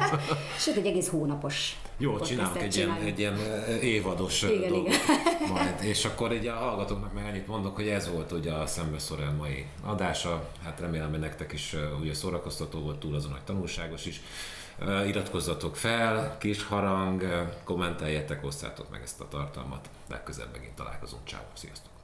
Sőt, 0.58 0.76
egy 0.76 0.86
egész 0.86 1.08
hónapos 1.08 1.76
jó, 1.98 2.20
csinálunk 2.20 2.62
egy 2.62 2.76
ilyen, 2.76 2.92
egy 3.04 3.18
ilyen 3.18 3.38
évados 3.82 4.42
igen, 4.42 4.68
dolgot 4.68 4.88
igen. 4.88 5.52
majd. 5.52 5.74
És 5.80 6.04
akkor 6.04 6.32
így 6.32 6.46
a 6.46 6.54
hallgatóknak 6.54 7.12
meg 7.12 7.24
annyit 7.24 7.46
mondok, 7.46 7.74
hogy 7.74 7.88
ez 7.88 8.10
volt 8.10 8.32
ugye 8.32 8.52
a 8.52 8.66
Szembeszorán 8.66 9.35
mai 9.36 9.66
adása. 9.82 10.48
Hát 10.64 10.80
remélem, 10.80 11.10
hogy 11.10 11.18
nektek 11.18 11.52
is 11.52 11.76
ugye 12.00 12.14
szórakoztató 12.14 12.80
volt, 12.80 12.98
túl 12.98 13.14
azon, 13.14 13.30
hogy 13.30 13.42
tanulságos 13.44 14.06
is. 14.06 14.20
Iratkozzatok 15.06 15.76
fel, 15.76 16.36
kis 16.38 16.64
harang, 16.64 17.48
kommenteljetek, 17.64 18.44
osszátok 18.44 18.90
meg 18.90 19.02
ezt 19.02 19.20
a 19.20 19.28
tartalmat. 19.28 19.88
Legközelebb 20.08 20.52
megint 20.52 20.74
találkozunk. 20.74 21.26
Ciao, 21.26 21.42
sziasztok! 21.54 21.95